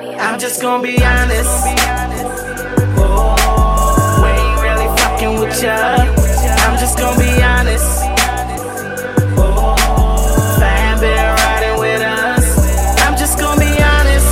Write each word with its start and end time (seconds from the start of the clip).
I'm 0.00 0.38
just 0.38 0.62
gonna 0.62 0.82
be 0.82 0.96
honest. 1.04 1.66
Oh, 2.96 3.34
we 4.22 4.30
ain't 4.30 4.60
really 4.62 4.88
fucking 4.98 5.38
with 5.38 5.62
ya. 5.62 5.76
I'm 6.64 6.78
just 6.78 6.96
gonna 6.98 7.18
be 7.18 7.42
honest. 7.42 8.00
Oh, 9.36 9.76
fan 10.58 10.98
been 10.98 11.34
riding 11.36 11.78
with 11.78 12.00
us. 12.00 12.44
I'm 13.04 13.16
just 13.18 13.38
gonna 13.38 13.60
be 13.60 13.72
honest. 13.82 14.28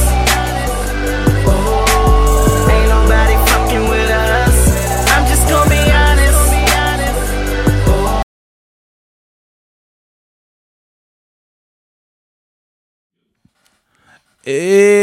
Oh, 1.46 2.70
ain't 2.72 2.88
nobody 2.88 3.36
fucking 3.50 3.88
with 3.90 4.10
us. 4.10 4.56
I'm 5.12 5.26
just 5.28 5.46
gonna 5.48 5.68
be 5.68 5.82
honest. 5.92 6.40
Oh. 7.86 8.22
Hey, 14.42 14.99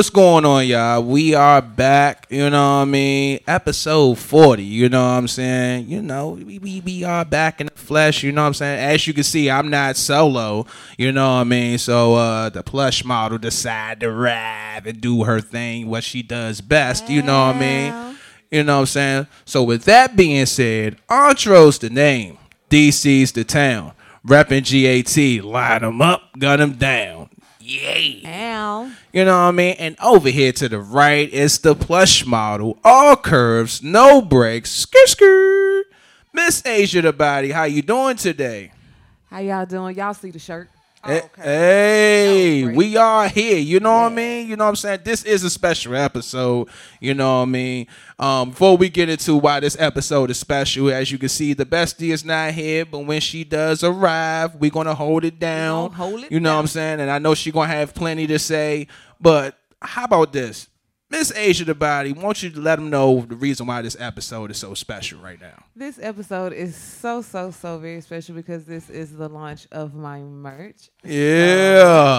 what's 0.00 0.08
going 0.08 0.46
on, 0.46 0.66
y'all? 0.66 1.02
We 1.02 1.34
are 1.34 1.60
back, 1.60 2.26
you 2.30 2.48
know 2.48 2.78
what 2.78 2.82
I 2.82 2.84
mean? 2.86 3.40
Episode 3.46 4.16
40, 4.16 4.62
you 4.64 4.88
know 4.88 5.02
what 5.02 5.10
I'm 5.10 5.28
saying? 5.28 5.88
You 5.90 6.00
know, 6.00 6.30
we, 6.30 6.58
we, 6.58 6.80
we 6.80 7.04
are 7.04 7.22
back 7.22 7.60
in 7.60 7.66
the 7.66 7.74
flesh, 7.74 8.22
you 8.22 8.32
know 8.32 8.40
what 8.40 8.46
I'm 8.46 8.54
saying? 8.54 8.80
As 8.80 9.06
you 9.06 9.12
can 9.12 9.24
see, 9.24 9.50
I'm 9.50 9.68
not 9.68 9.98
solo, 9.98 10.64
you 10.96 11.12
know 11.12 11.34
what 11.34 11.40
I 11.40 11.44
mean? 11.44 11.76
So, 11.76 12.14
uh, 12.14 12.48
the 12.48 12.62
plush 12.62 13.04
model 13.04 13.36
decided 13.36 14.00
to 14.00 14.10
rap 14.10 14.86
and 14.86 15.02
do 15.02 15.24
her 15.24 15.38
thing, 15.38 15.90
what 15.90 16.02
she 16.02 16.22
does 16.22 16.62
best, 16.62 17.10
you 17.10 17.20
know 17.20 17.48
what 17.48 17.56
I 17.56 17.60
mean? 17.60 18.16
You 18.50 18.64
know 18.64 18.76
what 18.76 18.80
I'm 18.80 18.86
saying? 18.86 19.26
So, 19.44 19.62
with 19.62 19.84
that 19.84 20.16
being 20.16 20.46
said, 20.46 20.96
Entro's 21.10 21.78
the 21.78 21.90
name, 21.90 22.38
DC's 22.70 23.32
the 23.32 23.44
town. 23.44 23.92
Reppin' 24.26 24.64
GAT, 24.64 25.44
line 25.44 25.80
them 25.80 26.02
up, 26.02 26.22
gun 26.38 26.58
them 26.58 26.72
down. 26.72 27.29
Yay. 27.70 28.22
Ow. 28.26 28.90
You 29.12 29.24
know 29.24 29.32
what 29.32 29.48
I 29.48 29.50
mean? 29.52 29.76
And 29.78 29.96
over 30.00 30.28
here 30.28 30.50
to 30.54 30.68
the 30.68 30.80
right 30.80 31.30
is 31.30 31.60
the 31.60 31.76
plush 31.76 32.26
model. 32.26 32.78
All 32.82 33.14
curves, 33.14 33.80
no 33.80 34.20
brakes. 34.20 34.84
Skr 34.84 35.06
skr. 35.06 35.82
Miss 36.32 36.62
Azya 36.62 37.02
the 37.02 37.12
body, 37.12 37.50
how 37.50 37.64
you 37.64 37.82
doing 37.82 38.16
today? 38.16 38.72
How 39.30 39.38
y'all 39.38 39.66
doing? 39.66 39.96
Y'all 39.96 40.14
see 40.14 40.30
the 40.30 40.40
shirt? 40.40 40.68
Oh, 41.02 41.08
Eh, 41.10 41.20
Hey, 41.36 42.64
we 42.74 42.96
are 42.96 43.26
here. 43.28 43.58
You 43.58 43.80
know 43.80 43.90
what 43.92 44.12
I 44.12 44.14
mean? 44.14 44.48
You 44.48 44.56
know 44.56 44.64
what 44.64 44.70
I'm 44.70 44.76
saying? 44.76 45.00
This 45.02 45.24
is 45.24 45.42
a 45.44 45.50
special 45.50 45.96
episode. 45.96 46.68
You 47.00 47.14
know 47.14 47.36
what 47.38 47.42
I 47.42 47.44
mean? 47.46 47.86
Um, 48.18 48.50
before 48.50 48.76
we 48.76 48.90
get 48.90 49.08
into 49.08 49.36
why 49.36 49.60
this 49.60 49.76
episode 49.80 50.30
is 50.30 50.38
special, 50.38 50.90
as 50.90 51.10
you 51.10 51.16
can 51.16 51.30
see, 51.30 51.54
the 51.54 51.64
bestie 51.64 52.12
is 52.12 52.24
not 52.24 52.52
here, 52.52 52.84
but 52.84 53.00
when 53.00 53.20
she 53.20 53.44
does 53.44 53.82
arrive, 53.82 54.56
we're 54.56 54.70
gonna 54.70 54.94
hold 54.94 55.24
it 55.24 55.38
down. 55.38 55.92
hold 55.92 56.24
it 56.24 56.32
you 56.32 56.38
know 56.38 56.54
what. 56.54 56.60
I'm 56.60 56.66
saying? 56.66 57.00
And 57.00 57.10
I 57.10 57.18
know 57.18 57.34
she 57.34 57.50
gonna 57.50 57.68
have 57.72 57.94
plenty 57.94 58.26
to 58.26 58.38
say. 58.38 58.86
But 59.20 59.56
how 59.80 60.04
about 60.04 60.32
this? 60.34 60.68
Miss 61.10 61.32
Azya 61.32 61.66
the 61.66 61.74
body, 61.74 62.12
won't 62.12 62.40
you 62.40 62.50
let 62.50 62.76
them 62.76 62.88
know 62.88 63.22
the 63.22 63.34
reason 63.34 63.66
why 63.66 63.82
this 63.82 63.96
episode 63.98 64.52
is 64.52 64.58
so 64.58 64.74
special 64.74 65.18
right 65.18 65.40
now? 65.40 65.64
This 65.74 65.98
episode 66.00 66.52
is 66.52 66.76
so, 66.76 67.20
so, 67.20 67.50
so 67.50 67.78
very 67.78 68.00
special 68.00 68.36
because 68.36 68.64
this 68.64 68.88
is 68.88 69.16
the 69.16 69.28
launch 69.28 69.66
of 69.72 69.92
my 69.92 70.20
merch. 70.20 70.88
Yeah. 71.02 72.09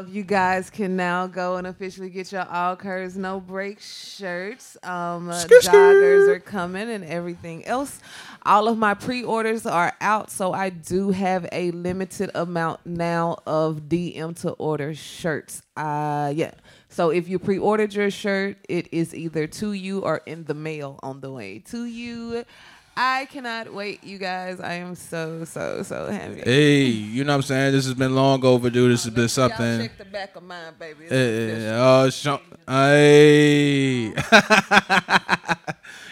Of 0.00 0.08
you 0.08 0.22
guys 0.22 0.70
can 0.70 0.96
now 0.96 1.26
go 1.26 1.56
and 1.56 1.66
officially 1.66 2.08
get 2.08 2.32
your 2.32 2.48
All 2.48 2.74
Curves 2.74 3.18
No 3.18 3.38
Brake 3.38 3.80
shirts. 3.80 4.78
Um, 4.82 5.28
joggers 5.28 6.26
are 6.26 6.40
coming 6.40 6.88
and 6.88 7.04
everything 7.04 7.66
else. 7.66 8.00
All 8.46 8.66
of 8.66 8.78
my 8.78 8.94
pre-orders 8.94 9.66
are 9.66 9.92
out, 10.00 10.30
so 10.30 10.54
I 10.54 10.70
do 10.70 11.10
have 11.10 11.46
a 11.52 11.70
limited 11.72 12.30
amount 12.34 12.86
now 12.86 13.40
of 13.46 13.90
DM 13.90 14.34
to 14.40 14.52
order 14.52 14.94
shirts. 14.94 15.60
Uh, 15.76 16.32
yeah. 16.34 16.52
So 16.88 17.10
if 17.10 17.28
you 17.28 17.38
pre-ordered 17.38 17.92
your 17.92 18.10
shirt, 18.10 18.56
it 18.70 18.88
is 18.92 19.14
either 19.14 19.46
to 19.48 19.74
you 19.74 20.00
or 20.00 20.22
in 20.24 20.44
the 20.44 20.54
mail 20.54 20.98
on 21.02 21.20
the 21.20 21.30
way 21.30 21.58
to 21.66 21.84
you. 21.84 22.46
I 22.96 23.26
cannot 23.26 23.72
wait, 23.72 24.04
you 24.04 24.18
guys. 24.18 24.60
I 24.60 24.74
am 24.74 24.94
so 24.94 25.44
so 25.44 25.82
so 25.82 26.06
happy. 26.10 26.42
Hey, 26.44 26.82
you 26.84 27.24
know 27.24 27.32
what 27.32 27.36
I'm 27.36 27.42
saying? 27.42 27.72
This 27.72 27.86
has 27.86 27.94
been 27.94 28.14
long 28.14 28.44
overdue. 28.44 28.88
This 28.90 29.04
has 29.04 29.14
been 29.14 29.28
something. 29.28 29.80
check 29.80 29.96
the 29.96 30.04
back 30.04 30.36
of 30.36 30.42
mine, 30.42 30.74
baby. 30.78 31.06
Eh, 31.08 31.70
Oh, 31.78 32.10
Sean- 32.10 32.40
hey. 32.68 34.06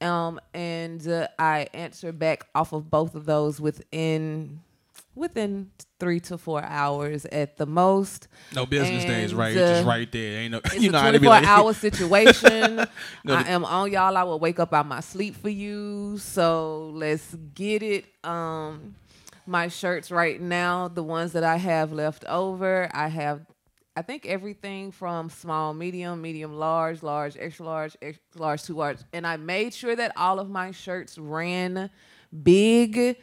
Um, 0.00 0.40
and 0.54 1.08
uh, 1.08 1.26
I 1.40 1.66
answer 1.74 2.12
back 2.12 2.46
off 2.54 2.72
of 2.72 2.88
both 2.88 3.16
of 3.16 3.24
those 3.24 3.60
within 3.60 4.60
within 5.18 5.70
three 6.00 6.20
to 6.20 6.38
four 6.38 6.62
hours 6.62 7.24
at 7.26 7.56
the 7.56 7.66
most. 7.66 8.28
No 8.54 8.64
business 8.66 9.04
days, 9.04 9.30
And, 9.30 9.38
right? 9.38 9.56
It's 9.56 9.70
just 9.70 9.84
uh, 9.84 9.88
right 9.88 10.10
there. 10.10 10.40
Ain't 10.40 10.52
no, 10.52 10.58
It's 10.64 10.78
you 10.78 10.90
know 10.90 10.98
a 10.98 11.02
how 11.02 11.12
they 11.12 11.18
be 11.18 11.26
24 11.26 11.30
like, 11.30 11.46
hour 11.46 11.74
situation. 11.74 12.76
No, 13.24 13.34
I 13.34 13.42
am 13.48 13.64
on 13.64 13.90
y'all. 13.92 14.16
I 14.16 14.22
will 14.22 14.38
wake 14.38 14.58
up 14.60 14.72
out 14.72 14.86
my 14.86 15.00
sleep 15.00 15.36
for 15.36 15.48
you. 15.50 16.18
So 16.18 16.90
let's 16.94 17.34
get 17.54 17.82
it. 17.82 18.06
Um, 18.24 18.94
my 19.46 19.68
shirts 19.68 20.10
right 20.10 20.40
now, 20.40 20.88
the 20.88 21.02
ones 21.02 21.32
that 21.32 21.44
I 21.44 21.56
have 21.56 21.92
left 21.92 22.24
over, 22.26 22.88
I 22.92 23.08
have. 23.08 23.44
I 23.96 24.02
think 24.02 24.26
everything 24.26 24.92
from 24.92 25.28
small, 25.28 25.74
medium, 25.74 26.22
medium, 26.22 26.52
large, 26.56 27.02
large, 27.02 27.36
extra 27.36 27.66
large, 27.66 27.96
extra 28.00 28.22
large, 28.36 28.62
two 28.62 28.74
large, 28.74 28.98
and 29.12 29.26
I 29.26 29.38
made 29.38 29.74
sure 29.74 29.96
that 29.96 30.12
all 30.16 30.38
of 30.38 30.48
my 30.48 30.70
shirts 30.70 31.18
ran 31.18 31.90
big. 32.44 33.16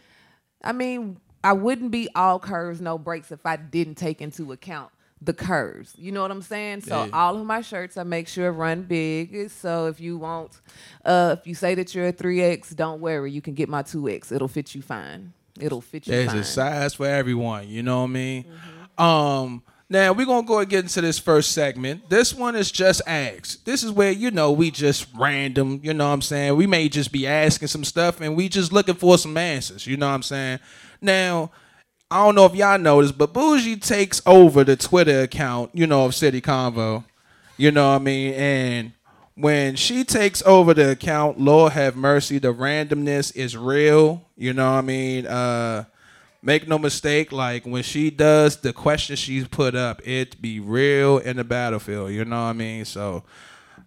I 0.62 0.72
mean, 0.74 1.18
I 1.46 1.54
wouldn't 1.54 1.92
be 1.92 2.10
all 2.16 2.40
curves, 2.40 2.82
no 2.82 2.98
brakes 2.98 3.32
if 3.32 3.46
I 3.46 3.56
didn't 3.56 3.96
take 3.96 4.22
into 4.22 4.52
account 4.52 4.92
the 5.22 5.34
curves. 5.34 5.94
You 5.98 6.12
know 6.12 6.22
what 6.22 6.32
I'm 6.32 6.42
saying? 6.42 6.82
So 6.82 7.06
Yeah. 7.06 7.10
all 7.14 7.38
of 7.38 7.46
my 7.46 7.62
shirts, 7.62 7.98
I 7.98 8.04
make 8.04 8.28
sure 8.28 8.52
run 8.52 8.82
big. 8.84 9.50
So 9.50 9.88
if 9.88 10.00
you 10.02 10.18
want, 10.18 10.52
uh, 11.06 11.36
if 11.40 11.48
you 11.48 11.56
say 11.56 11.74
that 11.76 11.96
you're 11.96 12.08
a 12.08 12.12
three 12.12 12.42
X, 12.42 12.72
don't 12.72 13.00
worry, 13.00 13.32
you 13.32 13.42
can 13.42 13.54
get 13.54 13.70
my 13.70 13.82
two 13.82 14.10
X. 14.10 14.32
It'll 14.32 14.48
fit 14.50 14.76
you 14.76 14.82
fine. 14.82 15.34
It'll 15.60 15.82
fit 15.82 16.06
you 16.06 16.12
There's 16.14 16.32
fine. 16.32 16.38
a 16.40 16.44
size 16.44 16.94
for 16.96 17.08
everyone. 17.08 17.70
You 17.70 17.82
know 17.84 18.00
what 18.02 18.10
I 18.10 18.14
mean? 18.14 18.44
Mm-hmm. 18.44 19.02
Um. 19.04 19.64
Now 19.88 20.14
we're 20.14 20.26
gonna 20.26 20.48
go 20.48 20.60
and 20.60 20.68
get 20.70 20.84
into 20.84 21.00
this 21.00 21.20
first 21.20 21.52
segment. 21.52 22.10
This 22.10 22.34
one 22.34 22.56
is 22.56 22.72
just 22.72 23.04
ask. 23.06 23.64
This 23.66 23.84
is 23.84 23.92
where 23.92 24.12
you 24.12 24.32
know 24.32 24.52
we 24.52 24.72
just 24.72 25.06
random. 25.16 25.80
You 25.84 25.94
know 25.94 26.08
what 26.08 26.14
I'm 26.14 26.22
saying? 26.24 26.56
We 26.56 26.66
may 26.66 26.90
just 26.90 27.12
be 27.12 27.28
asking 27.28 27.68
some 27.68 27.84
stuff 27.84 28.20
and 28.20 28.36
we 28.36 28.50
just 28.50 28.74
looking 28.74 28.96
for 28.96 29.18
some 29.20 29.38
answers. 29.38 29.86
You 29.86 29.96
know 29.96 30.08
what 30.08 30.16
I'm 30.16 30.24
saying? 30.24 30.60
Now. 31.02 31.52
I 32.12 32.24
don't 32.24 32.36
know 32.36 32.46
if 32.46 32.54
y'all 32.54 32.78
noticed, 32.78 33.18
but 33.18 33.34
Bougie 33.34 33.78
takes 33.78 34.22
over 34.28 34.64
the 34.64 34.76
Twitter 34.76 35.22
account, 35.22 35.72
you 35.74 35.88
know, 35.88 36.06
of 36.06 36.14
City 36.14 36.40
Convo. 36.40 37.04
You 37.58 37.72
know 37.72 37.90
what 37.90 37.96
I 37.96 38.00
mean? 38.00 38.34
And 38.36 38.94
when 39.34 39.76
she 39.76 40.04
takes 40.04 40.44
over 40.46 40.76
the 40.76 40.92
account, 40.92 41.40
Lord 41.40 41.74
have 41.74 41.96
mercy, 41.96 42.38
the 42.38 42.54
randomness 42.54 43.36
is 43.36 43.58
real. 43.58 44.24
You 44.38 44.54
know 44.54 44.72
what 44.72 44.78
I 44.78 44.82
mean? 44.82 45.26
Uh 45.26 45.86
make 46.46 46.68
no 46.68 46.78
mistake, 46.78 47.32
like 47.32 47.66
when 47.66 47.82
she 47.82 48.12
does 48.12 48.58
the 48.58 48.72
questions 48.72 49.18
she's 49.18 49.48
put 49.48 49.76
up, 49.76 50.00
it 50.08 50.40
be 50.40 50.60
real 50.60 51.18
in 51.18 51.38
the 51.38 51.44
battlefield. 51.44 52.12
You 52.12 52.24
know 52.24 52.44
what 52.44 52.50
I 52.50 52.54
mean? 52.54 52.86
So 52.86 53.24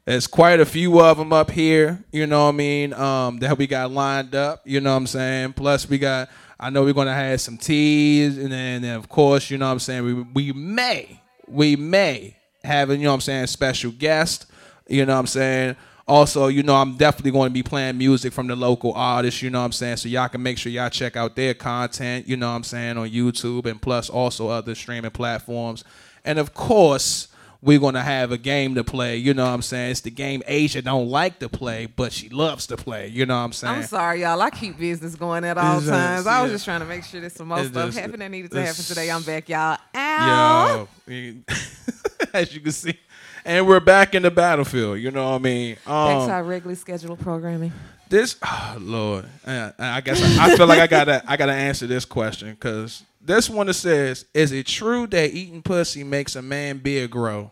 there's 0.05 0.27
quite 0.27 0.59
a 0.59 0.67
few 0.67 1.01
of 1.01 1.19
them 1.19 1.33
up 1.33 1.53
here, 1.53 2.05
you 2.11 2.27
know 2.27 2.47
what 2.47 2.55
I 2.55 2.57
mean, 2.57 2.93
um, 2.95 3.39
that 3.39 3.57
we 3.57 3.69
got 3.69 3.93
lined 3.93 4.35
up, 4.35 4.63
you 4.65 4.81
know 4.81 4.91
what 4.91 4.97
I'm 4.97 5.07
saying? 5.07 5.53
Plus 5.53 5.89
we 5.89 5.99
got 5.99 6.29
I 6.61 6.71
know 6.71 6.85
we're 6.85 6.93
gonna 6.93 7.15
have 7.15 7.41
some 7.41 7.57
teas 7.57 8.39
and 8.39 8.53
then 8.53 8.85
and 8.85 8.97
of 8.97 9.09
course, 9.09 9.51
you 9.51 9.59
know 9.59 9.67
what 9.67 9.73
I'm 9.73 9.79
saying, 9.79 10.05
we 10.05 10.15
we 10.15 10.53
may, 10.53 11.21
we 11.47 11.77
may 11.77 12.37
have 12.65 12.91
a, 12.91 12.97
you 12.97 13.05
know 13.05 13.11
what 13.11 13.15
I'm 13.15 13.21
saying, 13.21 13.47
special 13.47 13.91
guest, 13.93 14.47
you 14.89 15.05
know 15.07 15.15
what 15.15 15.21
I'm 15.21 15.27
saying? 15.27 15.77
Also, 16.07 16.49
you 16.49 16.63
know, 16.63 16.75
I'm 16.75 16.97
definitely 16.97 17.33
going 17.33 17.51
to 17.51 17.55
be 17.55 17.63
playing 17.63 17.99
music 17.99 18.33
from 18.33 18.47
the 18.47 18.57
local 18.57 18.95
artists, 18.95 19.43
you 19.43 19.51
know 19.51 19.59
what 19.59 19.67
I'm 19.67 19.73
saying? 19.73 19.99
So 19.99 20.09
y'all 20.09 20.29
can 20.29 20.43
make 20.43 20.57
sure 20.57 20.73
y'all 20.73 20.89
check 20.89 21.17
out 21.17 21.37
their 21.37 21.53
content, 21.53 22.27
you 22.27 22.37
know 22.37 22.49
what 22.49 22.57
I'm 22.57 22.65
saying, 22.65 22.97
on 22.97 23.11
YouTube 23.11 23.67
and 23.67 23.81
plus 23.81 24.09
also 24.09 24.49
other 24.49 24.75
streaming 24.75 25.11
platforms. 25.11 25.85
And 26.25 26.39
of 26.39 26.55
course, 26.55 27.29
we're 27.61 27.81
gonna 27.81 28.03
have 28.03 28.31
a 28.31 28.39
game 28.39 28.77
to 28.77 28.85
play. 28.85 29.17
You 29.17 29.35
know 29.35 29.45
what 29.45 29.51
I'm 29.53 29.63
saying? 29.63 29.91
It's 29.91 30.01
the 30.01 30.11
game 30.11 30.43
Azya 30.49 30.85
don't 30.85 31.09
like 31.09 31.41
to 31.41 31.49
play, 31.49 31.87
but 31.87 32.13
she 32.13 32.29
loves 32.29 32.67
to 32.69 32.77
play. 32.77 33.09
You 33.09 33.27
know 33.27 33.37
what 33.37 33.45
I'm 33.45 33.53
saying? 33.53 33.75
I'm 33.75 33.83
sorry, 33.83 34.21
y'all. 34.23 34.41
I 34.41 34.51
keep 34.51 34.79
business 34.79 35.15
going 35.17 35.45
at 35.45 35.59
all 35.59 35.81
just- 35.81 35.91
times. 35.91 36.27
I 36.27 36.43
was 36.43 36.51
yeah. 36.51 36.55
just 36.55 36.65
trying 36.65 36.81
to 36.81 36.87
make 36.87 37.05
sure 37.05 37.21
that 37.21 37.33
some 37.33 37.49
more 37.49 37.59
It's 37.61 37.69
stuff 37.71 37.87
just- 37.87 37.99
happened 37.99 38.23
that 38.23 38.31
needed 38.31 38.53
to 38.53 38.61
happen 38.65 38.85
today. 38.85 39.11
I'm 39.11 39.23
back, 39.23 39.49
y'all. 39.49 39.77
Ow. 39.95 40.89
Yo, 41.09 41.35
as 42.33 42.55
you 42.55 42.61
can 42.61 42.73
see, 42.73 42.99
and 43.45 43.67
we're 43.67 43.81
back 43.81 44.15
in 44.15 44.23
the 44.23 44.31
battlefield. 44.31 44.99
You 45.01 45.11
know 45.11 45.31
what 45.31 45.37
I 45.37 45.39
mean? 45.39 45.75
Back 45.77 45.85
to 45.85 45.91
Um, 45.93 46.31
our 46.31 46.45
regularly 46.45 46.77
scheduled 46.77 47.19
programming. 47.19 47.73
This, 48.09 48.37
oh, 48.43 48.77
Lord, 48.81 49.27
Uh, 49.47 49.71
I 49.79 50.01
guess 50.01 50.23
I, 50.39 50.47
I 50.53 50.57
feel 50.57 50.67
like 50.67 50.81
I 50.81 50.87
gotta, 50.87 51.23
I 51.27 51.37
gotta 51.37 51.53
answer 51.53 51.87
this 51.87 52.05
question 52.05 52.51
because 52.51 53.03
this 53.21 53.49
one 53.51 53.67
that 53.67 53.75
says, 53.75 54.25
"Is 54.35 54.53
it 54.53 54.67
true 54.67 55.07
that 55.09 55.33
eating 55.33 55.63
pussy 55.63 56.05
makes 56.05 56.37
a 56.37 56.43
man 56.43 56.79
beard 56.79 57.11
grow?" 57.11 57.51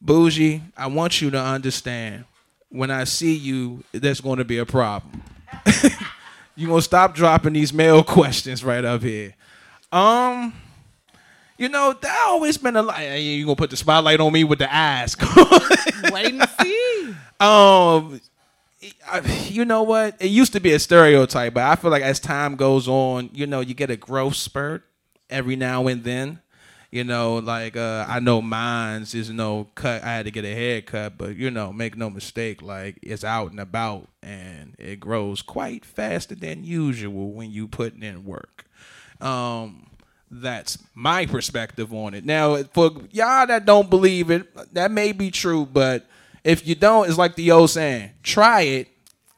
Bougie, 0.00 0.62
I 0.76 0.88
want 0.88 1.20
you 1.20 1.30
to 1.30 1.40
understand. 1.40 2.24
When 2.70 2.90
I 2.90 3.04
see 3.04 3.34
you, 3.34 3.84
there's 3.92 4.20
going 4.20 4.38
to 4.38 4.44
be 4.44 4.58
a 4.58 4.66
problem. 4.66 5.22
you 6.56 6.66
gonna 6.68 6.80
stop 6.82 7.14
dropping 7.14 7.52
these 7.52 7.72
male 7.72 8.02
questions 8.18 8.64
right 8.64 8.84
up 8.84 9.02
here. 9.02 9.34
Um, 9.92 10.54
you 11.58 11.68
know 11.68 11.92
that 11.92 12.24
always 12.28 12.56
been 12.56 12.76
a 12.76 12.82
lie. 12.82 13.14
You 13.16 13.44
gonna 13.44 13.56
put 13.56 13.70
the 13.70 13.76
spotlight 13.76 14.20
on 14.20 14.32
me 14.32 14.42
with 14.44 14.58
the 14.58 14.74
eyes? 14.74 15.14
Waiting 16.12 16.40
to 16.40 16.50
see. 16.60 17.14
um, 17.38 18.20
I- 18.20 18.20
you 19.48 19.64
know 19.64 19.82
what? 19.82 20.16
It 20.20 20.30
used 20.30 20.52
to 20.54 20.60
be 20.60 20.72
a 20.72 20.78
stereotype, 20.78 21.54
but 21.54 21.64
I 21.64 21.76
feel 21.76 21.90
like 21.90 22.02
as 22.02 22.20
time 22.20 22.56
goes 22.56 22.88
on, 22.88 23.30
you 23.32 23.46
know, 23.46 23.60
you 23.60 23.74
get 23.74 23.90
a 23.90 23.96
growth 23.96 24.34
spurt 24.34 24.84
every 25.30 25.56
now 25.56 25.86
and 25.86 26.04
then. 26.04 26.40
You 26.90 27.04
know, 27.04 27.36
like 27.36 27.74
uh, 27.74 28.04
I 28.06 28.20
know 28.20 28.42
mine's 28.42 29.14
is 29.14 29.30
no 29.30 29.68
cut. 29.74 30.02
I 30.02 30.08
had 30.08 30.26
to 30.26 30.30
get 30.30 30.44
a 30.44 30.54
haircut, 30.54 31.16
but 31.16 31.36
you 31.36 31.50
know, 31.50 31.72
make 31.72 31.96
no 31.96 32.10
mistake, 32.10 32.60
like 32.60 32.98
it's 33.02 33.24
out 33.24 33.50
and 33.50 33.60
about, 33.60 34.08
and 34.22 34.76
it 34.78 35.00
grows 35.00 35.40
quite 35.40 35.86
faster 35.86 36.34
than 36.34 36.64
usual 36.64 37.32
when 37.32 37.50
you 37.50 37.66
putting 37.66 38.02
in 38.02 38.24
work. 38.24 38.66
Um, 39.22 39.86
that's 40.30 40.76
my 40.94 41.24
perspective 41.24 41.94
on 41.94 42.12
it. 42.12 42.26
Now, 42.26 42.62
for 42.62 42.90
y'all 43.10 43.46
that 43.46 43.64
don't 43.64 43.88
believe 43.88 44.30
it, 44.30 44.74
that 44.74 44.90
may 44.90 45.12
be 45.12 45.30
true, 45.30 45.64
but 45.64 46.06
if 46.44 46.66
you 46.66 46.74
don't, 46.74 47.08
it's 47.08 47.18
like 47.18 47.36
the 47.36 47.50
old 47.52 47.70
saying: 47.70 48.10
try 48.22 48.62
it 48.62 48.88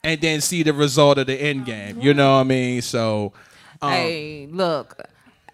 and 0.02 0.20
then 0.20 0.40
see 0.40 0.62
the 0.62 0.72
result 0.72 1.18
of 1.18 1.26
the 1.26 1.34
end 1.34 1.64
game. 1.66 2.00
You 2.00 2.14
know 2.14 2.34
what 2.34 2.40
I 2.40 2.44
mean? 2.44 2.82
So, 2.82 3.32
um, 3.80 3.90
hey, 3.90 4.46
look, 4.50 5.00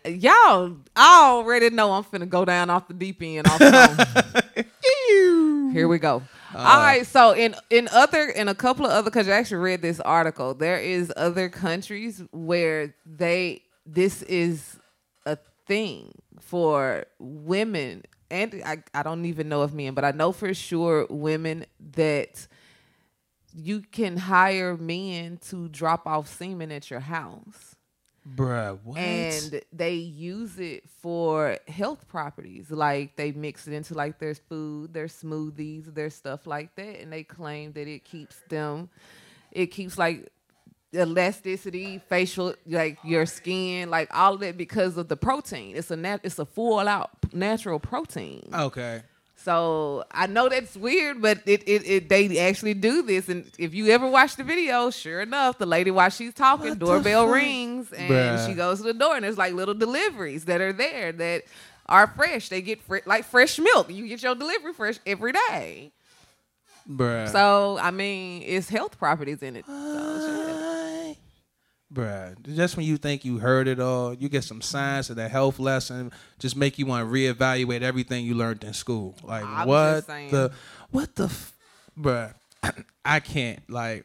y'all 0.05 0.76
already 0.97 1.70
know 1.70 1.93
I'm 1.93 2.05
finna 2.05 2.29
go 2.29 2.44
down 2.44 2.70
off 2.70 2.88
the 2.88 2.94
deep 2.94 3.23
end. 3.23 3.47
Off 3.47 3.58
the 3.58 4.37
phone. 4.56 4.64
Here 5.73 5.87
we 5.87 5.99
go. 5.99 6.23
Uh, 6.52 6.58
All 6.58 6.81
right, 6.82 7.06
so 7.06 7.32
in 7.32 7.55
in 7.70 7.88
other 7.93 8.29
in 8.29 8.49
a 8.49 8.55
couple 8.55 8.85
of 8.85 8.91
other 8.91 9.11
countries, 9.11 9.32
I 9.32 9.38
actually 9.38 9.58
read 9.58 9.82
this 9.82 10.00
article. 10.00 10.52
There 10.55 10.79
is 10.79 11.12
other 11.17 11.49
countries 11.49 12.23
where 12.32 12.94
they 13.06 13.62
this 13.87 14.23
is 14.23 14.79
a 15.26 15.38
thing 15.69 16.12
for 16.41 17.05
women, 17.20 18.02
and 18.30 18.62
I 18.64 18.82
I 18.94 19.02
don't 19.02 19.24
even 19.24 19.48
know 19.48 19.62
if 19.62 19.72
men, 19.72 19.94
but 19.94 20.04
I 20.04 20.12
know 20.12 20.32
for 20.32 20.52
sure 20.54 21.06
women 21.10 21.66
that 21.94 22.46
you 23.52 23.80
can 23.80 24.16
hire 24.16 24.76
men 24.76 25.38
to 25.48 25.68
drop 25.68 26.06
off 26.06 26.28
semen 26.28 26.70
at 26.70 26.90
your 26.90 27.00
house 27.00 27.74
bruh, 28.36 28.78
what? 28.84 28.98
and 28.98 29.60
they 29.72 29.94
use 29.94 30.58
it 30.58 30.88
for 30.88 31.56
health 31.68 32.06
properties 32.08 32.70
like 32.70 33.16
they 33.16 33.32
mix 33.32 33.66
it 33.66 33.72
into 33.72 33.94
like 33.94 34.18
their 34.18 34.34
food 34.34 34.92
their 34.92 35.06
smoothies 35.06 35.92
their 35.94 36.10
stuff 36.10 36.46
like 36.46 36.75
that 36.76 37.00
and 37.00 37.12
they 37.12 37.22
claim 37.25 37.72
that 37.72 37.88
it 37.88 38.04
keeps 38.04 38.37
them 38.49 38.88
it 39.50 39.66
keeps 39.66 39.99
like 39.99 40.30
elasticity 40.92 42.00
facial 42.09 42.52
like 42.66 42.99
your 43.04 43.25
skin 43.25 43.88
like 43.90 44.09
all 44.12 44.35
of 44.35 44.40
that 44.40 44.56
because 44.56 44.97
of 44.97 45.06
the 45.09 45.16
protein 45.16 45.76
it's 45.76 45.90
a 45.90 45.97
nat- 45.97 46.20
it's 46.25 46.38
a 46.38 46.44
full 46.44 46.80
out 46.80 47.11
natural 47.32 47.78
protein 47.78 48.42
okay. 48.52 49.02
so 49.37 50.02
I 50.11 50.26
know 50.26 50.49
that's 50.49 50.76
weird, 50.76 51.23
but 51.23 51.38
it, 51.47 51.62
it, 51.66 51.87
it 51.87 52.09
they 52.09 52.38
actually 52.40 52.75
do 52.75 53.02
this. 53.02 53.28
And 53.28 53.44
if 53.59 53.73
you 53.73 53.88
ever 53.88 54.06
watch 54.09 54.37
the 54.37 54.42
video, 54.44 54.90
sure 54.90 55.20
enough, 55.23 55.59
the 55.59 55.64
lady 55.66 55.90
while 55.90 56.11
she's 56.11 56.35
talking, 56.35 56.70
What 56.70 56.78
doorbell 56.80 57.26
rings 57.28 57.92
and 57.92 58.11
Bruh. 58.11 58.47
she 58.47 58.54
goes 58.54 58.78
to 58.78 58.85
the 58.85 58.92
door 58.94 59.14
and 59.14 59.25
there's 59.25 59.38
like 59.38 59.54
little 59.54 59.75
deliveries 59.75 60.44
that 60.47 60.61
are 60.61 60.73
there 60.75 61.12
that 61.12 61.44
are 61.87 62.06
fresh. 62.09 62.49
They 62.50 62.61
get 62.62 62.82
fre- 62.82 63.06
like 63.06 63.25
fresh 63.25 63.59
milk. 63.59 63.90
You 63.90 64.06
get 64.09 64.23
your 64.23 64.35
delivery 64.35 64.73
fresh 64.75 64.99
every 65.06 65.32
day. 65.32 65.92
Bruh. 66.88 67.30
So 67.30 67.78
I 67.80 67.92
mean, 67.92 68.42
it's 68.44 68.68
health 68.68 68.99
properties 68.99 69.42
in 69.42 69.56
it. 69.56 69.64
So. 69.66 70.60
Bruh, 71.92 72.37
just 72.54 72.76
when 72.76 72.87
you 72.87 72.97
think 72.97 73.25
you 73.25 73.38
heard 73.38 73.66
it 73.66 73.80
all, 73.80 74.14
you 74.14 74.28
get 74.28 74.44
some 74.44 74.61
science 74.61 75.11
of 75.11 75.16
that 75.16 75.32
health 75.32 75.59
lesson, 75.59 76.12
just 76.38 76.54
make 76.54 76.78
you 76.78 76.87
want 76.87 77.04
to 77.06 77.12
reevaluate 77.12 77.82
everything 77.82 78.25
you 78.25 78.35
learned 78.37 78.62
in 78.62 78.73
school. 78.73 79.16
Like 79.25 79.44
I'm 79.44 79.66
what 79.66 80.06
the 80.30 80.52
what 80.90 81.14
the 81.16 81.25
f- 81.25 81.52
bruh. 81.99 82.32
I 83.04 83.18
can't 83.20 83.59
like 83.68 84.04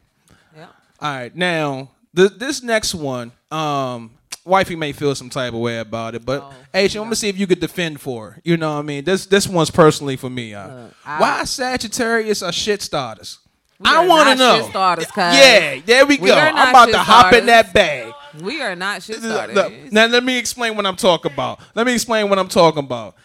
Yeah. 0.55 0.67
all 0.99 1.13
right, 1.15 1.35
now 1.35 1.91
th- 2.15 2.31
this 2.37 2.63
next 2.63 2.95
one, 2.95 3.31
um, 3.51 4.11
wifey 4.45 4.75
may 4.75 4.91
feel 4.91 5.13
some 5.13 5.29
type 5.29 5.53
of 5.53 5.59
way 5.59 5.77
about 5.77 6.15
it, 6.15 6.25
but 6.25 6.41
Oh, 6.41 6.53
I'm 6.73 6.87
gonna 6.89 7.15
see 7.15 7.29
if 7.29 7.37
you 7.37 7.45
could 7.45 7.59
defend 7.59 8.01
for 8.01 8.31
her. 8.31 8.41
You 8.43 8.57
know 8.57 8.73
what 8.73 8.79
I 8.79 8.83
mean? 8.83 9.03
This 9.03 9.27
this 9.27 9.47
one's 9.47 9.69
personally 9.69 10.15
for 10.17 10.29
me. 10.31 10.55
Uh, 10.55 10.67
Look, 10.85 10.93
I- 11.05 11.19
why 11.19 11.43
Sagittarius 11.43 12.41
are 12.41 12.51
shit 12.51 12.81
starters? 12.81 13.37
We 13.79 13.89
I 13.89 14.07
want 14.07 14.29
to 14.29 14.35
know. 14.35 14.69
starters, 14.69 15.07
yeah, 15.17 15.81
there 15.85 16.05
we 16.05 16.17
We 16.17 16.27
go. 16.27 16.35
I'm 16.35 16.69
about 16.69 16.85
to 16.85 16.91
shit 16.91 17.01
hop 17.01 17.33
in 17.33 17.45
that 17.47 17.73
bag. 17.73 18.13
We 18.41 18.61
are 18.61 18.75
not 18.75 19.03
shit 19.03 19.21
Look, 19.21 19.51
starters. 19.51 19.91
now 19.91 20.05
let 20.07 20.23
me 20.23 20.37
explain 20.37 20.75
what 20.75 20.85
I'm 20.85 20.95
talking 20.95 21.31
about. 21.31 21.59
Let 21.73 21.85
me 21.85 21.93
explain 21.93 22.29
what 22.29 22.39
I'm 22.39 22.47
talking 22.47 22.83
about. 22.83 23.15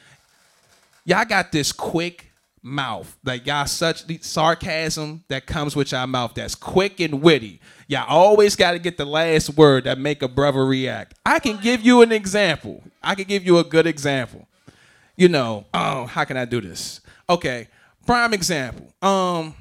Y'all 1.04 1.25
got 1.25 1.52
this 1.52 1.71
quick 1.73 2.30
mouth. 2.62 3.16
Like 3.25 3.47
y'all 3.47 3.66
such 3.66 4.07
the 4.07 4.19
sarcasm 4.23 5.25
that 5.28 5.47
comes 5.47 5.75
with 5.76 5.92
y'all 5.92 6.07
mouth 6.07 6.35
that's 6.35 6.54
quick 6.54 7.00
and 7.00 7.23
witty. 7.23 7.61
Y'all 7.87 8.07
always 8.09 8.57
got 8.57 8.73
to 8.73 8.78
get 8.78 8.97
the 8.97 9.04
last 9.04 9.57
word 9.57 9.85
that 9.85 9.99
make 9.99 10.23
a 10.23 10.28
brother 10.28 10.64
react. 10.64 11.14
I 11.25 11.38
can 11.38 11.61
give 11.61 11.83
you 11.83 12.02
an 12.02 12.12
example. 12.12 12.83
I 13.02 13.14
can 13.14 13.25
give 13.25 13.45
you 13.45 13.59
a 13.59 13.64
good 13.64 13.87
example. 13.87 14.47
You 15.16 15.28
know, 15.28 15.66
oh, 15.75 16.07
how 16.07 16.25
can 16.25 16.37
I 16.37 16.45
do 16.45 16.61
this? 16.61 17.00
Okay, 17.28 17.69
prime 18.07 18.33
example. 18.33 18.92
Um, 19.02 19.54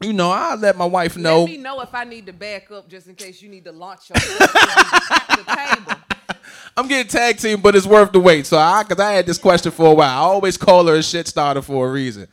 you 0.00 0.12
know, 0.14 0.30
I 0.30 0.54
let 0.54 0.76
my 0.76 0.86
wife 0.86 1.16
know. 1.16 1.40
Let 1.40 1.50
me 1.50 1.56
know 1.58 1.80
if 1.80 1.94
I 1.94 2.04
need 2.04 2.26
to 2.26 2.32
back 2.32 2.70
up 2.70 2.88
just 2.88 3.06
in 3.06 3.14
case 3.14 3.42
you 3.42 3.48
need 3.50 3.64
to 3.64 3.72
launch 3.72 4.08
your 4.08 4.14
the 4.38 5.44
table. 5.46 6.00
I'm 6.76 6.88
getting 6.88 7.08
tag 7.08 7.36
team, 7.36 7.60
but 7.60 7.76
it's 7.76 7.86
worth 7.86 8.12
the 8.12 8.20
wait. 8.20 8.46
So 8.46 8.56
I, 8.56 8.82
cause 8.84 8.98
I 8.98 9.12
had 9.12 9.26
this 9.26 9.36
question 9.36 9.70
for 9.72 9.92
a 9.92 9.94
while. 9.94 10.08
I 10.08 10.22
always 10.22 10.56
call 10.56 10.86
her 10.86 10.94
a 10.94 11.02
shit 11.02 11.28
starter 11.28 11.60
for 11.60 11.88
a 11.88 11.92
reason. 11.92 12.28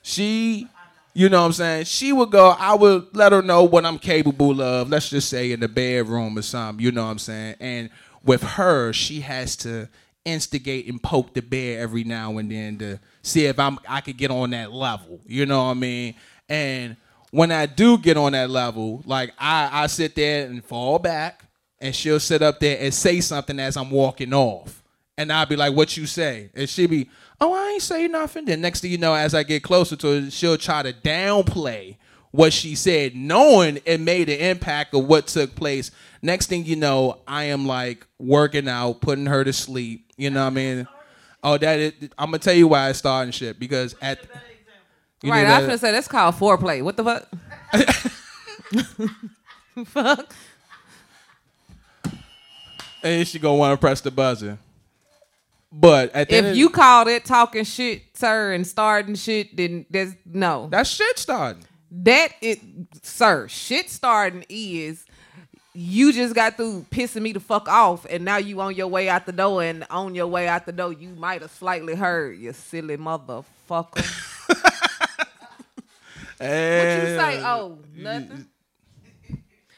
She, 0.00 0.66
you 1.12 1.28
know 1.28 1.40
what 1.40 1.46
I'm 1.46 1.52
saying? 1.52 1.84
She 1.84 2.12
would 2.14 2.30
go, 2.30 2.50
I 2.50 2.74
would 2.74 3.14
let 3.14 3.32
her 3.32 3.42
know 3.42 3.64
what 3.64 3.84
I'm 3.84 3.98
capable 3.98 4.62
of. 4.62 4.88
Let's 4.88 5.10
just 5.10 5.28
say 5.28 5.52
in 5.52 5.60
the 5.60 5.68
bedroom 5.68 6.38
or 6.38 6.42
something, 6.42 6.82
you 6.82 6.92
know 6.92 7.04
what 7.04 7.10
I'm 7.10 7.18
saying? 7.18 7.56
And 7.60 7.90
with 8.24 8.42
her, 8.42 8.94
she 8.94 9.20
has 9.20 9.54
to 9.56 9.88
instigate 10.24 10.86
and 10.86 11.02
poke 11.02 11.34
the 11.34 11.42
bear 11.42 11.80
every 11.80 12.04
now 12.04 12.38
and 12.38 12.50
then 12.50 12.78
to 12.78 13.00
see 13.22 13.46
if 13.46 13.58
I'm 13.58 13.78
I 13.88 14.00
could 14.00 14.16
get 14.16 14.30
on 14.30 14.50
that 14.50 14.72
level. 14.72 15.20
You 15.26 15.44
know 15.44 15.64
what 15.64 15.72
I 15.72 15.74
mean? 15.74 16.14
And 16.48 16.96
when 17.32 17.50
I 17.50 17.66
do 17.66 17.98
get 17.98 18.16
on 18.16 18.32
that 18.32 18.50
level, 18.50 19.02
like 19.06 19.32
I, 19.38 19.68
I 19.72 19.86
sit 19.88 20.14
there 20.14 20.46
and 20.46 20.64
fall 20.64 20.98
back 20.98 21.46
and 21.80 21.96
she'll 21.96 22.20
sit 22.20 22.42
up 22.42 22.60
there 22.60 22.76
and 22.78 22.94
say 22.94 23.20
something 23.20 23.58
as 23.58 23.76
I'm 23.76 23.90
walking 23.90 24.32
off. 24.32 24.82
And 25.18 25.32
I'll 25.32 25.46
be 25.46 25.56
like, 25.56 25.74
What 25.74 25.96
you 25.96 26.06
say? 26.06 26.50
And 26.54 26.68
she'll 26.68 26.88
be, 26.88 27.08
Oh, 27.40 27.52
I 27.52 27.72
ain't 27.72 27.82
say 27.82 28.06
nothing. 28.06 28.44
Then 28.44 28.60
next 28.60 28.80
thing 28.80 28.90
you 28.90 28.98
know, 28.98 29.14
as 29.14 29.34
I 29.34 29.42
get 29.42 29.62
closer 29.62 29.96
to 29.96 30.22
her, 30.22 30.30
she'll 30.30 30.58
try 30.58 30.82
to 30.82 30.92
downplay 30.92 31.96
what 32.32 32.52
she 32.52 32.74
said, 32.74 33.14
knowing 33.14 33.80
it 33.84 34.00
made 34.00 34.28
an 34.28 34.38
impact 34.38 34.94
of 34.94 35.06
what 35.06 35.26
took 35.26 35.54
place. 35.54 35.90
Next 36.20 36.46
thing 36.46 36.66
you 36.66 36.76
know, 36.76 37.20
I 37.26 37.44
am 37.44 37.66
like 37.66 38.06
working 38.18 38.68
out, 38.68 39.00
putting 39.00 39.26
her 39.26 39.42
to 39.42 39.52
sleep. 39.52 40.12
You 40.16 40.30
know 40.30 40.44
what 40.44 40.52
I 40.52 40.54
mean? 40.54 40.88
Oh, 41.42 41.58
that 41.58 41.78
is, 41.78 41.92
I'm 42.18 42.26
gonna 42.26 42.38
tell 42.38 42.54
you 42.54 42.68
why 42.68 42.88
I 42.88 42.92
started 42.92 43.34
shit 43.34 43.58
because 43.58 43.96
at 44.02 44.20
you 45.22 45.30
right, 45.30 45.46
I 45.46 45.58
was 45.58 45.66
gonna 45.66 45.78
say 45.78 45.92
that's 45.92 46.08
called 46.08 46.34
foreplay. 46.34 46.82
What 46.82 46.96
the 46.96 47.04
fuck? 47.04 47.28
fuck. 49.86 50.34
and 53.02 53.26
she 53.26 53.38
gonna 53.38 53.56
want 53.56 53.72
to 53.72 53.80
press 53.80 54.00
the 54.00 54.10
buzzer. 54.10 54.58
But 55.72 56.14
at 56.14 56.28
the 56.28 56.36
If 56.36 56.56
you 56.56 56.68
called 56.68 57.08
it 57.08 57.24
talking 57.24 57.64
shit, 57.64 58.02
sir, 58.14 58.52
and 58.52 58.66
starting 58.66 59.14
shit, 59.14 59.56
then 59.56 59.86
there's 59.88 60.14
no. 60.26 60.68
that's 60.70 60.90
shit 60.90 61.18
starting. 61.18 61.64
That 61.90 62.32
it, 62.40 62.60
sir, 63.02 63.48
shit 63.48 63.88
starting 63.90 64.44
is 64.48 65.04
you 65.74 66.12
just 66.12 66.34
got 66.34 66.56
through 66.56 66.84
pissing 66.90 67.22
me 67.22 67.32
the 67.32 67.40
fuck 67.40 67.68
off, 67.68 68.06
and 68.08 68.24
now 68.24 68.36
you 68.36 68.60
on 68.60 68.74
your 68.74 68.88
way 68.88 69.08
out 69.08 69.24
the 69.24 69.32
door, 69.32 69.62
and 69.62 69.86
on 69.88 70.14
your 70.14 70.26
way 70.26 70.46
out 70.46 70.66
the 70.66 70.72
door, 70.72 70.92
you 70.92 71.08
might 71.10 71.40
have 71.40 71.50
slightly 71.50 71.94
heard 71.94 72.38
you 72.38 72.52
silly 72.52 72.96
motherfucker. 72.96 74.28
What 76.42 77.08
you 77.08 77.16
say? 77.18 77.42
Oh, 77.44 77.78
nothing. 77.94 78.46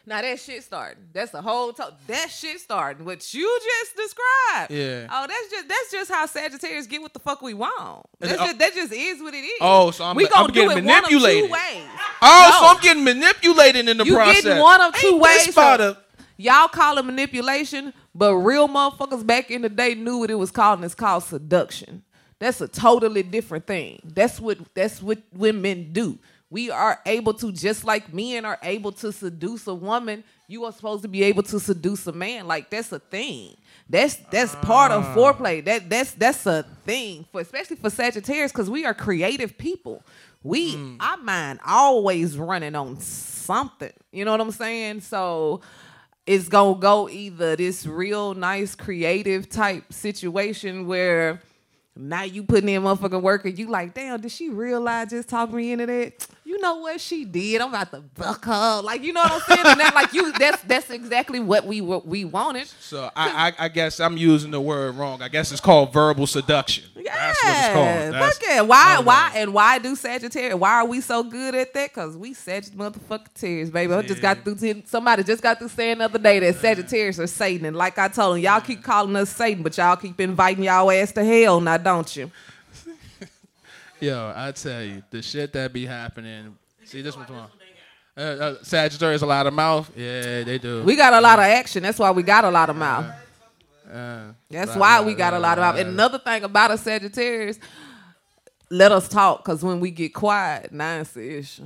Now 0.07 0.21
that 0.21 0.39
shit 0.39 0.63
starting. 0.63 1.03
That's 1.15 1.31
the 1.31 1.41
whole 1.41 1.73
talk. 1.73 1.95
That 2.09 2.29
shit 2.31 2.61
starting. 2.61 3.07
What 3.07 3.33
you 3.33 3.61
just 3.65 3.97
described. 3.97 4.71
Yeah. 4.71 5.07
Oh, 5.11 5.27
that's 5.27 5.51
just 5.51 5.67
that's 5.69 5.91
just 5.91 6.11
how 6.11 6.27
Sagittarius 6.27 6.87
get 6.87 7.01
what 7.01 7.15
the 7.15 7.21
fuck 7.21 7.41
we 7.41 7.55
want. 7.55 8.05
That's 8.21 8.37
just, 8.37 8.59
that 8.59 8.75
just 8.75 8.93
is 8.93 9.23
what 9.23 9.33
it 9.33 9.39
is. 9.39 9.59
Oh, 9.63 9.91
so 9.93 10.05
I'm- 10.05 10.15
we 10.17 10.29
gonna 10.29 10.43
I'm 10.45 10.47
do 10.49 10.53
getting 10.53 10.79
it 10.79 10.85
one 10.85 11.05
of 11.05 11.09
two 11.09 11.21
manipulated. 11.21 11.51
ways. 11.51 11.83
Oh, 12.21 12.51
No. 12.53 12.59
so 12.69 12.75
I'm 12.75 12.83
getting 12.83 13.03
manipulated 13.05 13.89
in 13.89 13.97
the 13.97 14.05
You 14.05 14.15
process. 14.15 14.43
getting 14.43 14.63
one 14.63 14.81
of 14.83 14.95
two 14.95 15.07
Ain't 15.07 15.21
ways. 15.23 15.55
so 15.55 15.97
y'all 16.37 16.69
call 16.69 16.99
it 16.99 17.05
manipulation, 17.07 17.95
but 18.15 18.35
real 18.37 18.69
motherfuckers 18.69 19.27
back 19.27 19.51
in 19.51 19.63
the 19.63 19.71
day 19.71 19.95
knew 19.95 20.19
what 20.19 20.31
it 20.31 20.35
was 20.35 20.51
called, 20.51 20.81
and 20.81 20.85
it's 20.85 20.95
called 20.95 21.23
seduction. 21.25 22.03
That's 22.41 22.61
a 22.61 22.69
totally 22.69 23.23
different 23.23 23.67
thing. 23.67 24.01
That's 24.05 24.39
what 24.39 24.59
that's 24.75 25.01
what 25.01 25.23
women 25.33 25.95
do. 25.95 26.19
We 26.55 26.71
are 26.71 27.01
able 27.05 27.35
to, 27.35 27.51
just 27.51 27.83
like 27.83 28.15
men 28.15 28.45
are 28.45 28.61
able 28.63 28.93
to 28.93 29.11
seduce 29.11 29.67
a 29.67 29.75
woman, 29.75 30.23
you 30.47 30.65
are 30.65 30.71
supposed 30.71 31.03
to 31.03 31.09
be 31.09 31.25
able 31.25 31.43
to 31.43 31.59
seduce 31.59 32.07
a 32.07 32.13
man. 32.13 32.47
Like 32.47 32.71
that's 32.71 32.93
a 32.93 33.01
thing. 33.01 33.57
That's 33.91 34.15
that's 34.31 34.55
part 34.55 34.93
of 34.93 35.03
ah. 35.05 35.15
foreplay. 35.17 35.65
That 35.65 35.91
that's 35.91 36.13
that's 36.13 36.47
a 36.47 36.63
thing 36.87 37.27
for 37.33 37.41
especially 37.41 37.75
for 37.75 37.91
Sagittarius 37.91 38.53
because 38.53 38.71
we 38.71 38.85
are 38.85 38.95
creative 38.95 39.59
people. 39.59 40.05
We 40.45 40.77
mm. 40.77 40.97
our 41.01 41.17
mind 41.17 41.59
always 41.67 42.39
running 42.39 42.77
on 42.77 43.01
something. 43.01 43.93
You 44.13 44.25
know 44.25 44.31
what 44.31 44.41
I'm 44.41 44.53
saying? 44.53 45.01
So 45.01 45.61
it's 46.25 46.49
gonna 46.49 46.79
go 46.79 47.09
either 47.09 47.57
this 47.57 47.85
real 47.85 48.33
nice 48.33 48.77
creative 48.77 49.49
type 49.49 49.93
situation 49.93 50.87
where 50.87 51.41
now 51.97 52.23
you 52.23 52.43
putting 52.43 52.69
in 52.69 52.83
motherfucking 52.83 53.23
work 53.23 53.45
and 53.45 53.59
you 53.59 53.69
like, 53.69 53.95
damn, 53.95 54.21
did 54.21 54.33
she 54.33 54.49
realize 54.49 55.11
just 55.11 55.29
talk 55.29 55.53
me 55.53 55.73
into 55.73 55.87
that? 55.87 56.27
You 56.47 56.61
know 56.61 56.77
what 56.77 57.01
she 57.01 57.25
did? 57.25 57.63
I'm 57.63 57.71
about 57.71 57.91
to 57.93 58.01
buck 58.01 58.45
her. 58.45 58.83
Like, 58.83 59.03
you 59.03 59.15
know 59.15 59.23
what 59.23 59.33
I'm 59.33 59.41
saying? 59.41 59.67
And 59.67 59.81
that, 59.81 59.95
like 59.95 60.13
you 60.13 60.31
that's 60.33 60.63
that's 60.65 60.91
exactly 60.91 61.41
what 61.41 61.65
we 61.67 61.81
what 61.81 62.07
we 62.07 62.27
wanted. 62.27 62.67
So 62.81 63.11
I, 63.17 63.49
I, 63.59 63.65
I 63.65 63.69
guess 63.69 63.99
I'm 63.99 64.19
using 64.19 64.51
the 64.51 64.61
word 64.61 64.95
wrong. 64.97 65.23
I 65.23 65.29
guess 65.29 65.53
it's 65.53 65.61
called 65.61 65.93
verbal 65.95 66.27
seduction. 66.27 66.85
Yeah, 66.97 67.15
That's 67.15 67.43
what 67.43 67.57
it's 67.57 67.67
called. 67.69 67.87
That's- 68.15 68.35
fuck 68.39 68.47
yeah. 68.47 68.61
Why, 68.61 69.01
why, 69.01 69.33
and 69.37 69.55
why 69.55 69.79
do 69.79 69.95
Sagittarius? 69.97 70.55
Why 70.55 70.73
are 70.75 70.87
we 70.87 71.01
so 71.01 71.23
good 71.23 71.55
at 71.55 71.73
that? 71.75 71.93
Cause 71.95 72.17
we 72.17 72.35
Sagittarius 72.35 72.71
motherfucking 72.93 73.35
tears, 73.35 73.71
baby. 73.71 73.93
I 73.95 74.03
just 74.03 74.21
got 74.23 74.45
through. 74.45 74.57
t- 74.57 74.83
somebody 74.87 75.23
just 75.23 75.43
got 75.43 75.59
through 75.59 75.69
saying 75.69 75.99
the 75.99 76.05
other 76.05 76.19
day 76.19 76.41
that 76.41 76.57
Sagittarius 76.57 77.19
are 77.19 77.27
Satan, 77.27 77.67
and 77.67 77.77
like 77.77 77.99
I 77.99 78.09
told 78.09 78.37
them, 78.37 78.43
y'all 78.45 78.61
keep 78.61 78.83
calling 78.83 79.17
us 79.17 79.31
Satan, 79.31 79.63
but 79.63 79.77
y'all 79.79 79.97
keep 79.97 80.21
inviting 80.21 80.65
y'all 80.65 80.91
ass 80.91 81.13
to 81.13 81.25
hell, 81.25 81.61
now 81.61 81.79
don't 81.79 82.15
you? 82.17 82.31
Yo, 84.01 84.33
I 84.35 84.53
tell 84.53 84.83
you, 84.83 85.03
the 85.11 85.23
shit 85.23 85.53
that 85.53 85.73
be 85.73 85.87
happening. 85.87 86.57
See 86.85 87.03
this 87.03 87.17
one, 87.17 87.27
tomorrow. 87.27 87.51
Uh, 88.17 88.21
uh, 88.21 88.55
Sagittarius 88.63 89.23
a 89.23 89.27
lot 89.27 89.47
of 89.47 89.55
mouth. 89.55 89.91
Yeah, 89.97 90.45
they 90.45 90.59
do. 90.59 90.83
We 90.85 90.95
got 90.95 91.13
a 91.15 91.21
lot 91.21 91.39
of 91.39 91.47
action. 91.47 91.83
That's 91.83 91.99
why 91.99 92.11
we 92.13 92.23
got 92.23 92.45
a 92.45 92.51
lot 92.51 92.71
of 92.71 92.77
mouth. 92.77 93.07
Uh, 93.93 94.33
That's 94.51 94.77
why 94.77 95.01
we 95.01 95.15
got 95.15 95.35
a 95.35 95.39
lot 95.39 95.59
of 95.59 95.63
mouth. 95.63 95.77
And 95.79 95.91
another 95.91 96.19
thing 96.19 96.43
about 96.45 96.71
a 96.71 96.79
Sagittarius, 96.79 97.59
let 98.71 98.93
us 98.93 99.09
talk, 99.09 99.45
cause 99.45 99.63
when 99.65 99.81
we 99.81 99.91
get 99.91 100.15
quiet, 100.15 100.71
the 100.73 101.39
issue. 101.39 101.65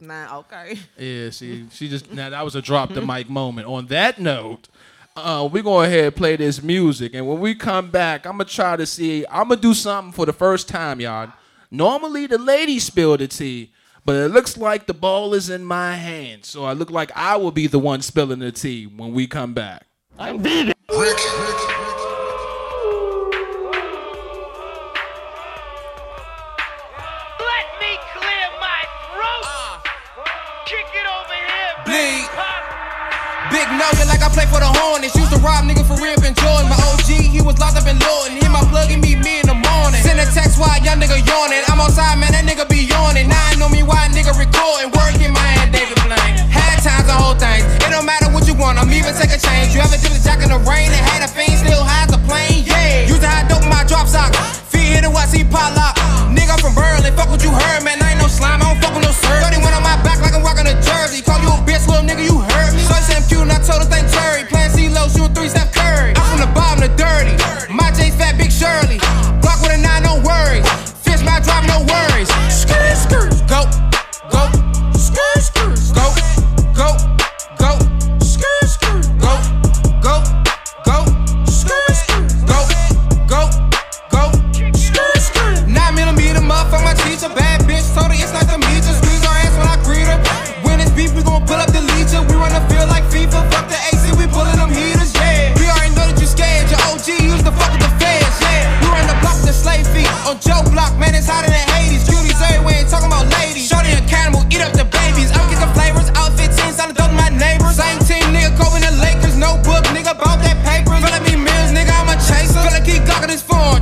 Nah, 0.00 0.38
okay. 0.38 0.78
Yeah, 0.98 1.30
see, 1.30 1.66
she 1.70 1.88
just 1.88 2.10
now 2.10 2.30
that 2.30 2.42
was 2.42 2.54
a 2.54 2.62
drop 2.62 2.92
the 2.92 3.02
mic 3.02 3.28
moment. 3.28 3.66
On 3.68 3.86
that 3.86 4.18
note, 4.18 4.68
uh, 5.16 5.48
we 5.50 5.62
go 5.62 5.82
ahead 5.82 6.04
and 6.04 6.16
play 6.16 6.36
this 6.36 6.62
music, 6.62 7.14
and 7.14 7.26
when 7.26 7.40
we 7.40 7.54
come 7.54 7.90
back, 7.90 8.26
I'm 8.26 8.32
gonna 8.32 8.44
try 8.44 8.76
to 8.76 8.86
see. 8.86 9.24
I'm 9.30 9.48
gonna 9.48 9.60
do 9.60 9.74
something 9.74 10.12
for 10.12 10.26
the 10.26 10.32
first 10.32 10.68
time, 10.68 11.00
y'all. 11.00 11.32
Normally 11.70 12.26
the 12.26 12.38
ladies 12.38 12.84
spill 12.84 13.16
the 13.16 13.28
tea, 13.28 13.72
but 14.04 14.16
it 14.16 14.28
looks 14.28 14.56
like 14.56 14.86
the 14.86 14.94
ball 14.94 15.34
is 15.34 15.50
in 15.50 15.64
my 15.64 15.94
hand, 15.94 16.44
so 16.44 16.64
I 16.64 16.72
look 16.72 16.90
like 16.90 17.10
I 17.14 17.36
will 17.36 17.52
be 17.52 17.66
the 17.66 17.78
one 17.78 18.02
spilling 18.02 18.40
the 18.40 18.52
tea 18.52 18.86
when 18.86 19.12
we 19.12 19.26
come 19.26 19.54
back. 19.54 19.86
Let 20.18 20.40
Noggin 33.90 34.06
like 34.06 34.22
I 34.22 34.30
play 34.30 34.46
for 34.46 34.62
the 34.62 34.70
Hornets. 34.70 35.18
Used 35.18 35.34
to 35.34 35.40
rob 35.42 35.66
nigga 35.66 35.82
for 35.82 35.98
real 35.98 36.14
and 36.22 36.36
Jordan. 36.38 36.70
My 36.70 36.78
OG, 36.94 37.10
he 37.10 37.42
was 37.42 37.58
locked 37.58 37.74
up 37.74 37.90
in 37.90 37.98
Lorton. 37.98 38.38
Hit 38.38 38.46
my 38.46 38.62
plug 38.70 38.86
and 38.86 39.02
meet 39.02 39.18
me 39.18 39.42
in 39.42 39.46
the 39.50 39.58
morning. 39.58 39.98
Send 39.98 40.22
a 40.22 40.26
text 40.30 40.62
while 40.62 40.78
young 40.78 41.02
nigga 41.02 41.18
yawning. 41.26 41.66
I'm 41.66 41.82
outside, 41.82 42.14
man, 42.22 42.30
that 42.30 42.46
nigga 42.46 42.70
be 42.70 42.86
yawning. 42.86 43.26
Now 43.26 43.42
I 43.50 43.58
know 43.58 43.66
me 43.66 43.82
why 43.82 44.06
nigga 44.14 44.30
recording. 44.38 44.94
Working 44.94 45.34
my 45.34 45.42
hand, 45.42 45.74
David 45.74 45.98
Blaine. 46.06 46.38
Had 46.46 46.78
times 46.86 47.10
and 47.10 47.18
whole 47.18 47.34
things. 47.34 47.66
It 47.82 47.90
don't 47.90 48.06
matter 48.06 48.30
what 48.30 48.46
you 48.46 48.54
want, 48.54 48.78
I'm 48.78 48.90
even 48.94 49.10
take 49.18 49.34
a 49.34 49.40
change. 49.40 49.74
You 49.74 49.82
ever 49.82 49.98
did 49.98 50.14
a 50.14 50.20
jack 50.22 50.38
in 50.38 50.54
the 50.54 50.62
rain 50.62 50.94
and 50.94 51.02
had 51.10 51.26
a 51.26 51.30
fiend 51.30 51.58
still 51.58 51.82
high 51.82 52.06
as 52.06 52.14
a 52.14 52.20
plane? 52.30 52.62
Yeah. 52.62 53.10
Used 53.10 53.26
to 53.26 53.28
hide 53.28 53.50
dope 53.50 53.66
in 53.66 53.70
my 53.74 53.82
drop 53.90 54.06
sock. 54.06 54.30
Feet 55.00 55.08
hit 55.08 55.12
it, 55.12 55.14
watch 55.16 55.32
see 55.32 55.44
pop 55.44 55.72
lock. 55.76 55.96
Nigga 56.28 56.60
from 56.60 56.74
Berlin, 56.74 57.08
fuck 57.16 57.30
what 57.30 57.42
you 57.42 57.48
heard, 57.48 57.80
man. 57.82 58.02
I 58.02 58.12
ain't 58.12 58.20
no 58.20 58.28
slime, 58.28 58.60
I 58.60 58.68
don't 58.68 58.80
fuck 58.84 58.92
with 58.92 59.04
no. 59.04 59.12
30 59.12 59.64
went 59.64 59.72
on 59.72 59.82
my 59.82 59.96
back 60.04 60.20
like 60.20 60.34
I'm 60.36 60.44
rocking 60.44 60.68
a 60.68 60.76
jersey. 60.76 61.24
Call 61.24 61.40
you 61.40 61.48
a 61.48 61.56
bitch, 61.64 61.88
little 61.88 62.04
nigga, 62.04 62.20
you 62.20 62.36
heard 62.36 62.76
me. 62.76 62.84
So 62.84 62.92
I 62.92 63.00
said 63.00 63.24
I'm 63.24 63.48
and 63.48 63.52
I 63.52 63.58
told 63.64 63.80
her 63.80 63.88
thank 63.88 64.12
Terry. 64.12 64.44
Playing 64.44 64.70
C-Low, 64.76 65.08
shoot 65.08 65.32
three 65.32 65.48
step 65.48 65.72
Curry. 65.72 66.12
I'm 66.12 66.26
from 66.28 66.40
the 66.44 66.50
bottom 66.52 66.84
to 66.84 66.92
dirty. 67.00 67.32
My 67.72 67.88
J's 67.96 68.12
fat, 68.12 68.36
big 68.36 68.52
Shirley. 68.52 69.00
Block 69.40 69.64
with 69.64 69.72
a 69.72 69.80
nine, 69.80 70.04
no 70.04 70.20
worries. 70.20 70.68
Fish 71.00 71.24
my 71.24 71.40
drop, 71.40 71.64
no 71.64 71.80
worries. 71.88 72.28
Skirt, 72.52 72.92
skirt. 73.00 73.32
Go, 73.48 73.64
go. 74.28 74.52
Skirt, 74.92 75.40
skirt. 75.40 75.80
Go, 75.96 76.12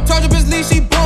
Charge 0.07 0.25
up 0.25 0.33
his 0.33 0.51
leash, 0.51 0.69
she 0.69 0.98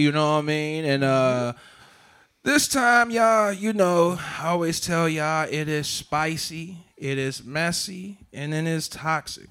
You 0.00 0.12
know 0.12 0.32
what 0.32 0.38
I 0.38 0.42
mean? 0.42 0.84
And 0.84 1.04
uh 1.04 1.52
this 2.42 2.68
time, 2.68 3.10
y'all, 3.10 3.52
you 3.52 3.74
know, 3.74 4.18
I 4.40 4.48
always 4.48 4.80
tell 4.80 5.06
y'all 5.08 5.46
it 5.50 5.68
is 5.68 5.86
spicy, 5.86 6.78
it 6.96 7.18
is 7.18 7.44
messy, 7.44 8.16
and 8.32 8.54
it 8.54 8.66
is 8.66 8.88
toxic. 8.88 9.50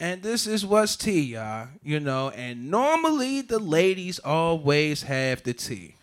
And 0.00 0.20
this 0.20 0.48
is 0.48 0.66
what's 0.66 0.96
tea, 0.96 1.20
y'all. 1.20 1.68
You 1.82 2.00
know, 2.00 2.30
and 2.30 2.70
normally 2.72 3.40
the 3.40 3.60
ladies 3.60 4.18
always 4.18 5.04
have 5.04 5.44
the 5.44 5.54
tea. 5.54 5.94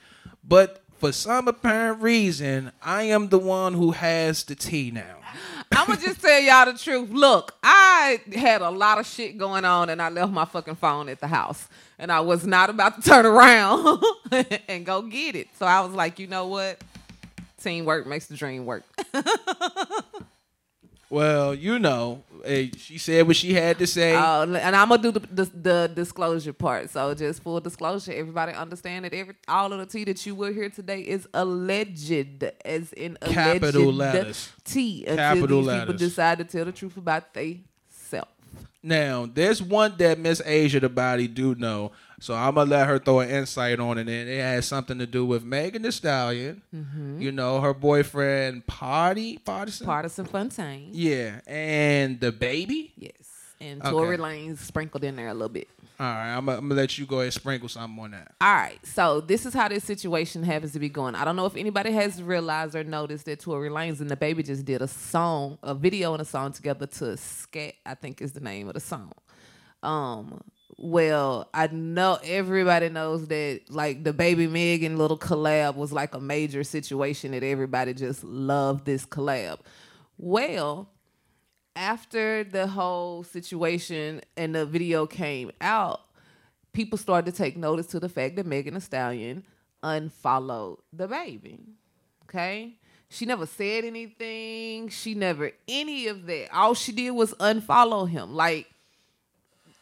But 0.42 0.82
for 1.00 1.12
some 1.12 1.50
apparent 1.50 2.02
reason, 2.02 2.72
I 2.82 3.04
am 3.04 3.28
the 3.28 3.40
one 3.40 3.74
who 3.74 3.92
has 3.92 4.46
the 4.46 4.56
tea 4.56 4.92
now. 4.92 5.18
I'm 5.72 5.88
gonna 5.88 6.02
just 6.02 6.22
tell 6.22 6.40
y'all 6.40 6.66
the 6.72 6.78
truth. 6.78 7.10
Look, 7.10 7.56
I 7.64 8.20
had 8.34 8.62
a 8.62 8.70
lot 8.70 9.00
of 9.00 9.08
shit 9.08 9.38
going 9.38 9.66
on, 9.66 9.90
and 9.90 10.02
I 10.02 10.10
left 10.10 10.32
my 10.32 10.46
fucking 10.46 10.76
phone 10.76 11.10
at 11.10 11.20
the 11.20 11.28
house, 11.28 11.68
and 11.98 12.12
I 12.12 12.20
was 12.20 12.46
not 12.46 12.70
about 12.70 13.02
to 13.02 13.02
turn 13.10 13.26
around 13.26 14.04
and 14.68 14.86
go 14.86 15.02
get 15.02 15.36
it. 15.36 15.48
So 15.58 15.66
I 15.66 15.82
was 15.82 15.94
like, 15.94 16.20
you 16.20 16.28
know 16.28 16.48
what? 16.48 16.82
Teamwork 17.62 18.08
makes 18.08 18.28
the 18.28 18.36
dream 18.36 18.66
work. 18.66 18.84
Well, 21.12 21.54
you 21.54 21.78
know, 21.78 22.24
eh, 22.46 22.70
she 22.78 22.98
said 22.98 23.28
what 23.28 23.36
she 23.36 23.54
had 23.54 23.78
to 23.80 23.86
say. 23.86 24.16
Uh, 24.16 24.44
and 24.44 24.74
I'm 24.74 24.88
gonna 24.88 25.02
do 25.02 25.12
the, 25.12 25.20
the, 25.20 25.44
the 25.44 25.92
disclosure 25.94 26.54
part. 26.54 26.90
So 26.90 27.14
just 27.14 27.44
full 27.44 27.60
disclosure, 27.60 28.14
everybody 28.14 28.54
understand 28.54 29.04
that 29.04 29.14
every 29.14 29.36
all 29.46 29.74
of 29.74 29.80
the 29.80 29.86
tea 29.86 30.06
that 30.06 30.26
you 30.26 30.36
will 30.36 30.54
hear 30.54 30.70
today 30.70 31.02
is 31.02 31.28
alleged, 31.34 32.46
as 32.64 32.94
in 32.94 33.18
alleged 33.22 33.36
Capital 33.36 33.92
letters. 33.92 34.54
tea. 34.64 35.04
Until 35.06 35.18
Capital 35.18 35.58
these 35.58 35.68
letters. 35.68 35.82
people 35.82 35.98
decide 35.98 36.38
to 36.38 36.46
tell 36.46 36.64
the 36.64 36.72
truth 36.72 36.96
about 36.96 37.34
they 37.34 37.60
self. 37.90 38.30
Now, 38.82 39.30
there's 39.32 39.62
one 39.62 39.96
that 39.98 40.18
Miss 40.18 40.42
Azya 40.42 40.80
the 40.80 40.88
body 40.90 41.28
do 41.28 41.56
know, 41.56 41.92
so 42.22 42.34
I'm 42.36 42.56
gonna 42.56 42.70
let 42.70 42.88
her 42.88 43.00
throw 43.00 43.20
an 43.20 43.30
insight 43.30 43.80
on 43.80 43.98
it, 43.98 44.02
and 44.02 44.10
it 44.10 44.40
has 44.42 44.68
something 44.68 45.00
to 45.00 45.08
do 45.08 45.26
with 45.26 45.44
Megan 45.44 45.82
Thee 45.82 45.92
Stallion. 45.92 46.62
Mm-hmm. 46.74 47.20
You 47.20 47.32
know, 47.32 47.60
her 47.60 47.74
boyfriend 47.74 48.68
Party 48.68 49.40
Pardison. 49.46 49.86
Pardison 49.86 50.28
Fontaine. 50.28 50.90
Yeah, 50.94 51.42
and 51.48 52.20
DaBaby. 52.20 52.92
Yes. 52.96 53.14
And 53.60 53.82
Okay. 53.82 53.92
Tory 53.92 54.18
Lanez 54.18 54.60
sprinkled 54.60 55.04
in 55.04 55.16
there 55.16 55.28
a 55.28 55.34
little 55.34 55.50
bit. 55.50 55.68
All 56.00 56.08
right, 56.08 56.36
I'm 56.36 56.46
gonna, 56.46 56.58
I'm 56.58 56.68
gonna 56.70 56.82
let 56.82 56.98
you 56.98 57.06
go 57.06 57.18
ahead 57.18 57.26
and 57.26 57.34
sprinkle 57.34 57.70
something 57.70 58.04
on 58.04 58.12
that. 58.12 58.32
All 58.42 58.54
right, 58.56 58.80
so 58.84 59.22
this 59.22 59.46
is 59.46 59.54
how 59.54 59.68
this 59.68 59.84
situation 59.84 60.42
happens 60.42 60.74
to 60.74 60.80
be 60.80 60.90
going. 60.90 61.14
I 61.14 61.26
don't 61.26 61.36
know 61.36 61.46
if 61.46 61.56
anybody 61.56 61.92
has 61.92 62.24
realized 62.24 62.74
or 62.76 62.84
noticed 62.84 63.26
that 63.26 63.40
Tory 63.40 63.70
Lanez 63.70 64.00
and 64.00 64.10
DaBaby 64.10 64.46
just 64.46 64.66
did 64.66 64.82
a 64.82 64.88
song, 64.88 65.60
a 65.62 65.76
video 65.76 66.14
and 66.14 66.22
a 66.22 66.26
song 66.26 66.54
together 66.54 66.88
to 66.88 67.18
Skat, 67.18 67.76
I 67.86 67.94
think 67.94 68.20
is 68.22 68.32
the 68.32 68.40
name 68.40 68.68
of 68.68 68.74
the 68.74 68.80
song. 68.80 69.12
Um, 69.84 70.42
well, 70.84 71.48
I 71.54 71.68
know 71.68 72.18
everybody 72.24 72.90
knows 72.90 73.28
that 73.28 73.62
like 73.70 74.04
DaBaby 74.04 74.50
Megan 74.50 74.98
little 74.98 75.18
collab 75.18 75.76
was 75.76 75.92
like 75.92 76.16
a 76.16 76.20
major 76.20 76.64
situation 76.64 77.34
that 77.34 77.44
everybody 77.44 77.94
just 77.94 78.24
loved 78.24 78.86
this 78.86 79.06
collab. 79.06 79.60
Well, 80.18 80.90
after 81.76 82.44
the 82.44 82.66
whole 82.66 83.22
situation 83.24 84.22
and 84.36 84.56
the 84.56 84.66
video 84.66 85.06
came 85.06 85.52
out, 85.62 86.02
people 86.74 86.98
started 86.98 87.32
to 87.32 87.38
take 87.38 87.56
notice 87.56 87.86
to 87.88 88.00
the 88.00 88.10
fact 88.10 88.36
that 88.38 88.48
Megan 88.48 88.74
Thee 88.74 88.80
Stallion 88.80 89.44
unfollowed 89.84 90.80
DaBaby. 90.96 91.60
Okay? 92.24 92.74
She 93.08 93.28
never 93.28 93.46
said 93.46 93.86
anything. 93.86 94.90
She 94.90 95.14
never 95.14 95.52
any 95.68 96.08
of 96.08 96.26
that. 96.26 96.52
All 96.52 96.74
she 96.74 96.92
did 96.92 97.12
was 97.12 97.36
unfollow 97.36 98.10
him. 98.10 98.34
Like 98.34 98.71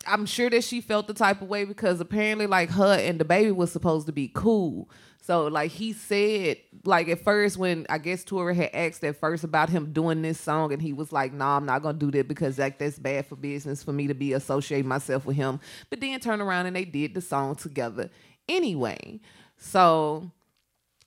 I'm 0.10 0.26
sure 0.26 0.50
that 0.50 0.64
she 0.64 0.82
felt 0.82 1.08
the 1.08 1.14
type 1.14 1.42
of 1.42 1.48
way 1.48 1.66
because 1.66 2.00
apparently 2.02 2.48
like 2.48 2.70
her 2.72 2.94
and 3.00 3.20
DaBaby 3.20 3.56
was 3.56 3.72
supposed 3.72 4.08
to 4.08 4.14
be 4.14 4.30
cool. 4.34 4.90
So 5.22 5.48
like 5.48 5.72
he 5.72 5.94
said, 5.94 6.58
like 6.86 7.08
at 7.08 7.24
first 7.24 7.58
when 7.58 7.86
I 7.90 8.00
guess 8.00 8.24
Tory 8.24 8.56
had 8.56 8.72
asked 8.74 9.04
at 9.04 9.20
first 9.20 9.44
about 9.44 9.70
him 9.70 9.94
doing 9.94 10.22
this 10.22 10.40
song 10.40 10.74
and 10.74 10.82
he 10.82 10.92
was 10.92 11.12
like, 11.12 11.34
"Nah, 11.34 11.58
I'm 11.58 11.66
not 11.66 11.84
gonna 11.84 11.98
do 11.98 12.10
that 12.12 12.28
because 12.28 12.58
like 12.58 12.80
that's 12.80 12.98
bad 12.98 13.28
for 13.28 13.36
business 13.36 13.84
for 13.84 13.94
me 13.94 14.08
to 14.08 14.16
be 14.16 14.34
associating 14.34 14.88
myself 14.88 15.26
with 15.26 15.36
him." 15.36 15.60
But 15.90 16.02
then 16.02 16.20
turn 16.20 16.42
around 16.42 16.66
and 16.66 16.76
they 16.76 16.86
did 16.86 17.14
the 17.14 17.22
song 17.22 17.56
together 17.56 18.10
anyway. 18.48 19.20
So 19.58 20.32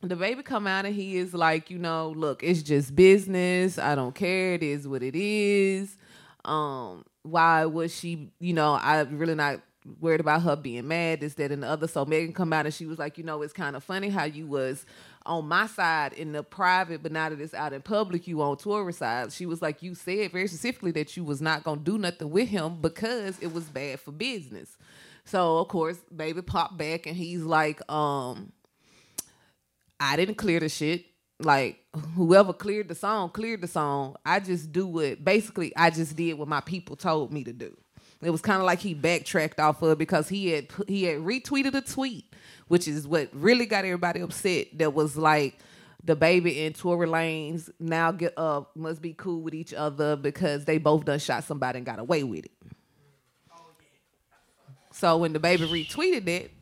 DaBaby 0.04 0.44
come 0.44 0.66
out 0.66 0.84
and 0.84 0.94
he 0.94 1.16
is 1.16 1.32
like, 1.32 1.70
you 1.70 1.78
know, 1.78 2.10
look, 2.16 2.42
it's 2.42 2.62
just 2.62 2.94
business. 2.94 3.78
I 3.78 3.94
don't 3.94 4.14
care. 4.14 4.54
It 4.54 4.62
is 4.62 4.86
what 4.86 5.02
it 5.02 5.16
is. 5.16 5.96
Um, 6.44 7.04
why 7.22 7.64
was 7.66 7.94
she, 7.96 8.30
you 8.40 8.52
know, 8.52 8.72
I 8.72 9.00
really 9.02 9.34
not 9.34 9.60
worried 10.00 10.20
about 10.20 10.42
her 10.42 10.56
being 10.56 10.86
mad, 10.86 11.20
this, 11.20 11.34
that, 11.34 11.50
and 11.50 11.62
the 11.62 11.68
other. 11.68 11.88
So 11.88 12.04
Megan 12.04 12.32
come 12.32 12.52
out 12.52 12.66
and 12.66 12.74
she 12.74 12.86
was 12.86 12.98
like, 12.98 13.18
you 13.18 13.24
know, 13.24 13.42
it's 13.42 13.52
kind 13.52 13.74
of 13.76 13.82
funny 13.82 14.08
how 14.08 14.24
you 14.24 14.46
was 14.46 14.86
on 15.26 15.46
my 15.46 15.66
side 15.66 16.12
in 16.12 16.32
the 16.32 16.42
private, 16.42 17.02
but 17.02 17.12
now 17.12 17.28
that 17.28 17.40
it's 17.40 17.54
out 17.54 17.72
in 17.72 17.82
public, 17.82 18.26
you 18.26 18.42
on 18.42 18.56
Tory 18.56 18.92
side. 18.92 19.32
She 19.32 19.46
was 19.46 19.62
like, 19.62 19.82
you 19.82 19.94
said 19.94 20.32
very 20.32 20.46
specifically 20.48 20.92
that 20.92 21.16
you 21.16 21.24
was 21.24 21.40
not 21.40 21.64
gonna 21.64 21.80
do 21.80 21.98
nothing 21.98 22.30
with 22.30 22.48
him 22.48 22.80
because 22.80 23.38
it 23.40 23.52
was 23.52 23.64
bad 23.64 24.00
for 24.00 24.12
business. 24.12 24.76
So 25.24 25.58
of 25.58 25.68
course, 25.68 25.98
baby 26.14 26.42
popped 26.42 26.76
back 26.76 27.06
and 27.06 27.16
he's 27.16 27.42
like, 27.42 27.80
um, 27.90 28.52
I 30.00 30.16
didn't 30.16 30.34
clear 30.36 30.60
the 30.60 30.68
shit. 30.68 31.06
Like 31.38 31.80
whoever 32.14 32.52
cleared 32.52 32.88
the 32.88 32.94
song, 32.94 33.30
cleared 33.30 33.60
the 33.60 33.68
song. 33.68 34.16
I 34.24 34.40
just 34.40 34.72
do 34.72 34.86
what 34.86 35.24
basically 35.24 35.74
I 35.76 35.90
just 35.90 36.14
did 36.16 36.34
what 36.34 36.48
my 36.48 36.60
people 36.60 36.96
told 36.96 37.32
me 37.32 37.44
to 37.44 37.52
do. 37.52 37.76
It 38.22 38.30
was 38.30 38.40
kind 38.40 38.60
of 38.60 38.64
like 38.64 38.78
he 38.78 38.94
backtracked 38.94 39.58
off 39.58 39.82
of 39.82 39.98
because 39.98 40.28
he 40.28 40.50
had 40.50 40.68
he 40.86 41.04
had 41.04 41.18
retweeted 41.18 41.74
a 41.74 41.80
tweet, 41.80 42.32
which 42.68 42.86
is 42.86 43.06
what 43.06 43.28
really 43.32 43.66
got 43.66 43.84
everybody 43.84 44.20
upset. 44.20 44.78
That 44.78 44.94
was 44.94 45.16
like 45.16 45.58
DaBaby 46.06 46.66
and 46.66 46.74
Tory 46.74 47.08
Lanez 47.08 47.70
now 47.80 48.12
get 48.12 48.34
up 48.36 48.76
must 48.76 49.02
be 49.02 49.12
cool 49.12 49.40
with 49.40 49.54
each 49.54 49.74
other 49.74 50.14
because 50.14 50.64
they 50.64 50.78
both 50.78 51.04
done 51.04 51.18
shot 51.18 51.44
somebody 51.44 51.78
and 51.78 51.86
got 51.86 51.98
away 51.98 52.22
with 52.22 52.44
it. 52.44 52.52
So 54.92 55.16
when 55.18 55.34
DaBaby 55.34 55.68
retweeted 55.68 56.28
it, 56.28 56.52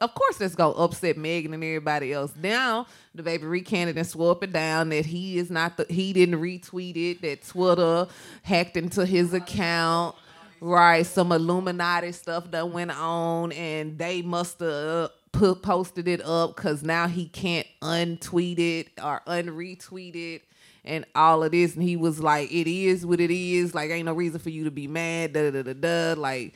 of 0.00 0.14
course 0.14 0.38
that's 0.38 0.54
gonna 0.54 0.74
upset 0.74 1.16
Megan 1.16 1.54
and 1.54 1.62
everybody 1.62 2.12
else. 2.12 2.32
Now 2.40 2.86
DaBaby 3.16 3.48
recanted 3.48 3.96
and 3.96 4.06
swore 4.06 4.32
up 4.32 4.42
and 4.42 4.52
down 4.52 4.88
that 4.90 5.06
he 5.06 5.38
is 5.38 5.50
not 5.50 5.76
the 5.76 5.86
he 5.88 6.12
didn't 6.12 6.40
retweet 6.40 6.96
it, 6.96 7.22
that 7.22 7.46
Twitter 7.46 8.06
hacked 8.42 8.76
into 8.76 9.06
his 9.06 9.32
account. 9.34 10.16
Right, 10.60 11.04
some 11.04 11.30
Illuminati 11.30 12.12
stuff 12.12 12.50
that 12.52 12.70
went 12.70 12.90
on, 12.90 13.52
and 13.52 13.98
they 13.98 14.22
must 14.22 14.60
have 14.60 15.10
put 15.34 15.62
posted 15.62 16.08
it 16.08 16.22
up 16.24 16.56
because 16.56 16.82
now 16.82 17.06
he 17.06 17.26
can't 17.26 17.66
untweet 17.82 18.58
it 18.58 18.88
or 19.02 19.20
unretweet 19.26 20.14
it 20.14 20.42
and 20.84 21.04
all 21.14 21.42
of 21.42 21.52
this. 21.52 21.74
And 21.74 21.82
he 21.82 21.96
was 21.96 22.20
like, 22.20 22.52
"It 22.52 22.66
is 22.66 23.04
what 23.04 23.20
it 23.20 23.30
is. 23.30 23.74
Like, 23.74 23.90
ain't 23.90 24.06
no 24.06 24.12
reason 24.14 24.40
for 24.40 24.50
you 24.50 24.64
to 24.64 24.70
be 24.70 24.86
mad." 24.86 25.32
Da 25.32 25.50
da 25.50 25.62
da 25.62 25.72
da. 25.72 26.20
Like, 26.20 26.54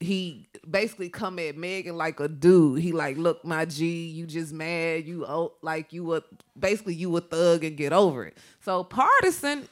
he 0.00 0.48
basically 0.68 1.08
come 1.08 1.38
at 1.38 1.56
Megan 1.56 1.96
like 1.96 2.20
a 2.20 2.28
dude. 2.28 2.80
He 2.80 2.92
like, 2.92 3.16
"Look, 3.16 3.44
my 3.44 3.64
G, 3.64 4.06
you 4.06 4.26
just 4.26 4.52
mad. 4.52 5.06
You 5.06 5.24
oh, 5.26 5.54
like 5.62 5.92
you 5.92 6.14
a 6.14 6.22
basically 6.58 6.94
you 6.94 7.16
a 7.16 7.20
thug 7.20 7.64
and 7.64 7.76
get 7.76 7.92
over 7.92 8.26
it." 8.26 8.36
So 8.60 8.84
Pardison, 8.84 9.66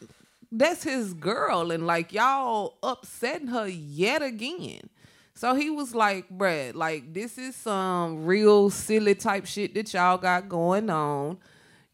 that's 0.50 0.82
his 0.84 1.14
girl, 1.14 1.70
and 1.70 1.86
like 1.86 2.12
y'all 2.12 2.78
upsetting 2.82 3.48
her 3.48 3.66
yet 3.66 4.22
again. 4.22 4.88
So 5.34 5.54
he 5.54 5.70
was 5.70 5.94
like, 5.94 6.28
bruh, 6.28 6.74
like 6.74 7.14
this 7.14 7.38
is 7.38 7.56
some 7.56 8.26
real 8.26 8.70
silly 8.70 9.14
type 9.14 9.46
shit 9.46 9.74
that 9.74 9.92
y'all 9.92 10.18
got 10.18 10.48
going 10.48 10.90
on. 10.90 11.38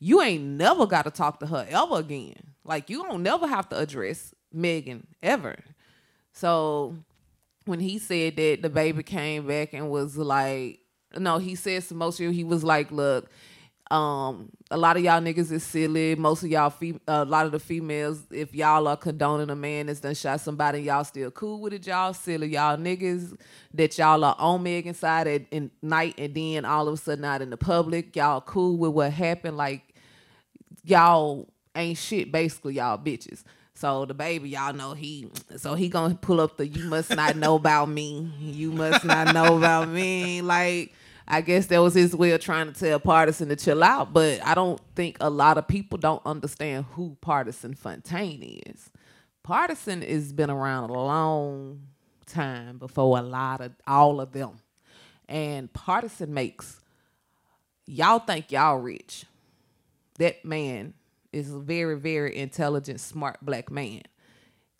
You 0.01 0.23
ain't 0.23 0.45
never 0.45 0.87
got 0.87 1.03
to 1.03 1.11
talk 1.11 1.41
to 1.41 1.47
her 1.47 1.67
ever 1.69 1.99
again. 1.99 2.35
Like 2.64 2.91
you 2.91 3.03
don't 3.05 3.23
never 3.23 3.47
have 3.47 3.69
to 3.71 3.79
address 3.79 4.35
Megan 4.53 5.07
ever. 5.23 5.57
So 6.33 6.97
when 7.68 7.81
he 7.81 7.98
said 7.98 8.37
that, 8.37 8.62
DaBaby 8.62 9.04
came 9.04 9.46
back 9.46 9.72
and 9.72 9.90
was 9.90 10.16
like, 10.16 10.81
no, 11.16 11.38
he 11.38 11.54
said 11.54 11.85
some 11.85 11.98
most 11.98 12.18
of 12.18 12.24
you, 12.24 12.31
he 12.31 12.44
was 12.44 12.64
like, 12.64 12.90
look, 12.90 13.31
um, 13.90 14.50
a 14.70 14.76
lot 14.76 14.96
of 14.96 15.02
y'all 15.02 15.20
niggas 15.20 15.50
is 15.50 15.62
silly. 15.62 16.14
Most 16.14 16.42
of 16.42 16.50
y'all, 16.50 16.72
a 17.07 17.24
lot 17.24 17.46
of 17.46 17.52
the 17.52 17.59
females, 17.61 18.22
if 18.31 18.54
y'all 18.54 18.87
are 18.87 18.96
condoning 18.96 19.48
a 19.48 19.57
man 19.57 19.87
that's 19.87 20.00
done 20.00 20.14
shot 20.14 20.40
somebody, 20.40 20.83
y'all 20.83 21.04
still 21.04 21.31
cool 21.31 21.61
with 21.61 21.72
it. 21.72 21.87
Y'all 21.87 22.12
silly, 22.12 22.48
y'all 22.48 22.76
niggas 22.76 23.38
that 23.72 23.96
y'all 23.96 24.24
are 24.24 24.37
on 24.38 24.62
Megan's 24.62 24.98
side 24.98 25.26
at 25.26 25.42
in 25.50 25.70
night, 25.81 26.14
and 26.18 26.35
then 26.35 26.64
all 26.66 26.87
of 26.87 26.94
a 26.94 26.96
sudden 26.98 27.24
out 27.24 27.40
in 27.40 27.48
the 27.48 27.57
public, 27.57 28.14
y'all 28.14 28.42
cool 28.42 28.76
with 28.76 28.92
what 28.92 29.12
happened. 29.12 29.57
Like 29.57 29.94
y'all 30.85 31.48
ain't 31.74 31.96
shit. 31.96 32.31
Basically, 32.31 32.74
y'all 32.74 32.98
bitches. 32.98 33.42
So 33.79 34.05
DaBaby, 34.07 34.51
y'all 34.51 34.73
know 34.73 34.93
he. 34.93 35.29
So 35.57 35.77
he 35.77 35.88
gonna 35.88 36.17
pull 36.17 36.41
up 36.41 36.57
the 36.57 36.67
"You 36.67 36.87
must 36.87 37.14
not 37.14 37.37
know 37.37 37.55
about 37.55 37.88
me. 37.88 38.29
You 38.41 38.73
must 38.73 39.05
not 39.05 39.33
know 39.33 39.57
about 39.57 39.88
me." 39.88 40.43
Like 40.43 40.93
I 41.29 41.43
guess 41.43 41.67
that 41.67 41.79
was 41.79 41.95
his 41.95 42.17
way 42.17 42.33
of 42.33 42.41
trying 42.41 42.73
to 42.73 42.77
tell 42.77 42.99
Pardison 42.99 43.47
to 43.51 43.55
chill 43.55 43.85
out. 43.85 44.12
But 44.12 44.45
I 44.45 44.57
don't 44.57 44.81
think 44.97 45.19
a 45.21 45.31
lot 45.31 45.59
of 45.59 45.69
people 45.69 45.97
don't 45.97 46.23
understand 46.27 46.87
who 46.95 47.17
Pardison 47.25 47.79
Fontaine 47.79 48.62
is. 48.67 48.91
Pardison 49.47 50.05
has 50.05 50.33
been 50.33 50.51
around 50.51 50.91
a 50.91 50.95
long 50.95 51.83
time 52.27 52.79
before 52.79 53.17
a 53.17 53.23
lot 53.23 53.61
of 53.61 53.71
all 53.87 54.21
of 54.21 54.33
them. 54.33 54.59
And 55.29 55.73
Pardison 55.73 56.31
makes 56.31 56.81
y'all 57.87 58.19
think 58.19 58.51
y'all 58.51 58.79
rich. 58.79 59.25
That 60.19 60.45
man 60.45 60.95
is 61.33 61.53
a 61.53 61.59
very, 61.59 61.97
very 61.99 62.37
intelligent, 62.37 63.01
smart 63.01 63.38
black 63.43 63.71
man. 63.71 64.03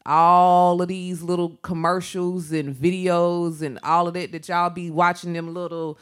All 0.07 0.81
of 0.81 0.89
these 0.89 1.23
little 1.23 1.59
commercials 1.63 2.53
and 2.53 2.75
videos 2.75 3.61
and 3.61 3.79
all 3.83 4.09
of 4.09 4.15
that 4.15 4.33
that 4.33 4.49
y'all 4.49 4.71
be 4.71 4.91
watching 4.91 5.35
them 5.35 5.53
little 5.53 5.99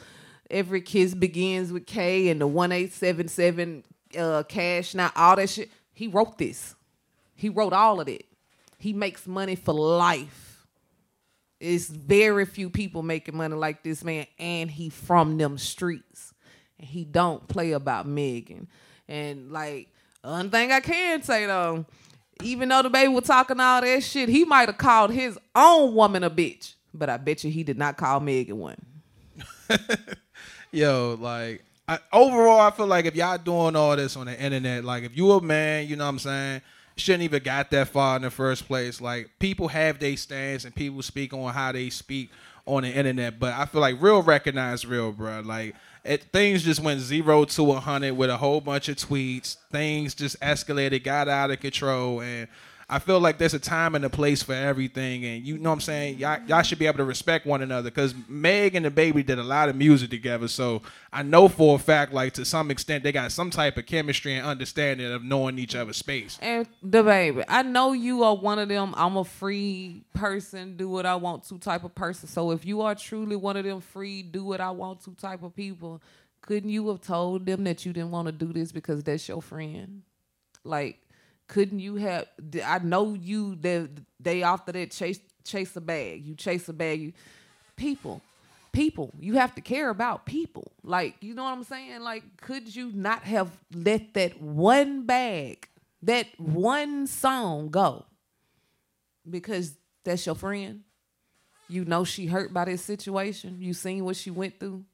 every 0.51 0.81
kiss 0.81 1.15
begins 1.15 1.73
with 1.73 1.87
K 1.87 2.29
and 2.29 2.41
the 2.41 2.47
1877 2.47 3.83
uh 4.17 4.43
cash 4.45 4.95
now 4.95 5.11
all 5.17 5.37
that 5.37 5.51
shit. 5.51 5.71
He 5.93 6.07
wrote 6.07 6.39
this. 6.39 6.75
He 7.35 7.49
wrote 7.49 7.73
all 7.73 8.01
of 8.01 8.09
it. 8.09 8.27
He 8.79 8.93
makes 8.93 9.27
money 9.27 9.57
for 9.57 9.75
life. 9.75 10.67
It's 11.59 11.89
very 11.89 12.45
few 12.45 12.69
people 12.69 13.03
making 13.03 13.37
money 13.37 13.55
like 13.55 13.83
this 13.83 14.05
man, 14.05 14.27
and 14.39 14.71
he 14.71 14.91
from 14.91 15.39
them 15.39 15.57
streets. 15.57 16.35
And 16.79 16.87
he 16.87 17.05
don't 17.05 17.49
play 17.49 17.73
about 17.73 18.07
Megan. 18.07 18.69
And 19.09 19.51
like 19.51 19.89
one 20.31 20.51
thing 20.51 20.73
I 20.73 20.81
can 20.81 21.23
say 21.23 21.47
though, 21.47 21.87
even 22.43 22.69
though 22.69 22.83
DaBaby 22.83 23.13
was 23.13 23.25
talking 23.25 23.61
all 23.61 23.81
that 23.81 24.03
shit, 24.03 24.29
he 24.29 24.45
might 24.45 24.69
have 24.69 24.79
called 24.79 25.11
his 25.11 25.39
own 25.55 25.95
woman 25.95 26.25
a 26.25 26.31
bitch. 26.31 26.75
But 26.93 27.11
I 27.11 27.17
bet 27.17 27.45
you 27.45 27.51
he 27.51 27.63
did 27.63 27.79
not 27.79 27.97
call 27.97 28.21
Megan 28.21 28.59
one. 28.59 28.85
Yo, 30.73 31.17
like 31.21 31.65
I, 31.89 31.99
overall, 32.13 32.61
I 32.61 32.71
feel 32.71 32.87
like 32.87 33.05
if 33.05 33.15
y'all 33.15 33.39
doing 33.39 33.77
all 33.77 33.97
this 33.97 34.17
on 34.17 34.27
the 34.27 34.41
internet, 34.41 34.85
like 34.85 35.05
if 35.05 35.17
you 35.17 35.31
a 35.33 35.41
man, 35.41 35.87
you 35.87 35.97
know 35.97 36.05
what 36.05 36.11
I'm 36.11 36.19
saying, 36.19 36.63
shouldn't 36.97 37.25
even 37.25 37.43
got 37.43 37.71
that 37.71 37.89
far 37.89 38.17
in 38.17 38.23
the 38.23 38.31
first 38.31 38.67
place. 38.67 39.01
Like 39.01 39.31
people 39.39 39.69
have 39.69 39.99
their 39.99 40.17
stance 40.17 40.65
and 40.65 40.75
people 40.75 41.03
speak 41.03 41.33
on 41.33 41.53
how 41.53 41.73
they 41.73 41.91
speak 41.91 42.31
on 42.67 42.83
the 42.83 42.89
internet, 42.89 43.39
but 43.39 43.53
I 43.55 43.67
feel 43.67 43.81
like 43.81 44.01
real 44.01 44.23
recognize 44.23 44.85
real, 44.85 45.13
bro. 45.13 45.41
Like 45.45 45.77
it, 46.07 46.23
things 46.33 46.63
just 46.63 46.81
went 46.81 47.01
zero 47.01 47.45
to 47.45 47.73
a 47.73 47.81
hundred 47.81 48.17
with 48.17 48.31
a 48.31 48.37
whole 48.37 48.61
bunch 48.61 48.89
of 48.89 48.97
tweets. 48.97 49.57
Things 49.71 50.15
just 50.15 50.39
escalated, 50.41 51.03
got 51.03 51.29
out 51.29 51.51
of 51.51 51.61
control, 51.61 52.21
and 52.21 52.49
I 52.89 53.01
feel 53.01 53.19
like 53.19 53.39
there's 53.39 53.53
a 53.53 53.59
time 53.59 53.97
and 53.97 54.05
a 54.05 54.11
place 54.11 54.45
for 54.45 54.53
everything, 54.53 55.25
and 55.25 55.45
you 55.45 55.59
know 55.59 55.71
what 55.71 55.75
I'm 55.75 55.81
saying. 55.81 56.19
Y'all, 56.19 56.41
y'all 56.47 56.63
should 56.63 56.79
be 56.79 56.87
able 56.87 56.99
to 56.99 57.05
respect 57.05 57.45
one 57.45 57.61
another 57.61 57.91
because 57.91 58.15
Meg 58.29 58.77
and 58.77 58.87
DaBaby 58.87 59.27
did 59.27 59.41
a 59.41 59.43
lot 59.43 59.69
of 59.69 59.75
music 59.75 60.09
together. 60.09 60.47
So 60.47 60.83
I 61.13 61.25
know 61.25 61.49
for 61.49 61.75
a 61.75 61.79
fact, 61.81 62.13
like 62.13 62.35
to 62.35 62.45
some 62.45 62.71
extent, 62.71 63.03
they 63.03 63.11
got 63.11 63.33
some 63.33 63.51
type 63.51 63.77
of 63.77 63.87
chemistry 63.87 64.37
and 64.37 64.47
understanding 64.47 65.13
of 65.13 65.25
knowing 65.25 65.59
each 65.59 65.75
other's 65.75 65.97
space. 65.97 66.39
And 66.41 66.69
DaBaby, 66.85 67.45
I 67.49 67.63
know 67.63 67.93
you 67.93 68.23
are 68.23 68.37
one 68.37 68.61
of 68.61 68.69
them. 68.69 68.95
I'm 68.97 69.17
a 69.17 69.25
free 69.25 70.05
person, 70.15 70.77
do 70.77 70.89
what 70.89 71.07
I 71.07 71.17
want 71.17 71.43
to 71.49 71.59
type 71.59 71.83
of 71.83 71.93
person. 71.93 72.29
So 72.29 72.53
if 72.53 72.65
you 72.65 72.83
are 72.83 72.95
truly 72.95 73.35
one 73.35 73.57
of 73.57 73.65
them 73.65 73.81
free, 73.81 74.23
do 74.23 74.45
what 74.45 74.61
I 74.61 74.71
want 74.71 75.01
to 75.07 75.11
type 75.17 75.43
of 75.43 75.57
people, 75.57 76.01
couldn't 76.41 76.71
you 76.71 76.87
have 76.91 77.01
told 77.01 77.47
them 77.47 77.65
that 77.65 77.85
you 77.85 77.93
didn't 77.93 78.13
want 78.13 78.27
to 78.27 78.33
do 78.33 78.53
this 78.53 78.71
because 78.71 79.03
that's 79.03 79.27
your 79.27 79.43
friend? 79.43 80.03
Like, 80.63 81.01
couldn't 81.49 81.79
you 81.79 81.97
have? 81.97 82.27
I 82.65 82.79
know 82.81 83.15
you 83.15 83.55
the 83.55 83.91
day 84.21 84.43
after 84.43 84.73
that 84.73 84.91
chase 84.91 85.21
chase 85.45 85.77
a 85.77 85.81
bag. 85.81 86.27
You 86.27 86.35
chase 86.35 86.69
a 86.69 86.73
bag. 86.73 87.01
You, 87.01 87.13
people, 87.77 88.21
people. 88.73 89.13
You 89.21 89.35
have 89.35 89.55
to 89.55 89.61
care 89.61 89.91
about 89.91 90.27
people. 90.27 90.73
Like 90.83 91.17
you 91.21 91.35
know 91.35 91.45
what 91.45 91.53
I'm 91.53 91.65
saying. 91.65 92.01
Like, 92.01 92.25
could 92.41 92.75
you 92.75 92.91
not 92.93 93.23
have 93.23 93.51
let 93.73 94.15
that 94.15 94.41
one 94.41 95.07
bag, 95.07 95.69
that 96.03 96.27
one 96.39 97.07
song 97.07 97.69
go? 97.69 98.05
Because 99.29 99.75
that's 100.05 100.27
your 100.27 100.35
friend. 100.35 100.83
You 101.69 101.85
know 101.85 102.05
she 102.05 102.27
hurt 102.27 102.53
by 102.53 102.65
this 102.67 102.83
situation. 102.83 103.57
You 103.61 103.73
seen 103.73 104.05
what 104.05 104.17
she 104.17 104.31
went 104.31 104.61
through. 104.61 104.85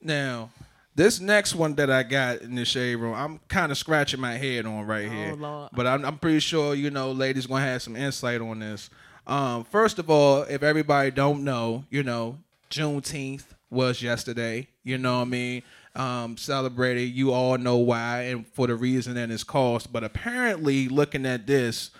Now, 0.00 0.50
this 0.98 1.20
next 1.20 1.54
one 1.54 1.74
that 1.76 1.90
I 1.90 2.02
got 2.02 2.42
in 2.42 2.56
the 2.56 2.64
shade 2.64 2.96
room, 2.96 3.14
I'm 3.14 3.38
kind 3.46 3.70
of 3.70 3.78
scratching 3.78 4.20
my 4.20 4.34
head 4.34 4.66
on 4.66 4.84
right 4.84 5.06
Oh, 5.06 5.10
here. 5.10 5.34
Lord. 5.34 5.70
But 5.72 5.86
I'm, 5.86 6.04
I'm 6.04 6.18
pretty 6.18 6.40
sure 6.40 6.74
you 6.74 6.90
know, 6.90 7.12
ladies 7.12 7.46
gonna 7.46 7.64
have 7.64 7.82
some 7.82 7.94
insight 7.94 8.40
on 8.40 8.58
this. 8.58 8.90
Um, 9.26 9.62
first 9.64 9.98
of 10.00 10.10
all, 10.10 10.42
if 10.42 10.62
everybody 10.64 11.12
don't 11.12 11.44
know, 11.44 11.84
you 11.88 12.02
know, 12.02 12.38
Juneteenth 12.70 13.44
was 13.70 14.02
yesterday. 14.02 14.66
You 14.82 14.98
know 14.98 15.16
what 15.18 15.22
I 15.22 15.30
mean? 15.30 15.62
Um, 15.94 16.36
celebrated. 16.36 17.02
You 17.14 17.32
all 17.32 17.58
know 17.58 17.76
why 17.76 18.22
and 18.22 18.46
for 18.46 18.66
the 18.66 18.74
reason 18.74 19.16
and 19.16 19.30
its 19.32 19.44
cost. 19.44 19.92
But 19.92 20.02
apparently, 20.02 20.88
looking 20.88 21.26
at 21.26 21.46
this, 21.46 21.90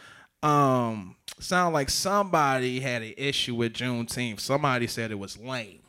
um, 0.43 1.15
sound 1.39 1.73
like 1.75 1.91
somebody 1.91 2.81
had 2.81 3.03
an 3.03 3.15
issue 3.17 3.55
with 3.55 3.75
Juneteenth. 3.75 4.41
Somebody 4.41 4.87
said 4.89 5.11
it 5.11 5.19
was 5.19 5.39
lame, 5.39 5.81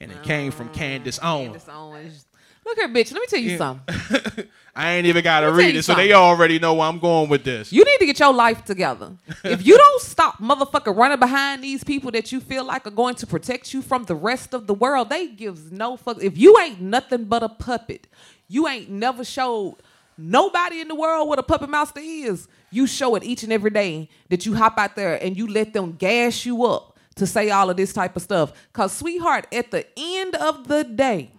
and 0.00 0.10
it 0.10 0.22
came 0.22 0.52
from 0.52 0.68
Candace 0.70 1.18
Owens. 1.22 1.48
Candace 1.64 1.68
Owens. 1.68 2.26
Look 2.66 2.78
here, 2.78 2.88
bitch. 2.88 3.12
Let 3.12 3.20
me 3.20 3.26
tell 3.28 3.38
you 3.38 3.56
something. 3.56 4.48
I 4.74 4.94
ain't 4.94 5.06
even 5.06 5.22
got 5.22 5.40
to 5.40 5.46
Let 5.46 5.56
me 5.56 5.62
tell 5.62 5.66
read 5.68 5.76
it, 5.76 5.82
so 5.84 5.94
they 5.94 6.12
already 6.12 6.58
know 6.58 6.74
where 6.74 6.88
I'm 6.88 6.98
going 6.98 7.30
with 7.30 7.44
this. 7.44 7.72
You 7.72 7.84
need 7.84 7.98
to 7.98 8.06
get 8.06 8.18
your 8.18 8.34
life 8.34 8.64
together. 8.64 9.12
if 9.44 9.64
you 9.64 9.78
don't 9.78 10.02
stop 10.02 10.38
motherfucker 10.38 10.94
running 10.94 11.20
behind 11.20 11.62
these 11.62 11.84
people 11.84 12.10
that 12.10 12.32
you 12.32 12.40
feel 12.40 12.64
like 12.64 12.84
are 12.84 12.90
going 12.90 13.14
to 13.16 13.26
protect 13.26 13.72
you 13.72 13.82
from 13.82 14.02
the 14.04 14.16
rest 14.16 14.52
of 14.52 14.66
the 14.66 14.74
world, 14.74 15.10
they 15.10 15.28
gives 15.28 15.70
no 15.70 15.96
fuck. 15.96 16.20
If 16.20 16.36
you 16.36 16.58
ain't 16.58 16.80
nothing 16.80 17.24
but 17.24 17.44
a 17.44 17.48
puppet, 17.48 18.08
you 18.48 18.66
ain't 18.66 18.90
never 18.90 19.24
showed 19.24 19.76
nobody 20.18 20.80
in 20.80 20.88
the 20.88 20.96
world 20.96 21.28
what 21.28 21.38
a 21.38 21.44
puppet 21.44 21.70
master 21.70 22.00
is. 22.02 22.48
You 22.72 22.88
show 22.88 23.14
it 23.14 23.22
each 23.22 23.44
and 23.44 23.52
every 23.52 23.70
day 23.70 24.08
that 24.28 24.44
you 24.44 24.54
hop 24.54 24.76
out 24.76 24.96
there 24.96 25.22
and 25.22 25.36
you 25.36 25.46
let 25.46 25.72
them 25.72 25.92
gas 25.92 26.44
you 26.44 26.66
up 26.66 26.98
to 27.14 27.28
say 27.28 27.48
all 27.50 27.70
of 27.70 27.76
this 27.76 27.92
type 27.92 28.16
of 28.16 28.22
stuff. 28.22 28.52
Cause 28.72 28.92
sweetheart, 28.92 29.46
at 29.52 29.70
the 29.70 29.86
end 29.96 30.34
of 30.34 30.66
the 30.66 30.82
day, 30.82 31.30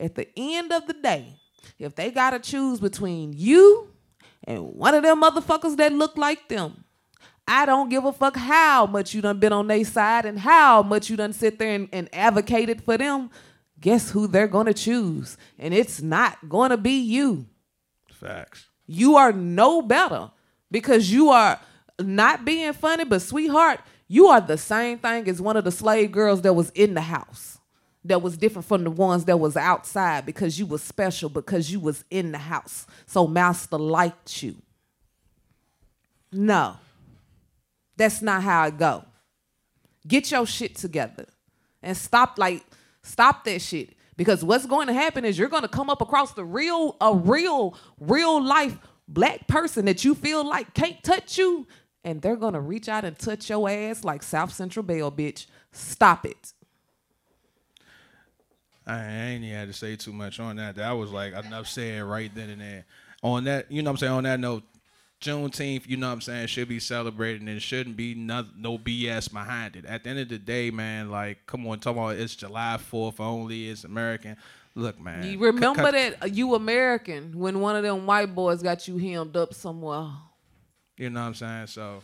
at 0.00 0.14
the 0.14 0.28
end 0.36 0.72
of 0.72 0.86
the 0.86 0.94
day, 0.94 1.36
if 1.78 1.94
they 1.94 2.10
gotta 2.10 2.38
choose 2.38 2.80
between 2.80 3.32
you 3.34 3.88
and 4.44 4.72
one 4.72 4.94
of 4.94 5.02
them 5.02 5.22
motherfuckers 5.22 5.76
that 5.76 5.92
look 5.92 6.16
like 6.16 6.48
them, 6.48 6.84
I 7.46 7.66
don't 7.66 7.88
give 7.88 8.04
a 8.04 8.12
fuck 8.12 8.36
how 8.36 8.86
much 8.86 9.12
you 9.12 9.20
done 9.20 9.38
been 9.38 9.52
on 9.52 9.66
their 9.66 9.84
side 9.84 10.24
and 10.24 10.38
how 10.38 10.82
much 10.82 11.10
you 11.10 11.16
done 11.16 11.32
sit 11.32 11.58
there 11.58 11.74
and, 11.74 11.88
and 11.92 12.08
advocated 12.12 12.82
for 12.82 12.96
them. 12.96 13.30
Guess 13.80 14.10
who 14.10 14.26
they're 14.26 14.46
gonna 14.46 14.74
choose? 14.74 15.36
And 15.58 15.74
it's 15.74 16.00
not 16.00 16.48
gonna 16.48 16.76
be 16.76 17.00
you. 17.00 17.46
Facts. 18.12 18.68
You 18.86 19.16
are 19.16 19.32
no 19.32 19.82
better 19.82 20.30
because 20.70 21.10
you 21.10 21.30
are 21.30 21.58
not 21.98 22.44
being 22.44 22.72
funny, 22.72 23.04
but 23.04 23.22
sweetheart, 23.22 23.80
you 24.06 24.26
are 24.26 24.40
the 24.40 24.58
same 24.58 24.98
thing 24.98 25.28
as 25.28 25.40
one 25.40 25.56
of 25.56 25.64
the 25.64 25.70
slave 25.70 26.12
girls 26.12 26.42
that 26.42 26.54
was 26.54 26.70
in 26.70 26.94
the 26.94 27.00
house. 27.00 27.59
That 28.04 28.22
was 28.22 28.38
different 28.38 28.66
from 28.66 28.84
the 28.84 28.90
ones 28.90 29.26
that 29.26 29.38
was 29.38 29.56
outside 29.56 30.24
because 30.24 30.58
you 30.58 30.64
was 30.66 30.82
special 30.82 31.28
because 31.28 31.70
you 31.70 31.80
was 31.80 32.04
in 32.10 32.32
the 32.32 32.38
house. 32.38 32.86
So 33.06 33.26
master 33.26 33.76
liked 33.78 34.42
you. 34.42 34.56
No. 36.32 36.76
That's 37.96 38.22
not 38.22 38.42
how 38.42 38.66
it 38.66 38.78
go. 38.78 39.04
Get 40.08 40.30
your 40.30 40.46
shit 40.46 40.76
together 40.76 41.26
and 41.82 41.96
stop 41.96 42.38
like 42.38 42.64
stop 43.02 43.44
that 43.44 43.60
shit 43.60 43.90
because 44.16 44.44
what's 44.44 44.66
going 44.66 44.86
to 44.86 44.92
happen 44.92 45.24
is 45.24 45.38
you're 45.38 45.48
going 45.48 45.62
to 45.62 45.68
come 45.68 45.90
up 45.90 46.00
across 46.00 46.32
the 46.32 46.44
real 46.44 46.96
a 47.00 47.14
real 47.14 47.76
real 47.98 48.42
life 48.42 48.78
black 49.08 49.46
person 49.46 49.84
that 49.84 50.04
you 50.04 50.14
feel 50.14 50.46
like 50.46 50.72
can't 50.74 51.02
touch 51.02 51.36
you 51.36 51.66
and 52.04 52.22
they're 52.22 52.36
going 52.36 52.54
to 52.54 52.60
reach 52.60 52.88
out 52.88 53.04
and 53.04 53.18
touch 53.18 53.50
your 53.50 53.68
ass 53.68 54.04
like 54.04 54.22
South 54.22 54.52
Central 54.52 54.82
Bell 54.82 55.12
bitch. 55.12 55.46
Stop 55.72 56.24
it. 56.24 56.52
I 58.94 59.26
ain't 59.30 59.44
even 59.44 59.56
had 59.56 59.68
to 59.68 59.74
say 59.74 59.96
too 59.96 60.12
much 60.12 60.40
on 60.40 60.56
that. 60.56 60.76
That 60.76 60.92
was 60.92 61.10
like 61.10 61.32
enough 61.32 61.68
said 61.68 62.02
right 62.02 62.30
then 62.34 62.50
and 62.50 62.60
there. 62.60 62.84
On 63.22 63.44
that, 63.44 63.70
you 63.70 63.82
know 63.82 63.90
what 63.90 63.94
I'm 63.94 63.98
saying? 63.98 64.12
On 64.12 64.24
that 64.24 64.40
note, 64.40 64.62
Juneteenth, 65.20 65.86
you 65.86 65.98
know 65.98 66.06
what 66.08 66.14
I'm 66.14 66.20
saying, 66.22 66.46
should 66.46 66.68
be 66.68 66.80
celebrated 66.80 67.42
and 67.42 67.60
shouldn't 67.60 67.96
be 67.96 68.14
no, 68.14 68.46
no 68.56 68.78
BS 68.78 69.30
behind 69.30 69.76
it. 69.76 69.84
At 69.84 70.04
the 70.04 70.10
end 70.10 70.18
of 70.20 70.28
the 70.30 70.38
day, 70.38 70.70
man, 70.70 71.10
like, 71.10 71.46
come 71.46 71.66
on, 71.66 71.78
talk 71.78 71.92
about 71.92 72.16
it's 72.16 72.34
July 72.34 72.78
4th 72.90 73.20
only, 73.20 73.68
it's 73.68 73.84
American. 73.84 74.36
Look, 74.74 74.98
man. 74.98 75.24
You 75.24 75.38
remember 75.38 75.82
cut- 75.82 75.92
that 75.92 76.22
uh, 76.22 76.26
you 76.26 76.54
American 76.54 77.38
when 77.38 77.60
one 77.60 77.76
of 77.76 77.82
them 77.82 78.06
white 78.06 78.34
boys 78.34 78.62
got 78.62 78.88
you 78.88 78.96
hemmed 78.96 79.36
up 79.36 79.52
somewhere. 79.52 80.08
You 80.96 81.10
know 81.10 81.20
what 81.20 81.26
I'm 81.26 81.34
saying? 81.34 81.66
So 81.66 82.02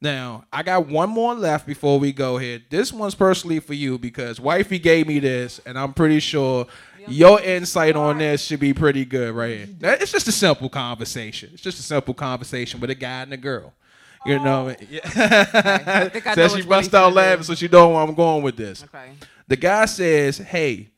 now 0.00 0.44
I 0.52 0.62
got 0.62 0.86
one 0.88 1.08
more 1.08 1.34
left 1.34 1.66
before 1.66 1.98
we 1.98 2.12
go 2.12 2.36
here. 2.38 2.60
This 2.68 2.92
one's 2.92 3.14
personally 3.14 3.60
for 3.60 3.74
you 3.74 3.98
because 3.98 4.38
wifey 4.38 4.78
gave 4.78 5.06
me 5.06 5.18
this, 5.20 5.60
and 5.64 5.78
I'm 5.78 5.94
pretty 5.94 6.20
sure 6.20 6.66
your 7.08 7.40
insight 7.40 7.96
on 7.96 8.18
this 8.18 8.42
should 8.42 8.60
be 8.60 8.74
pretty 8.74 9.04
good 9.04 9.34
right 9.34 9.56
here. 9.56 9.68
Now, 9.80 9.92
It's 9.92 10.12
just 10.12 10.28
a 10.28 10.32
simple 10.32 10.68
conversation. 10.68 11.50
It's 11.52 11.62
just 11.62 11.78
a 11.78 11.82
simple 11.82 12.14
conversation 12.14 12.80
with 12.80 12.90
a 12.90 12.94
guy 12.94 13.22
and 13.22 13.32
a 13.32 13.36
girl. 13.36 13.72
You 14.26 14.40
know, 14.40 14.70
oh. 14.70 14.84
yeah. 14.90 15.00
I 15.04 16.08
think 16.08 16.26
I 16.26 16.34
know 16.34 16.48
says 16.48 16.54
she 16.54 16.62
bust 16.62 16.92
out 16.94 17.12
laughing, 17.14 17.44
so 17.44 17.54
she 17.54 17.68
know 17.68 17.90
where 17.90 17.98
I'm 17.98 18.14
going 18.14 18.42
with 18.42 18.56
this. 18.56 18.82
Okay. 18.82 19.12
The 19.46 19.56
guy 19.56 19.84
says, 19.84 20.38
"Hey, 20.38 20.90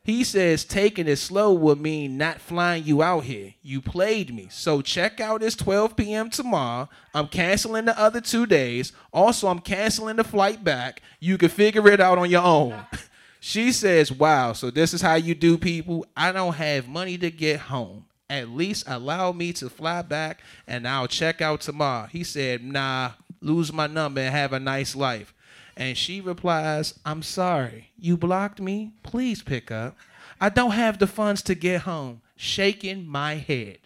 He 0.03 0.23
says 0.23 0.65
taking 0.65 1.07
it 1.07 1.17
slow 1.17 1.53
would 1.53 1.79
mean 1.79 2.17
not 2.17 2.41
flying 2.41 2.83
you 2.83 3.03
out 3.03 3.25
here. 3.25 3.53
You 3.61 3.79
played 3.79 4.33
me. 4.33 4.47
So 4.49 4.81
check 4.81 5.19
out 5.19 5.43
is 5.43 5.55
12 5.55 5.95
p.m. 5.95 6.31
tomorrow. 6.31 6.89
I'm 7.13 7.27
canceling 7.27 7.85
the 7.85 7.95
other 7.99 8.21
two 8.21 8.47
days. 8.47 8.91
Also, 9.13 9.49
I'm 9.49 9.59
canceling 9.59 10.15
the 10.15 10.23
flight 10.23 10.63
back. 10.63 11.03
You 11.19 11.37
can 11.37 11.49
figure 11.49 11.87
it 11.89 11.99
out 11.99 12.17
on 12.17 12.31
your 12.31 12.41
own. 12.41 12.87
she 13.39 13.71
says, 13.71 14.11
Wow, 14.11 14.53
so 14.53 14.69
this 14.69 14.93
is 14.93 15.01
how 15.01 15.15
you 15.15 15.33
do 15.35 15.57
people. 15.57 16.05
I 16.15 16.31
don't 16.31 16.55
have 16.55 16.87
money 16.87 17.17
to 17.17 17.31
get 17.31 17.59
home. 17.59 18.05
At 18.29 18.49
least 18.49 18.83
allow 18.87 19.31
me 19.31 19.53
to 19.53 19.69
fly 19.69 20.01
back 20.01 20.41
and 20.67 20.87
I'll 20.87 21.07
check 21.07 21.41
out 21.41 21.61
tomorrow. 21.61 22.07
He 22.07 22.23
said, 22.23 22.63
Nah, 22.63 23.11
lose 23.41 23.73
my 23.73 23.87
number 23.87 24.21
and 24.21 24.31
have 24.31 24.53
a 24.53 24.59
nice 24.59 24.95
life. 24.95 25.33
And 25.75 25.97
she 25.97 26.19
replies, 26.19 26.99
I'm 27.05 27.23
sorry. 27.23 27.89
You 27.97 28.17
blocked 28.17 28.59
me? 28.59 28.91
Please 29.01 29.41
pick 29.41 29.71
up. 29.71 29.95
I 30.41 30.49
don't 30.49 30.71
have 30.71 30.99
the 30.99 31.07
funds 31.07 31.41
to 31.43 31.55
get 31.55 31.81
home. 31.81 32.21
Shaking 32.35 33.07
my 33.07 33.35
head. 33.35 33.79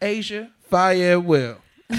Azya, 0.00 0.50
fire 0.68 1.20
will. 1.20 1.58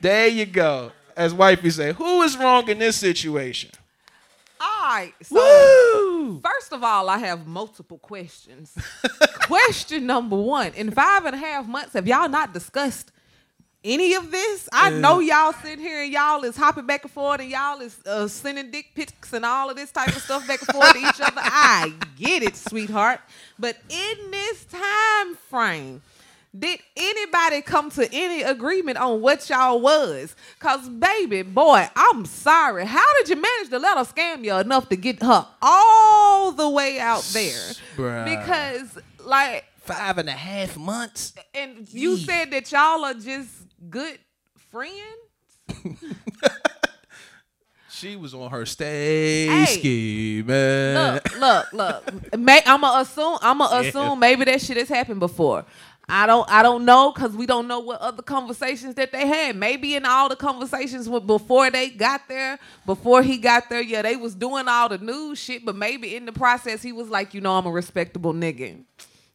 there 0.00 0.28
you 0.28 0.46
go. 0.46 0.92
As 1.16 1.34
wifey 1.34 1.70
say, 1.70 1.92
who 1.92 2.22
is 2.22 2.36
wrong 2.36 2.68
in 2.68 2.78
this 2.78 2.96
situation? 2.96 3.70
All 4.60 4.88
right. 4.88 5.12
So 5.22 5.36
Woo! 5.36 6.40
first 6.40 6.72
of 6.72 6.84
all, 6.84 7.08
I 7.08 7.18
have 7.18 7.46
multiple 7.46 7.98
questions. 7.98 8.76
Question 9.42 10.06
number 10.06 10.36
one: 10.36 10.72
In 10.74 10.90
five 10.90 11.24
and 11.24 11.34
a 11.34 11.38
half 11.38 11.66
months, 11.66 11.94
have 11.94 12.06
y'all 12.06 12.28
not 12.28 12.52
discussed 12.52 13.10
any 13.84 14.14
of 14.14 14.30
this? 14.30 14.68
I 14.72 14.90
know 14.90 15.18
y'all 15.18 15.52
sitting 15.52 15.80
here 15.80 16.02
and 16.02 16.12
y'all 16.12 16.44
is 16.44 16.56
hopping 16.56 16.86
back 16.86 17.02
and 17.02 17.10
forth 17.10 17.40
and 17.40 17.50
y'all 17.50 17.80
is 17.80 17.98
uh, 18.06 18.28
sending 18.28 18.70
dick 18.70 18.90
pics 18.94 19.32
and 19.32 19.44
all 19.44 19.68
of 19.70 19.76
this 19.76 19.90
type 19.90 20.08
of 20.08 20.22
stuff 20.22 20.46
back 20.46 20.60
and 20.60 20.68
forth 20.68 20.92
to 20.92 20.98
each 20.98 21.20
other. 21.20 21.40
I 21.42 21.92
get 22.16 22.44
it, 22.44 22.54
sweetheart. 22.56 23.20
But 23.58 23.76
in 23.88 24.30
this 24.30 24.64
time 24.66 25.34
frame, 25.50 26.02
did 26.58 26.80
anybody 26.96 27.62
come 27.62 27.90
to 27.92 28.06
any 28.12 28.42
agreement 28.42 28.98
on 28.98 29.20
what 29.22 29.48
y'all 29.48 29.80
was? 29.80 30.36
Cause 30.58 30.88
baby 30.88 31.42
boy, 31.42 31.88
I'm 31.96 32.24
sorry. 32.26 32.84
How 32.84 33.06
did 33.18 33.30
you 33.30 33.36
manage 33.36 33.70
to 33.70 33.78
let 33.78 33.96
her 33.96 34.04
scam 34.04 34.44
you 34.44 34.54
enough 34.56 34.88
to 34.90 34.96
get 34.96 35.22
her 35.22 35.46
all 35.62 36.52
the 36.52 36.68
way 36.68 36.98
out 37.00 37.22
there? 37.32 37.72
Bruh. 37.96 38.24
Because 38.24 38.98
like 39.24 39.64
Five 39.78 40.18
and 40.18 40.28
a 40.28 40.32
half 40.32 40.76
months. 40.76 41.32
and 41.54 41.88
you 41.92 42.16
said 42.16 42.50
that 42.52 42.70
y'all 42.70 43.04
are 43.04 43.14
just 43.14 43.50
good 43.90 44.18
friends. 44.70 44.94
She 47.90 48.16
was 48.16 48.34
on 48.34 48.50
her 48.50 48.66
stay 48.66 49.46
Hey. 49.46 49.64
ski, 49.78 50.42
man. 50.44 51.14
Look, 51.14 51.38
look, 51.38 51.72
look. 51.72 52.36
May, 52.38 52.60
I'ma 52.66 53.00
assume. 53.00 53.38
I'ma 53.40 53.68
Yeah. 53.72 53.80
assume 53.88 54.18
maybe 54.18 54.44
that 54.46 54.60
shit 54.60 54.76
has 54.76 54.88
happened 54.88 55.20
before. 55.20 55.64
I 56.08 56.26
don't. 56.26 56.48
I 56.50 56.62
don't 56.62 56.84
know 56.84 57.12
because 57.12 57.36
we 57.36 57.46
don't 57.46 57.68
know 57.68 57.78
what 57.80 58.00
other 58.00 58.22
conversations 58.22 58.96
that 58.96 59.12
they 59.12 59.26
had. 59.26 59.56
Maybe 59.56 59.94
in 59.94 60.04
all 60.04 60.28
the 60.28 60.36
conversations 60.36 61.08
with, 61.08 61.26
before 61.26 61.70
they 61.70 61.90
got 61.90 62.28
there, 62.28 62.58
before 62.84 63.22
he 63.22 63.38
got 63.38 63.70
there, 63.70 63.80
yeah, 63.80 64.02
they 64.02 64.16
was 64.16 64.34
doing 64.34 64.66
all 64.68 64.88
the 64.88 64.98
news 64.98 65.38
shit. 65.38 65.64
But 65.64 65.76
maybe 65.76 66.16
in 66.16 66.26
the 66.26 66.32
process, 66.32 66.82
he 66.82 66.92
was 66.92 67.08
like, 67.08 67.34
you 67.34 67.40
know, 67.40 67.52
I'm 67.52 67.66
a 67.66 67.70
respectable 67.70 68.34
nigga. 68.34 68.82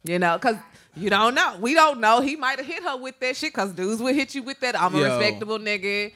You 0.03 0.19
know, 0.19 0.37
because 0.37 0.57
you 0.95 1.09
don't 1.09 1.35
know. 1.35 1.57
We 1.59 1.73
don't 1.73 1.99
know. 1.99 2.21
He 2.21 2.35
might 2.35 2.57
have 2.57 2.67
hit 2.67 2.83
her 2.83 2.97
with 2.97 3.19
that 3.21 3.35
shit 3.35 3.53
because 3.53 3.71
dudes 3.71 4.01
will 4.01 4.13
hit 4.13 4.35
you 4.35 4.43
with 4.43 4.59
that. 4.59 4.79
I'm 4.79 4.93
a 4.95 4.99
Yo. 4.99 5.03
respectable 5.05 5.59
nigga. 5.59 6.11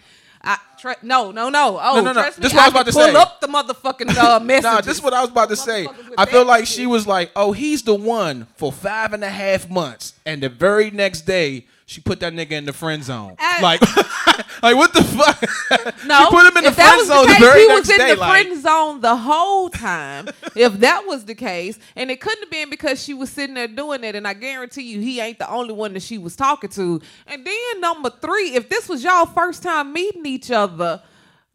I, 0.86 0.94
tr- 0.96 1.06
no, 1.06 1.32
no, 1.32 1.50
no. 1.50 1.80
Oh, 1.82 1.96
No, 1.96 2.02
no, 2.02 2.14
no. 2.14 2.22
trust 2.22 2.40
me, 2.40 2.44
This 2.44 2.54
what 2.54 2.62
I 2.62 2.66
was 2.66 2.74
about 2.74 2.86
to 2.88 2.92
pull 2.92 3.02
say. 3.04 3.12
Pull 3.12 3.22
up 3.22 3.42
the 3.42 3.48
motherfucking 3.48 4.18
uh, 4.18 4.40
messages. 4.40 4.64
Nah, 4.72 4.82
this 4.82 4.98
is 4.98 5.04
what 5.04 5.14
I 5.14 5.22
was 5.22 5.30
about 5.30 5.50
to 5.50 5.56
say. 5.56 5.88
I 6.18 6.26
feel 6.26 6.46
like 6.46 6.66
she 6.66 6.86
was 6.86 7.06
like, 7.08 7.32
"Oh, 7.36 7.52
he's 7.52 7.84
the 7.84 7.96
one 7.96 8.48
for 8.56 8.72
five 8.72 9.14
and 9.14 9.24
a 9.24 9.30
half 9.30 9.70
months," 9.70 10.14
and 10.26 10.42
the 10.44 10.50
very 10.50 10.92
next 10.92 11.22
day 11.22 11.66
she 11.92 12.00
put 12.00 12.22
that 12.22 12.32
nigga 12.32 12.52
in 12.52 12.64
the 12.64 12.72
friend 12.72 13.04
zone. 13.04 13.36
Like, 13.62 13.82
like 14.64 14.78
what 14.78 14.94
the 14.94 15.04
fuck? 15.04 15.42
No, 16.06 16.20
she 16.24 16.30
put 16.30 16.50
him 16.50 16.58
in 16.58 16.64
the 16.64 16.72
friend 16.72 16.98
was 16.98 17.08
zone 17.08 17.24
the 17.24 17.28
the, 17.28 17.34
case, 17.34 17.44
very 17.44 17.60
he 17.60 17.68
was 17.68 17.90
in 17.90 17.98
day. 17.98 18.14
the 18.14 18.20
like, 18.22 18.44
friend 18.46 18.62
zone 18.62 19.02
the 19.02 19.16
whole 19.18 19.70
time. 19.70 20.30
if 20.56 20.80
that 20.80 21.04
was 21.06 21.26
the 21.26 21.36
case, 21.36 21.78
and 21.98 22.10
it 22.10 22.22
couldn't 22.22 22.44
have 22.44 22.50
been 22.50 22.70
because 22.70 23.04
she 23.04 23.14
was 23.14 23.30
sitting 23.30 23.56
there 23.56 23.68
doing 23.68 24.06
it, 24.06 24.16
and 24.16 24.26
I 24.26 24.34
guarantee 24.34 24.84
you, 24.84 25.02
he 25.02 25.20
ain't 25.20 25.38
the 25.38 25.52
only 25.52 25.74
one 25.74 25.92
that 25.94 26.02
she 26.02 26.18
was 26.18 26.38
talking 26.38 26.70
to. 26.70 27.02
And 27.28 27.46
then 27.46 27.82
number 27.82 28.10
three, 28.10 28.56
if 28.56 28.70
this 28.70 28.88
was 28.88 29.04
y'all 29.04 29.26
first 29.26 29.62
time 29.62 29.92
meeting 29.92 30.26
each 30.26 30.50
other. 30.50 31.02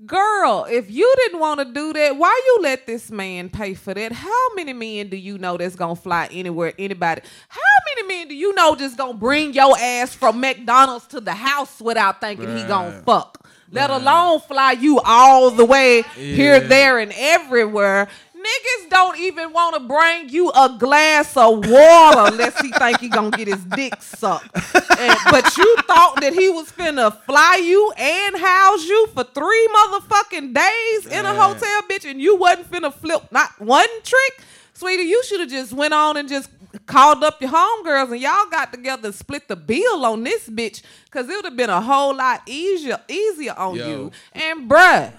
Girl, 0.04 0.66
if 0.68 0.90
you 0.90 1.10
didn't 1.24 1.40
want 1.40 1.58
to 1.60 1.64
do 1.64 1.94
that, 1.94 2.18
why 2.18 2.38
you 2.46 2.58
let 2.62 2.86
this 2.86 3.10
man 3.10 3.48
pay 3.48 3.72
for 3.72 3.94
that? 3.94 4.12
How 4.12 4.54
many 4.54 4.74
men 4.74 5.08
do 5.08 5.16
you 5.16 5.38
know 5.38 5.56
that's 5.56 5.74
gonna 5.74 5.96
fly 5.96 6.28
anywhere, 6.30 6.74
anybody? 6.78 7.22
How 7.48 7.60
many 7.94 8.06
men 8.06 8.28
do 8.28 8.34
you 8.34 8.54
know 8.54 8.76
just 8.76 8.98
gonna 8.98 9.14
bring 9.14 9.54
your 9.54 9.74
ass 9.78 10.14
from 10.14 10.38
McDonald's 10.38 11.06
to 11.06 11.20
the 11.20 11.32
house 11.32 11.80
without 11.80 12.20
thinking 12.20 12.58
he 12.58 12.64
gonna 12.64 13.02
fuck? 13.06 13.48
Let 13.72 13.90
alone 13.90 14.40
fly 14.40 14.72
you 14.72 15.00
all 15.00 15.50
the 15.50 15.64
way 15.64 16.02
here, 16.14 16.60
there, 16.60 16.98
and 16.98 17.12
everywhere. 17.16 18.08
Niggas 18.46 18.90
don't 18.90 19.18
even 19.18 19.52
want 19.52 19.74
to 19.74 19.80
bring 19.80 20.28
you 20.28 20.50
a 20.50 20.76
glass 20.78 21.36
of 21.36 21.68
water 21.68 22.32
unless 22.32 22.58
he 22.60 22.70
think 22.70 23.00
he 23.00 23.08
gonna 23.08 23.30
get 23.30 23.48
his 23.48 23.64
dick 23.64 23.94
sucked. 24.00 24.54
And- 24.98 25.18
but 25.30 25.56
you 25.56 25.76
thought 25.86 26.20
that 26.20 26.32
he 26.32 26.48
was 26.48 26.70
finna 26.70 27.16
fly 27.24 27.56
you 27.62 27.90
and 27.96 28.36
house 28.36 28.84
you 28.84 29.08
for 29.14 29.24
three 29.24 29.68
motherfucking 29.74 30.54
days 30.54 31.06
in 31.06 31.26
a 31.26 31.34
hotel, 31.34 31.80
bitch, 31.90 32.08
and 32.08 32.20
you 32.20 32.36
wasn't 32.36 32.70
finna 32.70 32.92
flip 32.94 33.22
not 33.32 33.50
one 33.60 33.88
trick, 34.04 34.40
sweetie. 34.74 35.04
You 35.04 35.22
should 35.24 35.40
have 35.40 35.50
just 35.50 35.72
went 35.72 35.92
on 35.94 36.16
and 36.16 36.28
just 36.28 36.48
called 36.86 37.24
up 37.24 37.40
your 37.40 37.50
homegirls 37.50 38.12
and 38.12 38.20
y'all 38.20 38.46
got 38.50 38.72
together 38.72 39.06
and 39.08 39.14
split 39.14 39.48
the 39.48 39.56
bill 39.56 40.04
on 40.06 40.22
this 40.22 40.48
bitch, 40.48 40.82
cause 41.10 41.28
it 41.28 41.34
would 41.34 41.44
have 41.46 41.56
been 41.56 41.70
a 41.70 41.80
whole 41.80 42.14
lot 42.14 42.42
easier, 42.46 43.00
easier 43.08 43.54
on 43.56 43.74
Yo. 43.76 43.88
you. 43.88 44.12
And 44.32 44.70
bruh, 44.70 45.12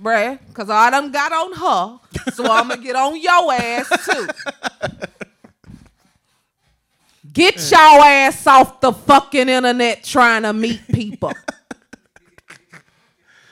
bruh, 0.00 0.38
cause 0.52 0.68
I 0.70 0.90
done 0.90 1.10
got 1.12 1.32
on 1.32 1.52
her, 1.52 1.98
so 2.32 2.44
I'm 2.50 2.68
gonna 2.68 2.82
get 2.82 2.96
on 2.96 3.20
your 3.20 3.52
ass 3.52 3.88
too. 4.06 4.26
Get 7.32 7.56
your 7.70 7.80
ass 8.04 8.46
off 8.46 8.80
the 8.80 8.92
fucking 8.92 9.48
internet 9.48 10.04
trying 10.04 10.42
to 10.42 10.52
meet 10.52 10.86
people. 10.88 11.32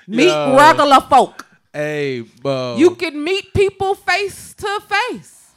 Meet 0.06 0.26
Yo. 0.28 0.56
regular 0.56 1.00
folk. 1.00 1.46
Hey, 1.72 2.20
bro. 2.20 2.76
You 2.76 2.94
can 2.96 3.22
meet 3.22 3.54
people 3.54 3.94
face 3.94 4.52
to 4.54 4.80
face. 4.80 5.52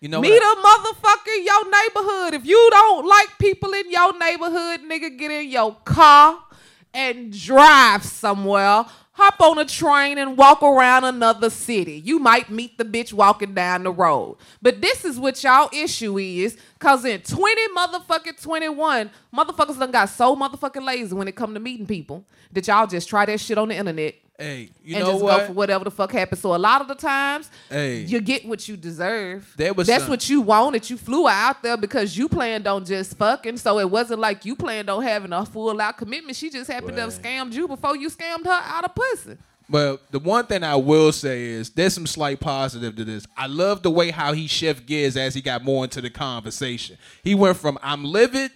you 0.00 0.08
know 0.08 0.20
Meet 0.20 0.30
what? 0.40 0.58
a 0.58 0.60
motherfucker 0.60 1.36
in 1.38 1.44
your 1.44 1.64
neighborhood. 1.64 2.34
If 2.34 2.46
you 2.46 2.68
don't 2.70 3.06
like 3.06 3.28
people 3.40 3.72
in 3.72 3.90
your 3.90 4.16
neighborhood, 4.18 4.80
nigga, 4.88 5.18
get 5.18 5.30
in 5.30 5.48
your 5.50 5.74
car 5.84 6.38
and 6.94 7.32
drive 7.32 8.04
somewhere. 8.04 8.84
Hop 9.16 9.40
on 9.40 9.58
a 9.58 9.64
train 9.64 10.18
and 10.18 10.36
walk 10.36 10.62
around 10.62 11.04
another 11.04 11.48
city. 11.48 12.02
You 12.04 12.18
might 12.18 12.50
meet 12.50 12.76
the 12.76 12.84
bitch 12.84 13.14
walking 13.14 13.54
down 13.54 13.82
the 13.84 13.90
road. 13.90 14.36
But 14.60 14.82
this 14.82 15.06
is 15.06 15.18
what 15.18 15.42
y'all 15.42 15.70
issue 15.72 16.18
is. 16.18 16.58
Cause 16.78 17.02
in 17.06 17.22
20 17.22 17.68
motherfucking 17.74 18.42
21, 18.42 19.10
motherfuckers 19.34 19.78
done 19.78 19.90
got 19.90 20.10
so 20.10 20.36
motherfucking 20.36 20.84
lazy 20.84 21.14
when 21.14 21.28
it 21.28 21.34
come 21.34 21.54
to 21.54 21.60
meeting 21.60 21.86
people 21.86 22.26
that 22.52 22.66
y'all 22.66 22.86
just 22.86 23.08
try 23.08 23.24
that 23.24 23.40
shit 23.40 23.56
on 23.56 23.68
the 23.68 23.74
internet 23.74 24.16
Hey, 24.38 24.68
you 24.84 24.96
and 24.96 25.04
know 25.04 25.12
just 25.12 25.24
what? 25.24 25.38
go 25.40 25.46
for 25.46 25.52
whatever 25.54 25.84
the 25.84 25.90
fuck 25.90 26.12
happens. 26.12 26.40
So 26.42 26.54
a 26.54 26.56
lot 26.58 26.82
of 26.82 26.88
the 26.88 26.94
times, 26.94 27.50
Hey. 27.70 28.00
you 28.02 28.20
get 28.20 28.44
what 28.46 28.68
you 28.68 28.76
deserve. 28.76 29.50
There 29.56 29.72
was 29.72 29.86
That's 29.86 30.04
some- 30.04 30.10
what 30.10 30.28
you 30.28 30.42
wanted. 30.42 30.90
You 30.90 30.98
flew 30.98 31.26
out 31.26 31.62
there 31.62 31.76
because 31.78 32.16
you 32.18 32.28
planned 32.28 32.66
on 32.66 32.84
just 32.84 33.16
fucking. 33.16 33.56
So 33.56 33.78
it 33.78 33.90
wasn't 33.90 34.20
like 34.20 34.44
you 34.44 34.54
planned 34.54 34.90
on 34.90 35.02
having 35.02 35.32
a 35.32 35.46
full 35.46 35.80
out 35.80 35.96
commitment. 35.96 36.36
She 36.36 36.50
just 36.50 36.70
happened 36.70 36.96
to 36.96 37.02
have 37.02 37.14
scammed 37.14 37.54
you 37.54 37.66
before 37.66 37.96
you 37.96 38.10
scammed 38.10 38.44
her 38.44 38.50
out 38.52 38.84
of 38.84 38.94
pussy. 38.94 39.38
Well, 39.70 39.98
the 40.10 40.18
one 40.20 40.46
thing 40.46 40.62
I 40.62 40.76
will 40.76 41.10
say 41.12 41.44
is 41.46 41.70
there's 41.70 41.94
some 41.94 42.06
slight 42.06 42.38
positive 42.38 42.94
to 42.96 43.04
this. 43.04 43.26
I 43.36 43.46
love 43.46 43.82
the 43.82 43.90
way 43.90 44.10
how 44.10 44.32
he 44.34 44.46
shift 44.46 44.86
gears 44.86 45.16
as 45.16 45.34
he 45.34 45.40
got 45.40 45.64
more 45.64 45.82
into 45.84 46.00
the 46.00 46.10
conversation. 46.10 46.98
He 47.24 47.34
went 47.34 47.56
from 47.56 47.78
I'm 47.82 48.04
livid, 48.04 48.52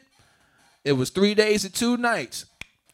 it 0.84 0.92
was 0.92 1.10
three 1.10 1.34
days 1.34 1.64
and 1.64 1.74
two 1.74 1.96
nights. 1.96 2.44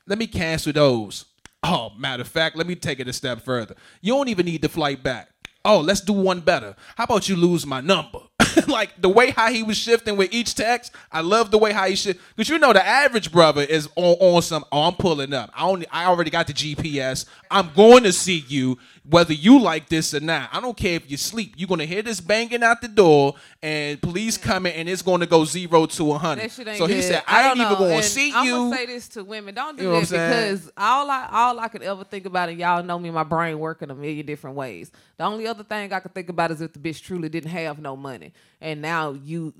Let 0.06 0.18
me 0.18 0.26
cancel 0.28 0.72
those. 0.72 1.24
Oh, 1.68 1.90
matter 1.98 2.20
of 2.20 2.28
fact, 2.28 2.54
let 2.54 2.68
me 2.68 2.76
take 2.76 3.00
it 3.00 3.08
a 3.08 3.12
step 3.12 3.40
further. 3.40 3.74
You 4.00 4.14
don't 4.14 4.28
even 4.28 4.46
need 4.46 4.62
the 4.62 4.68
flight 4.68 5.02
back. 5.02 5.30
Oh, 5.64 5.80
let's 5.80 6.00
do 6.00 6.12
one 6.12 6.38
better. 6.38 6.76
How 6.96 7.04
about 7.04 7.28
you 7.28 7.34
lose 7.34 7.66
my 7.66 7.80
number? 7.80 8.20
like 8.68 9.00
the 9.00 9.08
way 9.08 9.30
how 9.30 9.50
he 9.50 9.62
was 9.62 9.76
shifting 9.76 10.16
with 10.16 10.32
each 10.32 10.54
text, 10.54 10.92
I 11.12 11.20
love 11.20 11.50
the 11.50 11.58
way 11.58 11.72
how 11.72 11.86
he 11.86 11.96
shift. 11.96 12.20
Because 12.34 12.48
you 12.48 12.58
know 12.58 12.72
the 12.72 12.84
average 12.84 13.32
brother 13.32 13.62
is 13.62 13.88
on, 13.96 14.16
on 14.20 14.42
some. 14.42 14.64
Oh, 14.72 14.82
I'm 14.82 14.94
pulling 14.94 15.32
up. 15.32 15.50
I 15.54 15.64
only 15.64 15.86
I 15.90 16.06
already 16.06 16.30
got 16.30 16.46
the 16.46 16.52
GPS. 16.52 17.26
I'm 17.50 17.70
going 17.74 18.04
to 18.04 18.12
see 18.12 18.44
you 18.48 18.78
whether 19.08 19.32
you 19.32 19.60
like 19.60 19.88
this 19.88 20.14
or 20.14 20.20
not. 20.20 20.48
I 20.52 20.60
don't 20.60 20.76
care 20.76 20.94
if 20.94 21.10
you 21.10 21.16
sleep. 21.16 21.54
You're 21.56 21.68
gonna 21.68 21.84
hear 21.84 22.02
this 22.02 22.20
banging 22.20 22.62
out 22.62 22.80
the 22.80 22.88
door 22.88 23.34
and 23.62 24.00
police 24.00 24.36
mm. 24.36 24.42
coming 24.42 24.72
and 24.74 24.88
it's 24.88 25.02
going 25.02 25.20
to 25.20 25.26
go 25.26 25.44
zero 25.44 25.86
to 25.86 26.12
a 26.12 26.18
hundred. 26.18 26.50
So 26.50 26.86
he 26.86 26.94
good. 26.94 27.04
said, 27.04 27.22
I, 27.26 27.48
ain't 27.48 27.58
don't 27.58 27.66
even 27.66 27.72
know. 27.72 27.78
going 27.78 27.94
And 27.94 28.02
to 28.02 28.08
see 28.08 28.28
you. 28.28 28.34
I'm 28.36 28.48
gonna 28.48 28.76
say 28.76 28.86
this 28.86 29.08
to 29.08 29.24
women: 29.24 29.54
don't 29.54 29.76
do 29.76 29.84
You 29.84 29.90
know 29.90 30.00
that 30.00 30.28
because 30.28 30.70
all 30.76 31.10
I 31.10 31.28
all 31.30 31.60
I 31.60 31.68
could 31.68 31.82
ever 31.82 32.04
think 32.04 32.26
about, 32.26 32.48
and 32.48 32.58
y'all 32.58 32.82
know 32.82 32.98
me, 32.98 33.10
my 33.10 33.24
brain 33.24 33.58
working 33.58 33.90
a 33.90 33.94
million 33.94 34.26
different 34.26 34.56
ways. 34.56 34.90
The 35.16 35.24
only 35.24 35.46
other 35.46 35.64
thing 35.64 35.92
I 35.92 36.00
could 36.00 36.14
think 36.14 36.28
about 36.28 36.50
is 36.50 36.60
if 36.60 36.72
the 36.72 36.78
bitch 36.78 37.02
truly 37.02 37.28
didn't 37.28 37.50
have 37.50 37.78
no 37.78 37.96
money, 37.96 38.32
and 38.60 38.82
now 38.82 39.12
you. 39.12 39.54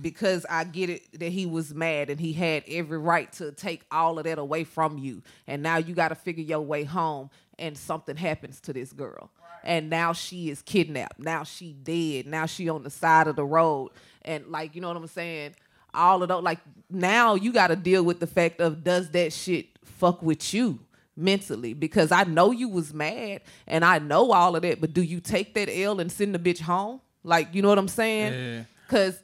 Because 0.00 0.44
I 0.50 0.64
get 0.64 0.90
it 0.90 1.20
that 1.20 1.30
he 1.30 1.46
was 1.46 1.72
mad 1.72 2.10
and 2.10 2.18
he 2.18 2.32
had 2.32 2.64
every 2.66 2.98
right 2.98 3.30
to 3.34 3.52
take 3.52 3.84
all 3.92 4.18
of 4.18 4.24
that 4.24 4.40
away 4.40 4.64
from 4.64 4.98
you. 4.98 5.22
And 5.46 5.62
now 5.62 5.76
you 5.76 5.94
got 5.94 6.08
to 6.08 6.16
figure 6.16 6.42
your 6.42 6.62
way 6.62 6.82
home 6.82 7.30
and 7.60 7.78
something 7.78 8.16
happens 8.16 8.58
to 8.62 8.72
this 8.72 8.92
girl. 8.92 9.30
And 9.62 9.88
now 9.88 10.12
she 10.12 10.50
is 10.50 10.62
kidnapped. 10.62 11.20
Now 11.20 11.44
she 11.44 11.74
dead. 11.74 12.26
Now 12.26 12.46
she 12.46 12.68
on 12.68 12.82
the 12.82 12.90
side 12.90 13.28
of 13.28 13.36
the 13.36 13.44
road. 13.44 13.92
And 14.22 14.48
like, 14.48 14.74
you 14.74 14.80
know 14.80 14.88
what 14.88 14.96
I'm 14.96 15.06
saying? 15.06 15.54
all 15.94 16.22
of 16.22 16.28
those 16.28 16.42
like 16.42 16.58
now 16.90 17.34
you 17.34 17.52
got 17.52 17.68
to 17.68 17.76
deal 17.76 18.02
with 18.02 18.20
the 18.20 18.26
fact 18.26 18.60
of 18.60 18.84
does 18.84 19.10
that 19.10 19.32
shit 19.32 19.66
fuck 19.84 20.22
with 20.22 20.52
you 20.52 20.78
mentally 21.16 21.74
because 21.74 22.10
I 22.10 22.24
know 22.24 22.50
you 22.50 22.68
was 22.68 22.92
mad 22.92 23.42
and 23.66 23.84
I 23.84 24.00
know 24.00 24.32
all 24.32 24.56
of 24.56 24.62
that 24.62 24.80
but 24.80 24.92
do 24.92 25.02
you 25.02 25.20
take 25.20 25.54
that 25.54 25.68
L 25.70 26.00
and 26.00 26.10
send 26.10 26.34
the 26.34 26.38
bitch 26.38 26.60
home 26.60 27.00
like 27.24 27.54
you 27.54 27.62
know 27.62 27.68
what 27.68 27.78
I'm 27.78 27.88
saying 27.88 28.32
Yeah. 28.32 28.64
cuz 28.88 29.18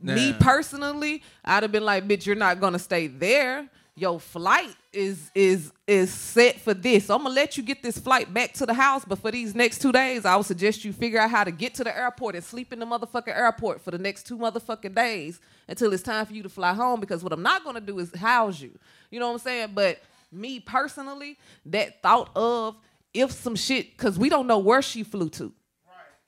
me 0.00 0.32
personally 0.40 1.22
I'd 1.44 1.62
have 1.62 1.70
been 1.70 1.84
like 1.84 2.08
bitch 2.08 2.26
you're 2.26 2.34
not 2.34 2.58
going 2.58 2.72
to 2.72 2.78
stay 2.80 3.06
there 3.06 3.68
your 3.94 4.18
flight 4.18 4.74
is 4.94 5.30
is 5.34 5.70
is 5.86 6.10
set 6.10 6.58
for 6.58 6.72
this. 6.72 7.06
So 7.06 7.14
I'm 7.14 7.22
gonna 7.24 7.34
let 7.34 7.58
you 7.58 7.62
get 7.62 7.82
this 7.82 7.98
flight 7.98 8.32
back 8.32 8.54
to 8.54 8.64
the 8.64 8.72
house, 8.72 9.04
but 9.06 9.18
for 9.18 9.30
these 9.30 9.54
next 9.54 9.82
two 9.82 9.92
days, 9.92 10.24
I 10.24 10.34
would 10.34 10.46
suggest 10.46 10.82
you 10.82 10.94
figure 10.94 11.20
out 11.20 11.30
how 11.30 11.44
to 11.44 11.50
get 11.50 11.74
to 11.74 11.84
the 11.84 11.94
airport 11.94 12.34
and 12.34 12.42
sleep 12.42 12.72
in 12.72 12.78
the 12.78 12.86
motherfucking 12.86 13.36
airport 13.36 13.82
for 13.82 13.90
the 13.90 13.98
next 13.98 14.26
two 14.26 14.38
motherfucking 14.38 14.94
days 14.94 15.40
until 15.68 15.92
it's 15.92 16.02
time 16.02 16.24
for 16.24 16.32
you 16.32 16.42
to 16.42 16.48
fly 16.48 16.72
home. 16.72 17.00
Because 17.00 17.22
what 17.22 17.34
I'm 17.34 17.42
not 17.42 17.64
gonna 17.64 17.82
do 17.82 17.98
is 17.98 18.14
house 18.14 18.60
you. 18.60 18.78
You 19.10 19.20
know 19.20 19.26
what 19.26 19.34
I'm 19.34 19.38
saying? 19.40 19.72
But 19.74 20.00
me 20.32 20.58
personally, 20.58 21.38
that 21.66 22.00
thought 22.02 22.30
of 22.34 22.76
if 23.12 23.30
some 23.30 23.56
shit, 23.56 23.94
because 23.96 24.18
we 24.18 24.30
don't 24.30 24.46
know 24.46 24.58
where 24.58 24.80
she 24.80 25.02
flew 25.02 25.28
to. 25.30 25.52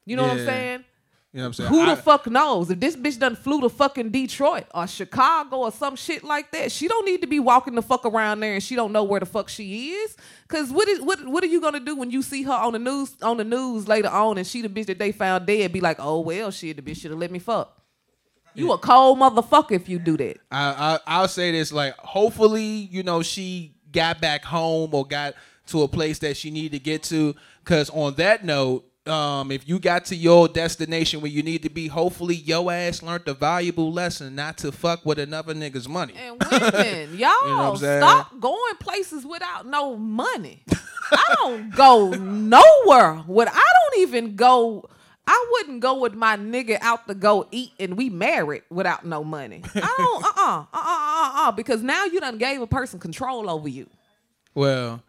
You 0.04 0.16
know 0.16 0.24
what 0.24 0.32
I'm 0.32 0.46
saying? 0.46 0.84
You 1.34 1.38
know 1.38 1.46
what 1.46 1.46
I'm 1.48 1.52
saying? 1.54 1.70
Who 1.70 1.80
I- 1.80 1.94
the 1.96 2.00
fuck 2.00 2.30
knows? 2.30 2.70
If 2.70 2.78
this 2.78 2.94
bitch 2.94 3.18
done 3.18 3.34
flew 3.34 3.60
to 3.62 3.68
fucking 3.68 4.10
Detroit 4.10 4.66
or 4.72 4.86
Chicago 4.86 5.56
or 5.56 5.72
some 5.72 5.96
shit 5.96 6.22
like 6.22 6.52
that, 6.52 6.70
she 6.70 6.86
don't 6.86 7.04
need 7.04 7.22
to 7.22 7.26
be 7.26 7.40
walking 7.40 7.74
the 7.74 7.82
fuck 7.82 8.06
around 8.06 8.38
there 8.38 8.54
and 8.54 8.62
she 8.62 8.76
don't 8.76 8.92
know 8.92 9.02
where 9.02 9.18
the 9.18 9.26
fuck 9.26 9.48
she 9.48 9.90
is. 9.94 10.16
Cause 10.46 10.70
what 10.70 10.88
is 10.88 11.00
what 11.00 11.26
what 11.26 11.42
are 11.42 11.48
you 11.48 11.60
gonna 11.60 11.80
do 11.80 11.96
when 11.96 12.12
you 12.12 12.22
see 12.22 12.44
her 12.44 12.52
on 12.52 12.74
the 12.74 12.78
news 12.78 13.16
on 13.20 13.36
the 13.38 13.44
news 13.44 13.88
later 13.88 14.10
on 14.10 14.38
and 14.38 14.46
she 14.46 14.62
the 14.62 14.68
bitch 14.68 14.86
that 14.86 15.00
they 15.00 15.10
found 15.10 15.44
dead? 15.46 15.72
Be 15.72 15.80
like, 15.80 15.96
oh 15.98 16.20
well, 16.20 16.52
shit, 16.52 16.76
the 16.76 16.82
bitch 16.82 17.00
should 17.00 17.10
have 17.10 17.18
let 17.18 17.32
me 17.32 17.40
fuck. 17.40 17.82
You 18.54 18.70
a 18.70 18.78
cold 18.78 19.18
motherfucker 19.18 19.72
if 19.72 19.88
you 19.88 19.98
do 19.98 20.16
that. 20.16 20.36
I, 20.52 20.98
I 21.06 21.18
I'll 21.18 21.26
say 21.26 21.50
this 21.50 21.72
like 21.72 21.96
hopefully 21.96 22.62
you 22.62 23.02
know 23.02 23.22
she 23.22 23.74
got 23.90 24.20
back 24.20 24.44
home 24.44 24.94
or 24.94 25.04
got 25.04 25.34
to 25.66 25.82
a 25.82 25.88
place 25.88 26.20
that 26.20 26.36
she 26.36 26.52
needed 26.52 26.72
to 26.72 26.78
get 26.78 27.02
to 27.04 27.34
because 27.64 27.90
on 27.90 28.14
that 28.14 28.44
note 28.44 28.84
um 29.06 29.50
if 29.52 29.68
you 29.68 29.78
got 29.78 30.06
to 30.06 30.16
your 30.16 30.48
destination 30.48 31.20
where 31.20 31.30
you 31.30 31.42
need 31.42 31.62
to 31.62 31.68
be 31.68 31.88
hopefully 31.88 32.34
your 32.36 32.72
ass 32.72 33.02
learned 33.02 33.28
a 33.28 33.34
valuable 33.34 33.92
lesson 33.92 34.34
not 34.34 34.56
to 34.56 34.72
fuck 34.72 35.04
with 35.04 35.18
another 35.18 35.52
nigga's 35.54 35.86
money 35.88 36.14
And 36.16 36.42
women, 36.50 37.18
y'all 37.18 37.72
what 37.72 37.82
I'm 37.84 37.98
stop 38.00 38.40
going 38.40 38.74
places 38.80 39.26
without 39.26 39.66
no 39.66 39.96
money. 39.96 40.62
I 41.12 41.34
don't 41.36 41.74
go 41.76 42.10
nowhere. 42.12 43.16
What 43.26 43.48
I 43.48 43.52
don't 43.92 44.00
even 44.02 44.36
go. 44.36 44.88
I 45.26 45.46
wouldn't 45.52 45.80
go 45.80 45.98
with 46.00 46.14
my 46.14 46.36
nigga 46.36 46.78
out 46.80 47.06
to 47.08 47.14
go 47.14 47.46
eat 47.50 47.72
and 47.78 47.96
we 47.96 48.08
married 48.10 48.62
without 48.70 49.04
no 49.04 49.22
money. 49.22 49.62
I 49.74 49.94
don't. 49.98 50.24
Uh 50.24 50.28
uh 50.28 50.58
uh 50.60 50.64
uh 50.72 51.42
uh 51.44 51.48
uh. 51.48 51.52
Because 51.52 51.82
now 51.82 52.04
you 52.06 52.20
done 52.20 52.38
gave 52.38 52.60
a 52.62 52.66
person 52.66 52.98
control 52.98 53.48
over 53.50 53.68
you. 53.68 53.88
well 54.54 55.02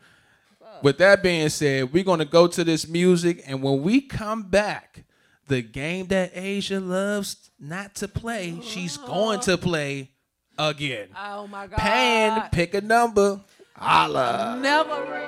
with 0.83 0.97
that 0.97 1.21
being 1.23 1.49
said 1.49 1.91
we're 1.93 2.03
gonna 2.03 2.25
go 2.25 2.47
to 2.47 2.63
this 2.63 2.87
music 2.87 3.41
and 3.47 3.61
when 3.63 3.81
we 3.81 4.01
come 4.01 4.43
back 4.43 5.03
the 5.47 5.61
game 5.61 6.07
that 6.07 6.33
Azya 6.35 6.85
loves 6.85 7.49
not 7.59 7.95
to 7.95 8.07
play 8.07 8.59
she's 8.63 8.97
going 8.97 9.39
to 9.41 9.57
play 9.57 10.11
again 10.57 11.09
Oh 11.17 11.47
my 11.47 11.67
god. 11.67 11.77
pan 11.77 12.49
pick 12.51 12.73
a 12.73 12.81
number 12.81 13.41
holla 13.75 14.57
Never. 14.61 15.01
ring- 15.11 15.21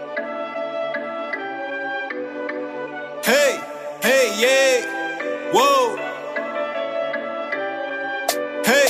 Hey, 3.23 3.59
hey, 4.01 4.25
yeah, 4.39 5.51
whoa. 5.51 5.97
Hey, 8.63 8.87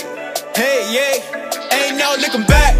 hey, 0.55 0.78
yeah. 0.93 1.74
Ain't 1.74 1.97
no 1.97 2.16
looking 2.20 2.45
back, 2.45 2.76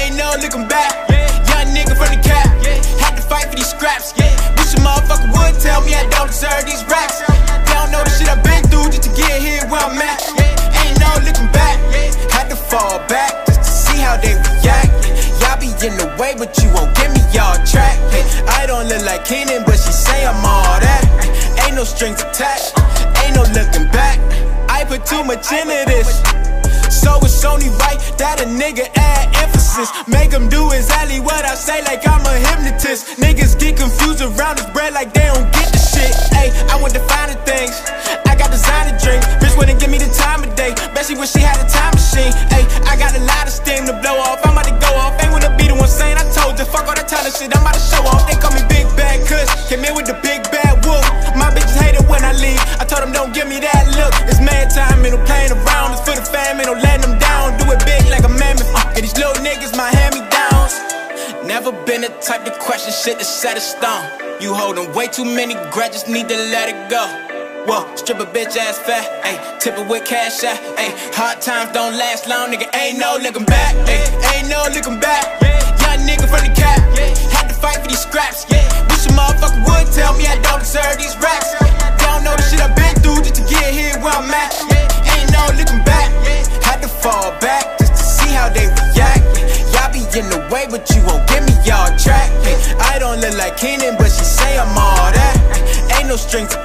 ain't 0.00 0.16
no 0.16 0.32
looking 0.40 0.66
back. 0.66 0.92
Young 1.10 1.74
nigga 1.76 1.94
from 1.94 2.16
the 2.16 2.22
cap, 2.26 2.46
had 2.46 2.53
to 2.53 2.53
fight 3.28 3.48
for 3.48 3.56
these 3.56 3.70
scraps. 3.70 4.12
Wish 4.14 4.74
a 4.74 4.80
motherfucker 4.80 5.30
would 5.32 5.60
tell 5.60 5.80
me 5.82 5.94
I 5.94 6.06
don't 6.10 6.28
deserve 6.28 6.64
these 6.64 6.84
raps. 6.86 7.20
They 7.20 7.74
don't 7.74 7.90
know 7.90 8.04
the 8.04 8.10
shit 8.10 8.28
I've 8.28 8.42
been 8.44 8.62
through 8.68 8.92
just 8.92 9.04
to 9.08 9.12
get 9.16 9.40
here 9.40 9.64
where 9.68 9.80
I'm 9.80 9.98
at. 9.98 10.20
Ain't 10.84 11.00
no 11.00 11.10
looking 11.24 11.50
back, 11.52 11.80
had 12.30 12.48
to 12.50 12.56
fall 12.56 13.00
back 13.08 13.46
just 13.46 13.64
to 13.64 13.70
see 13.70 13.98
how 14.00 14.16
they 14.16 14.34
react. 14.36 14.92
Y'all 15.40 15.58
be 15.58 15.72
in 15.84 15.96
the 15.96 16.08
way, 16.20 16.34
but 16.36 16.52
you 16.60 16.68
won't 16.72 16.94
get 16.96 17.10
me 17.12 17.20
y'all 17.32 17.56
track. 17.64 17.96
I 18.48 18.66
don't 18.66 18.88
look 18.88 19.04
like 19.04 19.24
Keenan, 19.24 19.64
but 19.64 19.76
she 19.76 19.92
say 19.92 20.26
I'm 20.26 20.44
all 20.44 20.78
that. 20.80 21.04
Ain't 21.64 21.76
no 21.76 21.84
strings 21.84 22.20
attached, 22.20 22.76
ain't 23.24 23.36
no 23.36 23.44
looking 23.56 23.88
back. 23.90 24.20
I 24.68 24.84
put 24.84 25.06
too 25.06 25.24
much 25.24 25.50
into 25.52 25.84
this. 25.86 26.20
So 26.90 27.18
it's 27.22 27.44
only 27.44 27.70
right 27.84 28.00
that 28.18 28.40
a 28.40 28.46
nigga 28.46 28.88
add 28.96 29.34
emphasis. 29.40 29.88
Make 30.08 30.32
him 30.32 30.48
do 30.48 30.70
exactly 30.72 31.20
what 31.20 31.44
I 31.44 31.54
say, 31.54 31.82
like 31.84 32.06
I'm 32.06 32.24
a 32.24 32.34
hypnotist. 32.50 33.18
Niggas 33.20 33.58
get 33.58 33.76
confused 33.76 34.20
around 34.20 34.58
this 34.58 34.68
bread 34.70 34.92
like 34.92 35.12
they 35.12 35.26
don't 35.28 35.48
get 35.52 35.68
the 35.72 35.80
shit. 35.80 36.12
Ayy, 36.36 36.50
I 36.70 36.80
want 36.80 36.94
the 36.94 37.04
finer 37.04 37.38
things. 37.44 37.74
I 38.26 38.34
got 38.36 38.50
designer 38.50 38.96
drinks. 38.98 39.26
Bitch 39.42 39.56
wouldn't 39.56 39.80
give 39.80 39.90
me 39.90 39.98
the 39.98 40.10
time 40.12 40.42
of 40.44 40.54
day. 40.56 40.72
Bet 40.94 41.06
she 41.06 41.14
wish 41.14 41.32
she 41.32 41.40
had 41.40 41.58
a 41.60 41.66
time 41.68 41.94
machine. 41.94 42.32
Ayy, 42.54 42.64
I 42.86 42.96
got 42.96 43.16
a 43.16 43.22
lot 43.22 43.46
of 43.46 43.54
steam 43.54 43.86
to 43.86 43.94
blow 44.00 44.16
off. 44.18 44.40
I'm 44.44 44.56
about 44.56 44.68
to 44.68 44.76
go 44.78 44.90
off. 44.96 45.18
Ain't 45.22 45.32
wanna 45.32 45.52
be 45.56 45.68
the 45.68 45.76
one 45.76 45.88
saying 45.88 46.16
I 46.16 46.26
told 46.32 46.58
you. 46.58 46.64
Fuck 46.64 46.88
all 46.88 46.96
that 46.96 47.10
of 47.10 47.32
shit. 47.34 47.50
I'm 47.54 47.62
about 47.62 47.74
to 47.74 47.82
show 47.82 48.02
off. 48.10 48.26
They 48.28 48.36
call 48.38 48.52
me 48.52 48.62
Big 48.68 48.86
Bad 48.96 49.26
Kush. 49.26 49.48
Came 49.68 49.84
in 49.84 49.94
with 49.94 50.06
the 50.06 50.18
big 50.22 50.44
bad 50.50 50.84
wolf. 50.84 51.04
My 51.36 51.50
it 51.56 51.63
when 52.14 52.22
I 52.22 52.32
leave. 52.38 52.62
I 52.78 52.86
told 52.86 53.02
them 53.02 53.10
don't 53.10 53.34
give 53.34 53.50
me 53.50 53.58
that 53.58 53.82
look. 53.98 54.14
It's 54.30 54.38
mad 54.38 54.70
time, 54.70 55.02
ain't 55.02 55.18
no 55.18 55.20
playing 55.26 55.50
around. 55.50 55.98
It's 55.98 56.06
for 56.06 56.14
the 56.14 56.22
fam, 56.22 56.62
ain't 56.62 56.70
no 56.70 56.78
letting 56.78 57.02
them 57.02 57.18
down. 57.18 57.58
Do 57.58 57.66
it 57.74 57.82
big 57.82 58.06
like 58.06 58.22
a 58.22 58.30
mammoth. 58.30 58.70
Uh, 58.70 58.86
get 58.94 59.02
these 59.02 59.18
little 59.18 59.34
niggas 59.42 59.74
my 59.74 59.90
hand 59.90 60.14
me 60.14 60.22
downs. 60.30 60.78
Never 61.42 61.74
been 61.84 62.06
the 62.06 62.12
type 62.22 62.46
to 62.46 62.54
question 62.62 62.94
shit 62.94 63.18
to 63.18 63.26
set 63.26 63.58
a 63.58 63.60
stone. 63.60 64.06
You 64.40 64.54
holding 64.54 64.94
way 64.94 65.08
too 65.08 65.26
many 65.26 65.54
grudges, 65.74 66.06
need 66.06 66.28
to 66.30 66.38
let 66.54 66.70
it 66.70 66.78
go. 66.88 67.04
Whoa, 67.66 67.82
strip 67.96 68.20
a 68.20 68.26
bitch 68.26 68.56
ass 68.56 68.78
fat, 68.78 69.06
ayy, 69.24 69.38
tip 69.58 69.78
it 69.78 69.88
with 69.88 70.04
cash 70.04 70.44
out, 70.44 70.60
ayy. 70.76 70.92
Hard 71.16 71.40
times 71.40 71.72
don't 71.72 71.96
last 71.96 72.28
long, 72.28 72.52
nigga. 72.52 72.68
Ain't 72.76 72.98
no 72.98 73.16
looking 73.22 73.46
back, 73.46 73.74
ayy, 73.88 74.04
ain't 74.36 74.48
no 74.48 74.68
looking 74.74 75.00
back. 75.00 75.44
Young 75.94 76.08
nigga 76.08 76.26
from 76.26 76.42
the 76.42 76.52
cap, 76.58 76.80
had 77.30 77.48
to 77.48 77.54
fight 77.54 77.78
for 77.80 77.88
these 77.88 78.00
scraps. 78.00 78.46
yeah. 78.50 78.66
Wish 78.90 79.06
a 79.06 79.10
motherfucker 79.14 79.62
would 79.62 79.83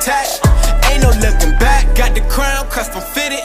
attached, 0.10 0.42
ain't 0.90 1.04
no 1.04 1.10
looking 1.22 1.54
back. 1.60 1.96
Got 1.96 2.16
the 2.16 2.22
crown 2.34 2.68
custom 2.70 3.02
fitted, 3.02 3.44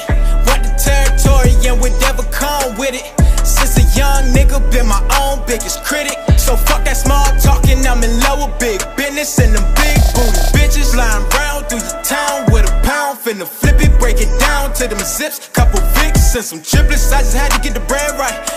want 0.48 0.64
the 0.64 0.72
territory 0.80 1.52
and 1.68 1.80
whatever 1.80 2.22
come 2.32 2.76
with 2.78 2.94
it. 2.94 3.04
Since 3.44 3.76
a 3.76 3.84
young 3.98 4.32
nigga, 4.32 4.58
been 4.72 4.86
my 4.86 5.02
own 5.20 5.44
biggest 5.46 5.84
critic. 5.84 6.16
So 6.38 6.56
fuck 6.56 6.84
that 6.84 6.96
small 6.96 7.24
talking, 7.40 7.86
I'm 7.86 8.02
in 8.02 8.18
love 8.20 8.40
with 8.40 8.58
big 8.58 8.80
business 8.96 9.38
and 9.38 9.54
them 9.54 9.66
big 9.76 10.00
booty 10.16 10.40
bitches 10.56 10.96
lying 10.96 11.28
round 11.36 11.68
through 11.68 11.84
your 11.84 12.02
town 12.02 12.48
with 12.52 12.64
a 12.64 12.72
pound. 12.82 13.18
Finna 13.18 13.46
flip 13.46 13.80
it, 13.80 13.98
break 14.00 14.16
it 14.20 14.32
down 14.40 14.72
to 14.74 14.88
them 14.88 14.98
zips. 15.00 15.48
Couple 15.48 15.80
Vicks 15.96 16.34
and 16.34 16.44
some 16.44 16.62
triplets. 16.62 17.12
I 17.12 17.20
just 17.20 17.36
had 17.36 17.50
to 17.52 17.60
get 17.60 17.74
the 17.74 17.84
bread 17.84 18.12
right. 18.18 18.53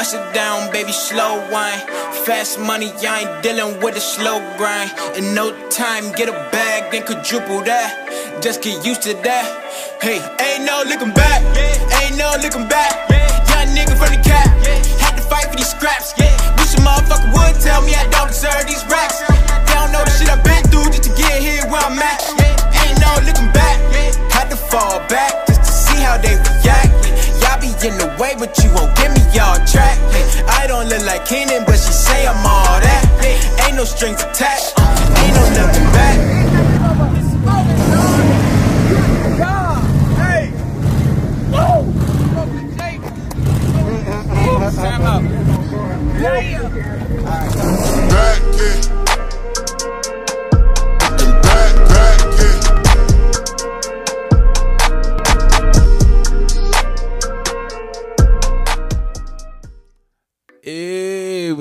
Bust 0.00 0.14
it 0.14 0.32
down, 0.32 0.72
baby, 0.72 0.92
slow 0.92 1.36
wine. 1.52 1.78
Fast 2.24 2.58
money, 2.58 2.90
I 3.04 3.20
ain't 3.20 3.42
dealing 3.42 3.82
with 3.82 3.96
a 3.96 4.00
slow 4.00 4.40
grind. 4.56 4.88
In 5.14 5.34
no 5.34 5.52
time, 5.68 6.10
get 6.12 6.26
a 6.26 6.36
bag, 6.48 6.90
then 6.90 7.04
quadruple 7.04 7.60
that. 7.68 8.40
Just 8.40 8.62
get 8.62 8.80
used 8.82 9.02
to 9.02 9.12
that. 9.28 9.44
Hey, 10.00 10.24
ain't 10.40 10.64
no 10.64 10.84
looking 10.88 11.12
back, 11.12 11.40
ain't 12.00 12.16
no 12.16 12.32
looking 12.40 12.66
back. 12.66 12.92
Young 13.52 13.76
nigga 13.76 13.92
from 14.00 14.08
the 14.16 14.20
cap, 14.24 14.48
had 15.04 15.20
to 15.20 15.22
fight 15.28 15.50
for 15.50 15.56
these 15.60 15.68
scraps. 15.68 16.16
Wish 16.16 16.72
a 16.72 16.80
motherfucker 16.80 17.28
would 17.36 17.60
tell 17.60 17.84
me 17.84 17.92
I 17.92 18.08
don't 18.08 18.28
deserve 18.32 18.64
these 18.64 18.84
racks. 18.88 19.20
They 19.20 19.74
don't 19.76 19.92
know 19.92 20.00
the 20.00 20.12
shit 20.16 20.32
I've 20.32 20.40
been 20.40 20.64
through 20.72 20.96
just 20.96 21.04
to 21.04 21.12
get 21.12 21.44
here 21.44 21.60
where 21.68 21.84
I'm 21.84 22.00
at. 22.00 22.24
Ain't 22.88 22.96
no 23.04 23.12
looking 23.28 23.52
back, 23.52 23.76
had 24.32 24.48
to 24.48 24.56
fall 24.56 24.96
back 25.12 25.44
just 25.46 25.60
to 25.60 25.72
see 25.84 26.00
how 26.00 26.16
they 26.16 26.40
react. 26.40 26.99
In 27.82 27.96
the 27.96 28.14
way, 28.20 28.34
but 28.38 28.52
you 28.62 28.68
won't 28.74 28.94
give 28.94 29.10
me 29.10 29.22
y'all 29.32 29.56
track. 29.64 29.96
I 30.46 30.66
don't 30.66 30.86
look 30.90 31.02
like 31.06 31.24
Keenan, 31.24 31.64
but 31.64 31.76
she 31.76 31.92
say 31.92 32.26
I'm 32.26 32.36
all 32.44 32.78
that. 32.78 33.64
Ain't 33.66 33.76
no 33.76 33.84
strings 33.84 34.20
attached, 34.20 34.78
ain't 34.78 35.34
no 35.34 35.42
looking 35.56 35.90
back. 35.94 36.30
back, 46.20 46.69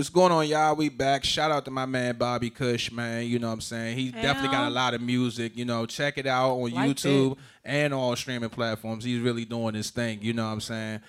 what's 0.10 0.16
going 0.16 0.32
on, 0.32 0.47
y'all? 0.47 0.76
We 0.76 0.89
back. 0.89 1.24
Shout 1.24 1.51
out 1.51 1.66
to 1.66 1.72
my 1.72 1.86
man 1.86 2.18
Bobby 2.18 2.49
Kush, 2.49 2.91
man. 2.91 3.28
You 3.28 3.38
know 3.38 3.45
what 3.45 3.53
I'm 3.53 3.62
saying? 3.62 3.95
He 3.95 4.10
definitely 4.10 4.49
got 4.49 4.68
a 4.68 4.72
lot 4.72 4.95
of 4.95 5.01
music. 5.01 5.55
You 5.55 5.66
know, 5.66 5.86
check 5.86 6.18
it 6.18 6.26
out 6.26 6.55
on 6.55 6.72
Like 6.72 6.89
YouTube 6.89 7.38
and 7.64 7.93
all 7.93 8.16
streaming 8.16 8.49
platforms. 8.49 9.03
He's 9.03 9.20
really 9.20 9.45
doing 9.45 9.76
his 9.76 9.91
thing. 9.91 10.18
You 10.24 10.34
know 10.34 10.47
what 10.47 10.53
I'm 10.53 10.62
saying? 10.62 11.01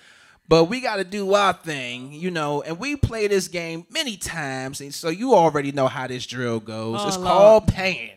But 0.47 0.65
we 0.65 0.81
got 0.81 0.97
to 0.97 1.03
do 1.03 1.33
our 1.33 1.53
thing, 1.53 2.13
you 2.13 2.29
know, 2.29 2.61
and 2.61 2.77
we 2.77 2.95
play 2.95 3.25
this 3.25 3.47
game 3.47 3.87
many 3.89 4.17
times, 4.17 4.81
and 4.81 4.93
so 4.93 5.09
you 5.09 5.33
already 5.33 5.71
know 5.71 5.87
how 5.87 6.05
this 6.05 6.27
drill 6.27 6.59
goes. 6.59 6.99
Oh, 7.01 7.07
it's 7.07 7.17
Lord. 7.17 7.27
called 7.27 7.67
Pan, 7.69 8.09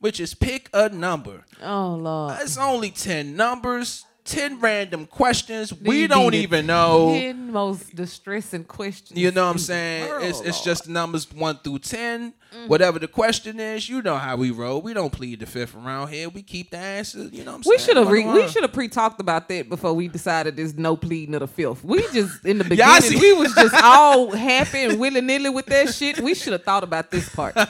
which 0.00 0.18
is 0.18 0.34
pick 0.34 0.70
a 0.72 0.88
number. 0.88 1.44
Oh 1.62 1.94
Lord. 1.94 2.38
It's 2.40 2.58
only 2.58 2.90
10 2.90 3.36
numbers, 3.36 4.06
10 4.24 4.60
random 4.60 5.06
questions. 5.06 5.72
we 5.72 6.06
don't 6.06 6.32
it. 6.34 6.38
even 6.38 6.66
know. 6.66 7.08
Ten 7.12 7.50
most 7.50 7.94
distressing 7.94 8.64
questions. 8.64 9.18
You 9.18 9.30
know 9.32 9.46
what 9.46 9.52
I'm 9.52 9.58
saying? 9.58 10.08
world, 10.08 10.24
It's 10.24 10.40
it's 10.40 10.62
just 10.62 10.88
numbers 10.88 11.30
one 11.32 11.58
through 11.58 11.80
ten. 11.80 12.32
Mm. 12.54 12.68
Whatever 12.68 12.98
the 12.98 13.08
question 13.08 13.58
is, 13.58 13.88
you 13.88 14.02
know 14.02 14.16
how 14.16 14.36
we 14.36 14.50
roll. 14.50 14.80
We 14.80 14.94
don't 14.94 15.12
plead 15.12 15.40
the 15.40 15.46
fifth 15.46 15.74
around 15.74 16.08
here. 16.08 16.28
We 16.28 16.42
keep 16.42 16.70
the 16.70 16.76
answers. 16.76 17.32
You 17.32 17.44
know 17.44 17.52
what 17.52 17.66
I'm 17.66 17.70
We 17.70 17.78
saying? 17.78 17.86
should 17.88 17.96
have 17.96 18.08
re- 18.10 18.24
we 18.24 18.30
uh-huh. 18.42 18.48
should 18.48 18.62
have 18.62 18.72
pre 18.72 18.88
talked 18.88 19.20
about 19.20 19.48
that 19.48 19.68
before 19.68 19.94
we 19.94 20.06
decided 20.08 20.56
there's 20.56 20.76
no 20.76 20.96
pleading 20.96 21.34
of 21.34 21.40
the 21.40 21.46
fifth. 21.48 21.82
We 21.82 22.02
just 22.12 22.44
in 22.44 22.58
the 22.58 22.64
beginning 22.68 23.18
we 23.18 23.32
was 23.32 23.54
just 23.54 23.74
all 23.82 24.30
happy 24.30 24.84
and 24.84 25.00
willy 25.00 25.20
nilly 25.20 25.50
with 25.50 25.66
that 25.66 25.92
shit. 25.94 26.20
We 26.20 26.34
should 26.34 26.52
have 26.52 26.64
thought 26.64 26.84
about 26.84 27.10
this 27.10 27.28
part. 27.28 27.56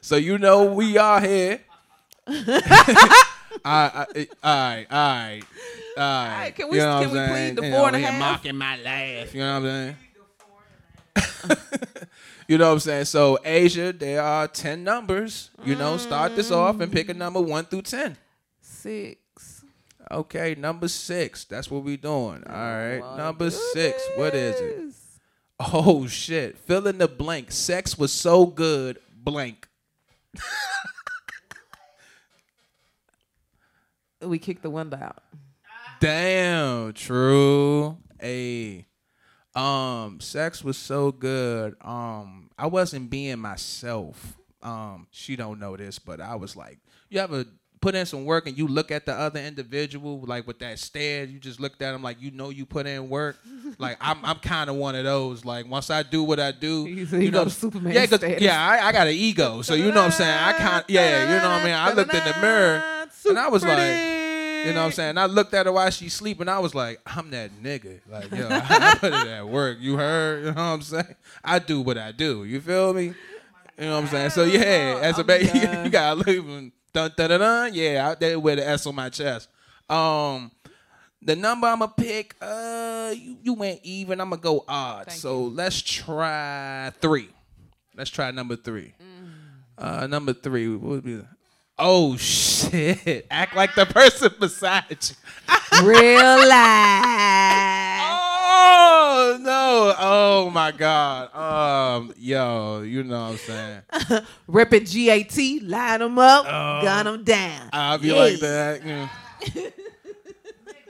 So 0.00 0.14
you 0.14 0.38
know 0.38 0.72
we 0.72 0.96
are 0.98 1.20
here. 1.20 1.62
I, 3.68 4.06
I, 4.14 4.28
all 4.44 4.54
right, 4.76 4.86
all 4.90 4.96
right, 4.98 5.42
all 5.96 6.28
right. 6.28 6.54
can 6.54 6.68
we- 6.68 6.76
You 6.76 6.82
know 6.84 7.00
can 7.00 7.10
what 7.10 7.18
I'm 7.18 7.22
we 7.22 7.28
plead 7.28 7.34
saying? 7.36 7.54
the 7.56 7.66
You 7.66 7.84
and 7.84 7.96
a 7.96 7.98
half? 7.98 8.20
Mocking 8.20 8.56
my 8.56 8.76
laugh. 8.78 9.34
You 9.34 9.40
know 9.40 9.60
what 9.60 9.68
I'm 9.68 9.96
saying? 11.16 11.58
you 12.48 12.58
know 12.58 12.66
what 12.68 12.72
I'm 12.74 12.80
saying? 12.80 13.04
So 13.06 13.38
Azya, 13.44 13.98
there 13.98 14.22
are 14.22 14.46
ten 14.48 14.84
numbers. 14.84 15.50
You 15.64 15.74
know, 15.74 15.96
start 15.96 16.36
this 16.36 16.50
off 16.50 16.80
and 16.80 16.92
pick 16.92 17.08
a 17.08 17.14
number 17.14 17.40
one 17.40 17.64
through 17.64 17.82
ten. 17.82 18.16
Six. 18.60 19.64
Okay, 20.12 20.54
number 20.56 20.86
six. 20.88 21.44
That's 21.44 21.68
what 21.70 21.82
we 21.82 21.96
doing. 21.96 22.44
Oh 22.46 22.52
all 22.54 22.76
right, 22.76 23.16
number 23.16 23.50
six. 23.50 24.00
What 24.16 24.34
is 24.34 24.60
it? 24.60 24.94
Oh 25.58 26.06
shit! 26.06 26.58
Fill 26.58 26.86
in 26.86 26.98
the 26.98 27.08
blank. 27.08 27.50
Sex 27.50 27.98
was 27.98 28.12
so 28.12 28.46
good. 28.46 28.98
Blank. 29.16 29.66
We 34.22 34.38
kicked 34.38 34.62
the 34.62 34.70
window 34.70 34.98
out. 35.00 35.22
Damn. 36.00 36.92
True. 36.92 37.98
A. 38.22 38.86
Um, 39.54 40.20
sex 40.20 40.62
was 40.62 40.76
so 40.76 41.12
good. 41.12 41.76
Um, 41.82 42.50
I 42.58 42.66
wasn't 42.66 43.08
being 43.08 43.38
myself. 43.38 44.36
Um, 44.62 45.06
she 45.10 45.36
don't 45.36 45.58
know 45.58 45.76
this, 45.76 45.98
but 45.98 46.20
I 46.20 46.34
was 46.34 46.56
like, 46.56 46.78
you 47.08 47.20
ever 47.20 47.44
put 47.80 47.94
in 47.94 48.04
some 48.04 48.24
work 48.24 48.46
and 48.48 48.58
you 48.58 48.66
look 48.66 48.90
at 48.90 49.06
the 49.06 49.14
other 49.14 49.38
individual 49.40 50.20
like 50.26 50.46
with 50.46 50.58
that 50.58 50.78
stare, 50.78 51.24
you 51.24 51.38
just 51.38 51.60
looked 51.60 51.80
at 51.82 51.92
them 51.92 52.02
like 52.02 52.20
you 52.20 52.30
know 52.32 52.50
you 52.50 52.66
put 52.66 52.86
in 52.86 53.08
work. 53.08 53.36
like 53.78 53.96
I'm, 54.00 54.22
I'm 54.24 54.36
kind 54.40 54.68
of 54.68 54.76
one 54.76 54.94
of 54.94 55.04
those. 55.04 55.44
Like 55.44 55.66
once 55.68 55.88
I 55.88 56.02
do 56.02 56.22
what 56.22 56.38
I 56.40 56.52
do, 56.52 56.86
You- 56.86 57.18
you 57.18 57.30
know, 57.30 57.48
Superman 57.48 57.92
Yeah, 57.94 58.06
yeah, 58.38 58.60
I, 58.68 58.88
I 58.88 58.92
got 58.92 59.06
an 59.06 59.14
ego, 59.14 59.62
so 59.62 59.72
you 59.74 59.84
know 59.84 60.00
what 60.02 60.04
I'm 60.06 60.10
saying. 60.12 60.38
I 60.38 60.52
can't. 60.54 60.84
Yeah, 60.90 61.22
you 61.22 61.40
know 61.42 61.48
what 61.48 61.60
I 61.62 61.64
mean. 61.64 61.74
I 61.74 61.92
looked 61.92 62.12
in 62.12 62.24
the 62.24 62.36
mirror 62.42 62.82
and 63.28 63.38
I 63.38 63.48
was 63.48 63.64
like. 63.64 64.16
You 64.66 64.72
know 64.72 64.80
what 64.80 64.86
I'm 64.86 64.92
saying? 64.92 65.16
I 65.16 65.26
looked 65.26 65.54
at 65.54 65.66
her 65.66 65.70
while 65.72 65.90
she's 65.90 66.12
sleeping. 66.12 66.48
I 66.48 66.58
was 66.58 66.74
like, 66.74 67.00
I'm 67.06 67.30
that 67.30 67.52
nigga. 67.62 68.00
Like, 68.10 68.32
yo, 68.32 68.48
I 68.50 68.96
put 68.98 69.12
it 69.12 69.28
at 69.28 69.46
work. 69.46 69.78
You 69.80 69.96
heard? 69.96 70.38
You 70.40 70.44
know 70.46 70.54
what 70.54 70.60
I'm 70.60 70.82
saying? 70.82 71.14
I 71.44 71.60
do 71.60 71.82
what 71.82 71.96
I 71.96 72.10
do. 72.10 72.42
You 72.42 72.60
feel 72.60 72.92
me? 72.92 73.14
You 73.78 73.84
know 73.84 73.94
what 73.94 74.04
I'm 74.04 74.08
saying? 74.08 74.30
So 74.30 74.44
yeah, 74.44 74.98
as 75.02 75.18
a 75.18 75.20
I'm 75.20 75.26
baby, 75.26 75.46
you 75.84 75.90
gotta 75.90 76.20
leave 76.20 76.44
them. 76.44 76.72
Dun 76.92 77.12
dun 77.16 77.28
dun 77.30 77.40
dun. 77.40 77.74
Yeah, 77.74 78.08
out 78.08 78.18
there 78.18 78.40
with 78.40 78.58
the 78.58 78.66
S 78.66 78.86
on 78.86 78.94
my 78.94 79.08
chest. 79.08 79.48
Um, 79.88 80.50
the 81.22 81.36
number 81.36 81.66
I'm 81.66 81.80
gonna 81.80 81.92
pick. 81.96 82.34
Uh, 82.40 83.12
you 83.14 83.36
you 83.42 83.54
went 83.54 83.80
even. 83.82 84.20
I'm 84.20 84.30
gonna 84.30 84.40
go 84.42 84.64
odd. 84.66 85.06
Thank 85.06 85.20
so 85.20 85.44
let's 85.44 85.80
try 85.80 86.90
three. 87.00 87.28
Let's 87.94 88.10
try 88.10 88.30
number 88.30 88.56
three. 88.56 88.94
Uh, 89.78 90.06
number 90.06 90.32
three. 90.32 90.74
What 90.74 90.82
would 90.82 91.04
be? 91.04 91.20
Oh 91.78 92.16
shit! 92.16 93.26
Act 93.30 93.54
like 93.54 93.74
the 93.74 93.84
person 93.84 94.32
beside 94.40 94.84
you. 94.90 95.86
Real 95.86 96.48
life. 96.48 98.00
Oh 98.58 99.38
no! 99.40 99.94
Oh 99.98 100.50
my 100.50 100.72
god! 100.72 101.34
Um, 101.34 102.14
yo, 102.16 102.80
you 102.80 103.02
know 103.04 103.24
what 103.24 103.30
I'm 103.32 103.36
saying? 103.36 103.80
Reppin' 104.48 104.86
GAT, 104.90 105.68
line 105.68 106.00
them 106.00 106.18
up, 106.18 106.46
Oh. 106.48 106.80
gun 106.82 107.04
them 107.04 107.24
down. 107.24 107.68
I'll 107.74 107.98
be 107.98 108.12
like 108.12 108.38
that. 108.40 109.10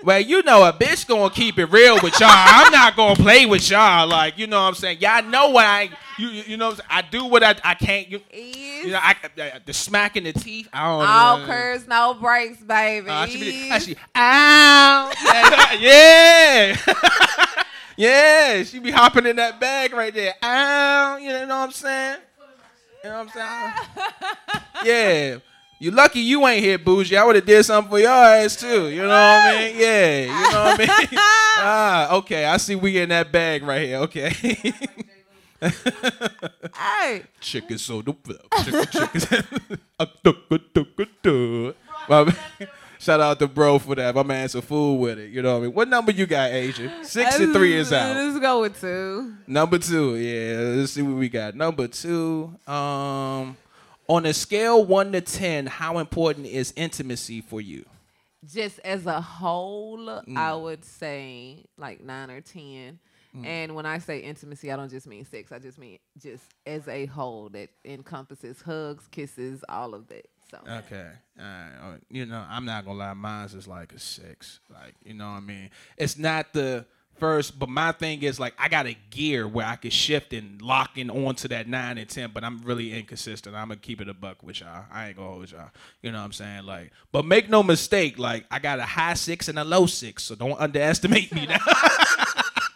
Well, 0.03 0.21
you 0.21 0.43
know, 0.43 0.65
a 0.65 0.73
bitch 0.73 1.07
gonna 1.07 1.31
keep 1.31 1.59
it 1.59 1.67
real 1.67 1.95
with 2.03 2.21
y'all. 2.21 2.29
I'm 2.31 2.71
not 2.71 2.97
gonna 2.97 3.17
play 3.17 3.47
with 3.47 3.69
y'all. 3.71 4.07
Like, 4.07 4.39
you 4.39 4.47
know 4.47 4.61
what 4.61 4.69
I'm 4.69 4.75
saying? 4.75 4.99
Y'all 5.01 5.23
know 5.25 5.49
what 5.51 5.65
I, 5.65 5.89
you, 6.19 6.29
you 6.29 6.57
know? 6.57 6.75
I 6.89 7.03
do 7.03 7.25
what 7.25 7.43
I, 7.43 7.55
I 7.65 7.75
can't. 7.75 8.09
You, 8.09 8.21
you 8.33 8.91
know, 8.93 8.99
I, 9.01 9.17
I- 9.39 9.61
the 9.65 9.73
smack 9.73 10.17
in 10.17 10.25
the 10.25 10.33
teeth. 10.33 10.69
I 10.73 10.85
don't 10.85 11.07
all 11.09 11.39
know. 11.39 11.47
curves, 11.47 11.89
no 11.89 12.15
brakes, 12.15 12.63
baby. 12.63 13.09
Uh, 13.09 13.27
she 13.27 13.41
be, 13.41 13.49
Is- 13.49 13.71
actually, 13.73 13.97
ow. 14.15 15.13
yeah. 15.81 16.77
yeah. 17.97 18.63
She 18.65 18.79
be 18.79 18.91
hopping 18.91 19.27
in 19.27 19.37
that 19.37 19.59
bag 19.61 19.93
right 19.95 20.13
there. 20.15 20.35
Ow. 20.43 21.17
You 21.17 21.31
know 21.31 21.41
what 21.41 21.53
I'm 21.53 21.73
saying? 21.73 22.19
You 23.03 23.11
know 23.11 23.25
what 23.25 23.37
I'm 23.37 23.75
saying? 24.05 24.63
yeah. 24.85 25.39
You 25.79 25.91
lucky 25.91 26.21
you 26.21 26.47
ain't 26.47 26.65
here, 26.65 26.79
bougie. 26.79 27.17
I 27.17 27.25
would 27.25 27.37
have 27.37 27.45
did 27.45 27.63
something 27.65 27.91
for 27.91 27.99
your 27.99 28.09
ass 28.11 28.57
too. 28.57 28.89
You 28.89 29.03
know 29.03 29.09
what 29.09 29.15
I 29.15 29.59
mean? 29.59 29.77
Yeah. 29.79 30.21
You 30.21 30.29
know 30.29 30.65
what 30.65 30.81
I 30.81 30.87
mean? 30.87 30.89
ah, 31.59 32.15
okay. 32.17 32.47
I 32.47 32.57
see 32.57 32.75
we 32.75 32.99
in 32.99 33.11
that 33.11 33.31
bag 33.31 33.63
right 33.63 33.83
here. 33.83 33.99
Okay. 33.99 34.31
hey, 36.75 37.23
chicken 37.41 37.79
soda 37.79 38.15
chicken 38.63 38.87
chicken 38.87 39.49
shout 42.99 43.21
out 43.21 43.39
to 43.39 43.47
bro 43.49 43.79
for 43.79 43.95
that 43.95 44.15
my 44.15 44.23
man 44.23 44.49
some 44.51 44.61
food 44.61 44.97
with 45.01 45.19
it 45.19 45.31
you 45.31 45.41
know 45.41 45.53
what 45.55 45.59
i 45.59 45.63
mean 45.63 45.73
what 45.73 45.89
number 45.89 46.13
you 46.13 46.27
got 46.27 46.51
Azya 46.51 47.05
six 47.05 47.39
and 47.39 47.55
three 47.55 47.75
is 47.75 47.91
out 47.91 48.15
Let's 48.17 48.39
go 48.39 48.61
with 48.61 48.79
two. 48.79 49.35
number 49.47 49.79
two 49.79 50.17
yeah 50.17 50.59
let's 50.77 50.93
see 50.93 51.01
what 51.03 51.17
we 51.17 51.31
got 51.31 51.55
number 51.55 51.89
two 51.89 52.55
um 52.67 53.57
on 54.09 54.27
a 54.27 54.33
scale 54.33 54.85
one 54.85 55.13
to 55.13 55.21
ten 55.21 55.67
how 55.67 55.99
important 55.99 56.47
is 56.47 56.73
intimacy 56.77 57.41
for 57.41 57.61
you 57.61 57.85
Just 58.53 58.79
as 58.81 59.07
a 59.07 59.21
whole, 59.21 59.99
Mm. 60.07 60.37
I 60.37 60.55
would 60.55 60.85
say 60.85 61.65
like 61.77 62.03
nine 62.03 62.31
or 62.31 62.41
ten. 62.41 62.99
And 63.45 63.75
when 63.75 63.85
I 63.85 63.99
say 63.99 64.21
intimacy, 64.21 64.73
I 64.73 64.77
don't 64.77 64.89
just 64.89 65.07
mean 65.07 65.23
sex. 65.27 65.53
I 65.53 65.59
just 65.59 65.77
mean 65.79 65.99
just 66.19 66.43
as 66.65 66.89
a 66.89 67.05
whole 67.05 67.51
that 67.51 67.69
encompasses 67.85 68.63
hugs, 68.63 69.07
kisses, 69.11 69.63
all 69.69 69.93
of 69.95 70.07
that. 70.07 70.27
So 70.51 70.59
Okay. 70.67 71.11
All 71.39 71.45
right. 71.45 71.73
Uh, 71.79 71.97
You 72.09 72.25
know, 72.25 72.43
I'm 72.49 72.65
not 72.65 72.87
gonna 72.87 72.99
lie, 72.99 73.13
mine's 73.13 73.53
is 73.55 73.69
like 73.69 73.93
a 73.93 73.99
six. 73.99 74.61
Like, 74.73 74.95
you 75.05 75.13
know 75.13 75.27
what 75.33 75.37
I 75.37 75.41
mean? 75.41 75.69
It's 75.99 76.17
not 76.17 76.55
the 76.55 76.87
first, 77.19 77.59
but 77.59 77.69
my 77.69 77.93
thing 77.93 78.23
is 78.23 78.39
like 78.41 78.55
I 78.59 78.69
got 78.69 78.87
a 78.87 78.97
gear 79.11 79.47
where 79.47 79.67
I 79.67 79.77
can 79.77 79.91
shift 79.91 80.33
and 80.33 80.61
lock 80.63 80.99
in 80.99 81.11
onto 81.11 81.49
that 81.49 81.69
nine 81.69 81.99
and 81.99 82.09
ten, 82.09 82.31
but 82.33 82.45
I'm 82.45 82.63
really 82.63 82.93
inconsistent. 82.99 83.55
I'm 83.57 83.69
gonna 83.69 83.81
keep 83.81 84.01
it 84.01 84.09
a 84.09 84.15
buck 84.15 84.43
with 84.43 84.61
y'all. 84.61 84.85
I 84.91 85.09
ain't 85.09 85.17
gonna 85.17 85.29
hold 85.29 85.51
y'all. 85.51 85.71
You 86.03 86.13
know 86.13 86.19
what 86.19 86.25
I'm 86.25 86.33
saying? 86.33 86.65
Like, 86.65 86.93
but 87.13 87.25
make 87.25 87.49
no 87.49 87.63
mistake, 87.63 88.19
like 88.19 88.47
I 88.51 88.59
got 88.59 88.79
a 88.79 88.85
high 88.85 89.15
six 89.15 89.49
and 89.49 89.59
a 89.59 89.65
low 89.65 89.87
six, 89.87 90.25
so 90.25 90.35
don't 90.35 90.59
underestimate 90.61 91.35
me 91.35 91.47
now. 91.47 91.59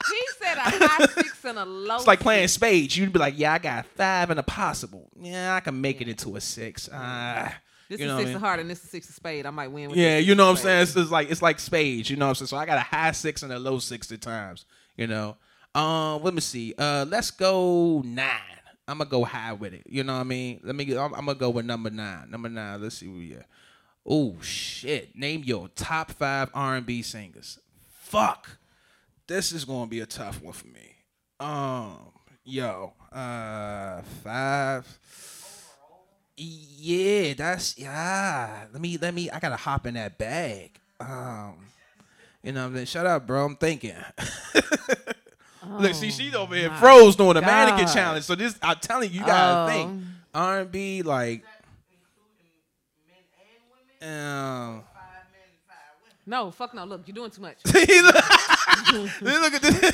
he 0.08 0.20
said 0.38 0.56
a 0.56 0.60
high 0.60 1.06
six 1.06 1.44
and 1.44 1.58
a 1.58 1.64
low. 1.64 1.96
It's 1.96 2.06
like 2.06 2.20
playing 2.20 2.48
spades. 2.48 2.96
You'd 2.96 3.12
be 3.12 3.18
like, 3.18 3.38
Yeah, 3.38 3.54
I 3.54 3.58
got 3.58 3.86
five 3.86 4.30
and 4.30 4.40
a 4.40 4.44
possible. 4.44 5.08
Yeah, 5.20 5.54
I 5.54 5.60
can 5.60 5.80
make 5.80 6.00
it 6.00 6.08
into 6.08 6.36
a 6.36 6.40
six. 6.40 6.88
Uh 6.88 7.50
This 7.90 7.98
you 7.98 8.06
is 8.06 8.12
what 8.12 8.18
I 8.18 8.20
six 8.20 8.26
mean? 8.28 8.36
of 8.36 8.40
heart 8.42 8.60
and 8.60 8.70
this 8.70 8.84
is 8.84 8.88
six 8.88 9.08
of 9.08 9.16
spade. 9.16 9.46
I 9.46 9.50
might 9.50 9.66
win. 9.66 9.90
With 9.90 9.98
Yeah, 9.98 10.18
you 10.18 10.36
know 10.36 10.44
what 10.44 10.52
I'm 10.52 10.56
saying. 10.58 10.82
It's, 10.82 10.94
it's 10.94 11.10
like 11.10 11.28
it's 11.28 11.42
like 11.42 11.58
spades. 11.58 12.08
You 12.08 12.16
know 12.16 12.26
what 12.26 12.30
I'm 12.30 12.34
saying. 12.36 12.46
So 12.46 12.56
I 12.56 12.64
got 12.64 12.78
a 12.78 12.82
high 12.82 13.10
six 13.10 13.42
and 13.42 13.52
a 13.52 13.58
low 13.58 13.80
six 13.80 14.12
at 14.12 14.20
times. 14.20 14.64
You 14.96 15.08
know. 15.08 15.36
Um, 15.74 16.22
let 16.22 16.32
me 16.32 16.40
see. 16.40 16.72
Uh, 16.78 17.04
let's 17.08 17.32
go 17.32 18.00
nine. 18.04 18.30
I'm 18.86 18.98
gonna 18.98 19.10
go 19.10 19.24
high 19.24 19.54
with 19.54 19.74
it. 19.74 19.82
You 19.88 20.04
know 20.04 20.14
what 20.14 20.20
I 20.20 20.24
mean. 20.24 20.60
Let 20.62 20.76
me. 20.76 20.84
Get, 20.84 20.98
I'm, 20.98 21.12
I'm 21.14 21.26
gonna 21.26 21.36
go 21.36 21.50
with 21.50 21.66
number 21.66 21.90
nine. 21.90 22.30
Number 22.30 22.48
nine. 22.48 22.80
Let's 22.80 22.98
see 22.98 23.08
where 23.08 23.18
we 23.18 23.34
at. 23.34 23.46
Oh 24.06 24.36
shit! 24.40 25.16
Name 25.16 25.42
your 25.44 25.66
top 25.68 26.12
five 26.12 26.48
R&B 26.54 27.02
singers. 27.02 27.58
Fuck. 27.88 28.58
This 29.26 29.50
is 29.50 29.64
gonna 29.64 29.88
be 29.88 30.00
a 30.00 30.06
tough 30.06 30.40
one 30.40 30.52
for 30.52 30.66
me. 30.68 30.96
Um, 31.38 32.12
yo, 32.44 32.92
uh, 33.12 34.02
five. 34.22 34.86
Yeah, 36.42 37.34
that's 37.34 37.76
yeah. 37.78 38.64
Let 38.72 38.80
me 38.80 38.96
let 38.96 39.12
me. 39.12 39.28
I 39.30 39.38
gotta 39.40 39.56
hop 39.56 39.86
in 39.86 39.94
that 39.94 40.16
bag. 40.16 40.70
Um, 40.98 41.56
you 42.42 42.52
know 42.52 42.62
what 42.62 42.66
I'm 42.68 42.74
saying. 42.76 42.86
Shut 42.86 43.04
up, 43.06 43.26
bro. 43.26 43.44
I'm 43.44 43.56
thinking. 43.56 43.94
Look, 45.78 45.92
see, 45.94 46.10
she's 46.10 46.34
over 46.34 46.54
here 46.54 46.70
froze 46.76 47.14
doing 47.16 47.36
a 47.36 47.42
mannequin 47.42 47.86
challenge. 47.88 48.24
So 48.24 48.34
this, 48.34 48.58
I'm 48.62 48.78
telling 48.80 49.12
you, 49.12 49.20
you 49.20 49.26
gotta 49.26 49.60
Oh. 49.60 49.66
think 49.74 50.02
R&B 50.34 51.02
like. 51.02 51.44
Um, 54.02 54.82
No, 56.26 56.50
fuck 56.50 56.72
no. 56.74 56.84
Look, 56.86 57.02
you're 57.06 57.14
doing 57.14 57.30
too 57.30 57.42
much. 57.42 57.56
look 57.64 57.74
at 57.76 59.62
this. 59.62 59.90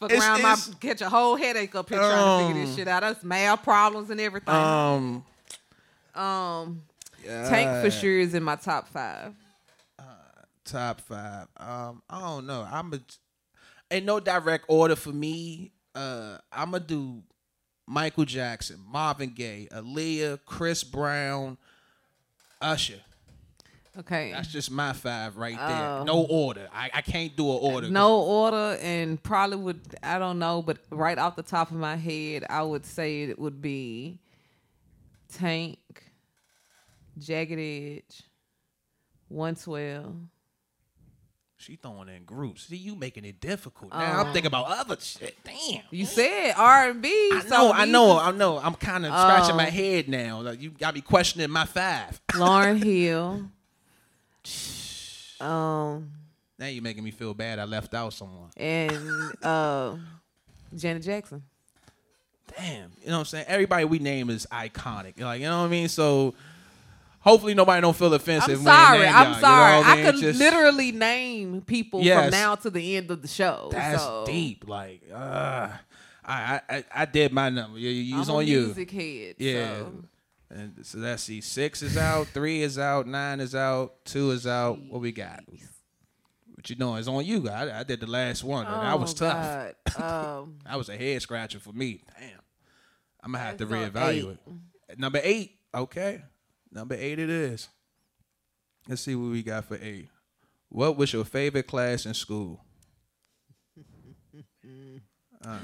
Fuck 0.00 0.10
It's- 0.10 0.22
around, 0.22 0.38
it's- 0.40 0.68
my 0.68 0.74
catch 0.80 1.00
a 1.02 1.08
whole 1.10 1.36
headache 1.36 1.74
up 1.74 1.88
here 1.90 1.98
trying 1.98 2.10
to 2.40 2.46
figure 2.48 2.62
this 2.62 2.70
Um, 2.70 2.76
shit 2.76 2.88
out. 2.88 3.00
That's 3.02 3.22
math 3.22 3.62
problems 3.62 4.08
and 4.08 4.18
everything. 4.20 4.54
Um, 4.54 5.24
um, 6.14 6.82
Tank 7.24 7.84
for 7.84 7.90
sure 7.90 8.18
is 8.18 8.34
in 8.34 8.42
my 8.42 8.56
top 8.56 8.88
five. 8.88 9.34
Uh, 9.98 10.02
top 10.64 11.00
five. 11.00 11.46
Um, 11.56 12.02
I 12.08 12.20
don't 12.20 12.46
know. 12.46 12.66
I'm 12.70 12.92
a 12.92 13.00
ain't 13.90 14.06
no 14.06 14.20
direct 14.20 14.64
order 14.68 14.96
for 14.96 15.10
me. 15.12 15.72
Uh, 15.94 16.38
I'm 16.50 16.72
gonna 16.72 16.84
do 16.84 17.22
Michael 17.86 18.24
Jackson, 18.24 18.80
Marvin 18.90 19.30
Gaye, 19.30 19.68
Aaliyah, 19.72 20.40
Chris 20.46 20.82
Brown, 20.84 21.58
Usher. 22.60 23.00
Okay. 23.98 24.32
That's 24.32 24.48
just 24.48 24.70
my 24.70 24.94
five 24.94 25.36
right 25.36 25.56
there. 25.56 25.86
Oh. 25.86 26.04
No 26.04 26.22
order. 26.24 26.66
I, 26.72 26.90
I 26.94 27.00
can't 27.02 27.36
do 27.36 27.44
an 27.50 27.58
order. 27.60 27.90
No 27.90 28.22
order, 28.22 28.78
and 28.80 29.22
probably 29.22 29.58
would 29.58 29.80
I 30.02 30.18
don't 30.18 30.38
know, 30.38 30.62
but 30.62 30.78
right 30.90 31.18
off 31.18 31.36
the 31.36 31.42
top 31.42 31.70
of 31.70 31.76
my 31.76 31.96
head, 31.96 32.44
I 32.48 32.62
would 32.62 32.86
say 32.86 33.24
it 33.24 33.38
would 33.38 33.60
be 33.60 34.18
Tank, 35.32 35.78
Jagged 37.18 37.58
Edge, 37.58 38.22
One 39.28 39.54
Twelve. 39.54 40.14
She 41.56 41.76
throwing 41.76 42.08
in 42.08 42.24
groups. 42.24 42.64
See, 42.64 42.76
you 42.76 42.96
making 42.96 43.24
it 43.24 43.40
difficult. 43.40 43.92
Now 43.92 44.20
I'm 44.20 44.26
Um, 44.26 44.32
thinking 44.32 44.48
about 44.48 44.66
other 44.66 44.96
shit. 44.98 45.36
Damn. 45.44 45.82
You 45.92 46.06
said 46.06 46.54
R 46.56 46.90
and 46.90 47.00
B. 47.00 47.08
I 47.08 47.44
know, 47.48 47.72
I 47.72 47.84
know, 47.84 48.18
I 48.18 48.32
know. 48.32 48.58
I'm 48.58 48.74
kind 48.74 49.06
of 49.06 49.12
scratching 49.12 49.54
my 49.56 49.70
head 49.70 50.08
now. 50.08 50.40
Like 50.40 50.60
you 50.60 50.70
got 50.70 50.92
me 50.94 51.02
questioning 51.02 51.48
my 51.50 51.64
five. 51.64 52.20
Lauryn 52.32 52.82
Hill. 52.82 53.48
Um 55.40 56.10
now 56.58 56.66
you're 56.66 56.82
making 56.82 57.04
me 57.04 57.10
feel 57.10 57.34
bad. 57.34 57.58
I 57.58 57.64
left 57.64 57.94
out 57.94 58.12
someone. 58.12 58.50
and 58.56 59.32
uh, 59.42 59.96
Janet 60.76 61.02
Jackson. 61.02 61.42
Damn, 62.56 62.90
you 63.00 63.06
know 63.08 63.12
what 63.14 63.18
I'm 63.20 63.24
saying? 63.26 63.44
Everybody 63.48 63.84
we 63.84 63.98
name 63.98 64.30
is 64.30 64.46
iconic. 64.50 65.20
Like, 65.20 65.40
you 65.40 65.46
know 65.46 65.60
what 65.60 65.66
I 65.66 65.68
mean? 65.68 65.88
So 65.88 66.34
hopefully 67.20 67.54
nobody 67.54 67.80
don't 67.80 67.96
feel 67.96 68.12
offensive. 68.14 68.58
I'm 68.60 68.64
sorry. 68.64 69.06
I'm 69.06 69.26
y'all, 69.26 69.34
you 69.34 69.40
sorry. 69.40 69.80
know 69.82 69.86
I 69.88 69.96
mean? 69.96 70.04
could 70.06 70.20
Just- 70.20 70.38
literally 70.38 70.92
name 70.92 71.60
people 71.62 72.02
Yes. 72.02 72.24
from 72.24 72.30
now 72.32 72.54
to 72.56 72.70
the 72.70 72.96
end 72.96 73.10
of 73.10 73.22
the 73.22 73.28
show. 73.28 73.68
That's 73.72 74.02
so. 74.02 74.24
deep. 74.26 74.66
Like, 74.68 75.02
uh, 75.12 75.68
I, 76.24 76.60
I 76.68 76.84
I 76.94 77.04
did 77.04 77.32
my 77.32 77.48
number. 77.50 77.78
You, 77.78 77.88
you 77.90 78.16
use 78.16 78.28
I'm 78.28 78.34
a 78.34 78.38
on 78.38 78.46
you. 78.46 78.60
music 78.66 78.90
head. 78.90 79.34
Yeah. 79.38 79.78
So. 79.78 79.92
And 80.50 80.74
so 80.86 80.98
let's 80.98 81.22
see. 81.22 81.40
Six 81.40 81.82
is 81.82 81.96
out. 81.96 82.26
Three 82.28 82.60
is 82.62 82.78
out. 82.78 83.06
Nine 83.06 83.40
is 83.40 83.54
out. 83.54 84.04
Two 84.04 84.30
is 84.32 84.46
out. 84.46 84.78
What 84.82 85.00
we 85.00 85.10
got? 85.10 85.42
What 86.54 86.68
you 86.70 86.76
doing? 86.76 86.98
It's 86.98 87.08
on 87.08 87.24
you. 87.24 87.48
I, 87.48 87.80
I 87.80 87.82
did 87.82 88.00
the 88.00 88.06
last 88.06 88.44
one. 88.44 88.66
and 88.66 88.82
that 88.82 89.00
was 89.00 89.14
Oh, 89.20 89.26
tough. 89.26 89.72
Um, 90.00 90.58
That 90.64 90.76
was 90.78 90.88
a 90.88 90.96
head 90.96 91.20
scratcher 91.22 91.58
for 91.58 91.72
me. 91.72 92.02
Damn. 92.20 92.38
I'm 93.22 93.32
gonna 93.32 93.44
have 93.44 93.56
to 93.58 93.66
reevaluate. 93.66 94.38
Number 94.96 95.20
eight. 95.22 95.58
Okay. 95.74 96.22
Number 96.70 96.94
eight 96.94 97.18
it 97.18 97.30
is. 97.30 97.68
Let's 98.88 99.02
see 99.02 99.14
what 99.14 99.30
we 99.30 99.42
got 99.42 99.64
for 99.66 99.78
eight. 99.80 100.08
What 100.68 100.96
was 100.96 101.12
your 101.12 101.24
favorite 101.24 101.66
class 101.66 102.06
in 102.06 102.14
school? 102.14 102.64
Uh. 105.44 105.58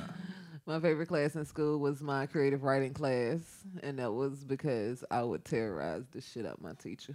my 0.67 0.81
favorite 0.81 1.07
class 1.07 1.37
in 1.37 1.45
school 1.45 1.79
was 1.79 2.01
my 2.01 2.27
creative 2.27 2.65
writing 2.65 2.93
class, 2.93 3.39
and 3.81 4.01
that 4.01 4.13
was 4.13 4.43
because 4.43 5.05
I 5.09 5.23
would 5.23 5.45
terrorize 5.45 6.03
the 6.11 6.21
shit 6.21 6.45
out 6.45 6.55
of 6.55 6.63
my 6.63 6.73
teacher. 6.73 7.15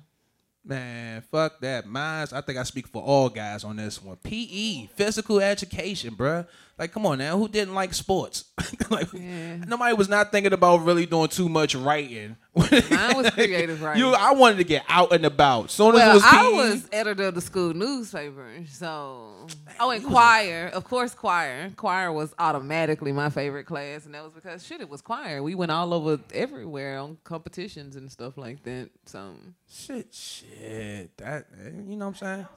Man, 0.64 1.22
fuck 1.30 1.60
that. 1.60 1.86
Mine's, 1.86 2.32
I 2.32 2.39
think 2.39 2.58
I 2.58 2.64
speak 2.64 2.88
for 2.88 3.02
all 3.02 3.28
guys 3.28 3.66
on 3.66 3.76
this 3.76 4.02
one. 4.02 4.16
PE, 4.16 4.88
physical 4.96 5.41
education, 5.41 6.16
bruh. 6.16 6.48
Like, 6.78 6.91
come 6.91 7.05
on 7.05 7.19
now. 7.19 7.38
Who 7.38 7.47
didn't 7.47 7.76
like 7.76 7.93
sports? 7.93 8.45
like, 8.89 9.11
Yeah. 9.13 9.57
nobody 9.57 9.95
was 9.95 10.09
not 10.09 10.32
thinking 10.32 10.53
about 10.53 10.78
really 10.84 11.05
doing 11.05 11.28
too 11.28 11.47
much 11.47 11.76
writing. 11.76 12.36
Mine 12.55 13.15
was 13.15 13.30
creative 13.32 13.82
writing. 13.82 14.01
You, 14.03 14.09
I 14.13 14.34
wanted 14.34 14.57
to 14.57 14.63
get 14.63 14.84
out 14.89 15.13
and 15.13 15.24
about. 15.24 15.69
Soon 15.69 15.93
as 15.95 16.01
it 16.01 16.03
well, 16.03 16.13
was 16.15 16.24
PE, 16.24 16.30
I 16.30 16.49
was 16.49 16.89
editor 16.91 17.24
of 17.28 17.36
the 17.36 17.41
school 17.41 17.74
newspaper, 17.76 18.47
so 18.69 19.47
oh, 19.80 19.89
and 19.91 20.01
you 20.01 20.07
a- 20.07 20.11
choir, 20.11 20.71
of 20.74 20.84
course, 20.84 21.13
choir. 21.13 21.69
Choir 21.76 22.11
was 22.11 22.34
automatically 22.39 23.11
my 23.11 23.30
favorite 23.30 23.65
class, 23.65 24.05
and 24.05 24.15
that 24.15 24.24
was 24.24 24.34
because 24.34 24.65
shit, 24.65 24.82
it 24.82 24.89
was 24.89 25.01
choir. 25.01 25.43
We 25.43 25.53
went 25.53 25.71
all 25.71 25.93
over 25.93 26.19
everywhere 26.34 26.97
on 26.97 27.17
competitions 27.24 27.95
and 27.95 28.11
stuff 28.11 28.36
like 28.38 28.63
that. 28.63 28.89
So 29.05 29.36
shit, 29.71 30.11
shit. 30.13 31.15
That, 31.17 31.45
eh, 31.63 31.69
you 31.88 31.95
know 31.97 32.07
what 32.07 32.21
I'm 32.24 32.28
saying? 32.36 32.47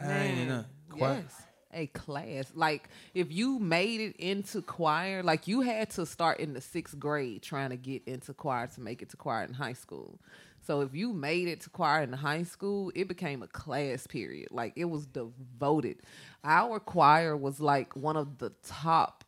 I 0.00 0.18
ain't 0.24 0.48
know. 0.48 0.64
Choir- 0.90 1.22
Yes, 1.24 1.42
a 1.74 1.86
class. 1.88 2.52
Like 2.54 2.88
if 3.14 3.32
you 3.32 3.58
made 3.58 4.00
it 4.00 4.16
into 4.16 4.62
choir, 4.62 5.22
like 5.22 5.46
you 5.48 5.60
had 5.60 5.90
to 5.90 6.06
start 6.06 6.40
in 6.40 6.54
the 6.54 6.60
sixth 6.60 6.98
grade 6.98 7.42
trying 7.42 7.70
to 7.70 7.76
get 7.76 8.02
into 8.06 8.32
choir 8.34 8.66
to 8.68 8.80
make 8.80 9.02
it 9.02 9.10
to 9.10 9.16
choir 9.16 9.44
in 9.44 9.54
high 9.54 9.72
school. 9.72 10.18
So 10.66 10.80
if 10.80 10.94
you 10.94 11.12
made 11.12 11.48
it 11.48 11.60
to 11.62 11.70
choir 11.70 12.02
in 12.02 12.12
high 12.12 12.44
school, 12.44 12.90
it 12.94 13.06
became 13.06 13.42
a 13.42 13.48
class 13.48 14.06
period. 14.06 14.48
Like 14.50 14.72
it 14.76 14.86
was 14.86 15.06
devoted. 15.06 15.98
Our 16.42 16.80
choir 16.80 17.36
was 17.36 17.60
like 17.60 17.94
one 17.94 18.16
of 18.16 18.38
the 18.38 18.52
top 18.62 19.24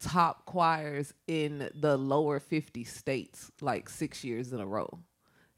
top 0.00 0.44
choirs 0.44 1.14
in 1.26 1.70
the 1.74 1.96
lower 1.96 2.38
50 2.38 2.84
states 2.84 3.50
like 3.62 3.88
6 3.88 4.24
years 4.24 4.52
in 4.52 4.60
a 4.60 4.66
row 4.66 4.98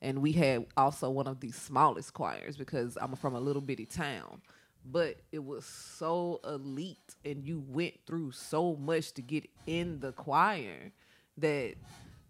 and 0.03 0.21
we 0.21 0.33
had 0.33 0.67
also 0.77 1.11
one 1.11 1.27
of 1.27 1.41
the 1.41 1.51
smallest 1.51 2.15
choirs 2.15 2.57
because 2.57 2.97
I'm 3.01 3.17
from 3.17 3.35
a 3.35 3.41
little 3.41 3.63
bitty 3.63 3.87
town. 3.87 4.41
But 4.89 5.17
it 5.33 5.45
was 5.45 5.65
so 5.65 6.41
elite, 6.45 7.17
and 7.25 7.45
you 7.45 7.65
went 7.67 7.95
through 8.07 8.31
so 8.33 8.77
much 8.77 9.13
to 9.15 9.23
get 9.23 9.51
in 9.67 9.99
the 9.99 10.13
choir 10.13 10.93
that, 11.39 11.75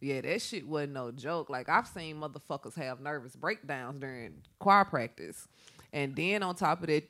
yeah, 0.01 0.23
that 0.23 0.41
shit 0.41 0.67
wasn't 0.67 0.95
no 0.95 1.13
joke. 1.13 1.51
Like 1.51 1.69
I've 1.69 1.87
seen 1.87 2.17
motherfuckers 2.17 2.75
have 2.77 3.01
nervous 3.01 3.37
breakdowns 3.37 4.01
during 4.01 4.43
choir 4.59 4.87
practice, 4.87 5.47
and 5.93 6.17
then 6.17 6.43
on 6.43 6.55
top 6.55 6.81
of 6.81 6.87
that, 6.87 7.05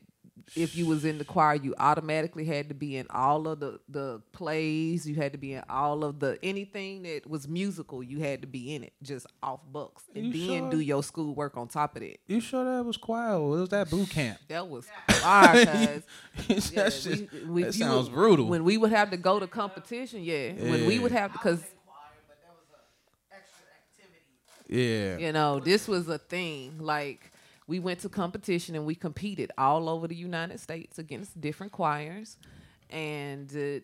if 0.55 0.77
you 0.77 0.87
was 0.87 1.05
in 1.05 1.19
the 1.19 1.25
choir, 1.25 1.57
you 1.57 1.75
automatically 1.79 2.45
had 2.45 2.69
to 2.69 2.75
be 2.75 2.97
in 2.97 3.07
all 3.11 3.49
of 3.49 3.59
the 3.59 3.81
the 3.89 4.23
plays. 4.33 5.05
You 5.09 5.17
had 5.17 5.33
to 5.33 5.39
be 5.39 5.55
in 5.55 5.65
all 5.69 6.05
of 6.05 6.21
the 6.21 6.39
anything 6.43 7.03
that 7.03 7.29
was 7.29 7.49
musical. 7.49 8.01
You 8.03 8.21
had 8.21 8.43
to 8.43 8.47
be 8.47 8.75
in 8.75 8.85
it, 8.85 8.93
just 9.03 9.27
off 9.43 9.61
books, 9.73 10.05
and 10.15 10.27
You 10.27 10.47
then 10.47 10.59
sure? 10.63 10.71
do 10.71 10.81
your 10.81 11.03
schoolwork 11.03 11.57
on 11.57 11.67
top 11.67 11.97
of 11.97 12.03
it. 12.03 12.21
You 12.29 12.41
sure 12.41 12.65
that 12.65 12.85
was 12.85 12.97
choir? 12.97 13.35
Or 13.35 13.49
was 13.49 13.69
that 13.71 13.91
boot 13.91 14.09
camp? 14.11 14.39
That 14.49 14.69
was 14.69 14.87
choir, 15.09 15.65
cuz. 16.47 16.71
that 16.71 16.73
Yeah, 16.73 16.89
shit- 16.91 17.33
we- 17.33 17.45
we- 17.51 17.63
that 17.65 17.75
sounds 17.75 18.09
would- 18.09 18.15
brutal. 18.15 18.47
When 18.47 18.63
we 18.63 18.77
would 18.79 18.93
have 18.93 19.11
to 19.11 19.17
go 19.17 19.41
to 19.41 19.49
competition, 19.49 20.23
yeah. 20.23 20.53
When 20.53 20.87
we 20.87 20.99
would 21.01 21.13
have 21.13 21.33
to, 21.33 21.39
because 21.39 21.65
yeah. 24.69 25.17
you 25.19 25.33
know, 25.33 25.61
this 25.61 25.87
was 25.89 26.09
a 26.09 26.19
thing. 26.19 26.79
Like 26.79 27.33
we 27.67 27.79
went 27.81 28.01
to 28.01 28.09
competition 28.09 28.75
and 28.75 28.87
we 28.87 28.95
competed 28.95 29.51
all 29.59 29.89
over 29.89 30.07
the 30.07 30.15
United 30.15 30.61
States 30.61 30.99
against 30.99 31.41
different 31.41 31.73
choirs, 31.73 32.37
and 32.91 33.55
uh, 33.57 33.81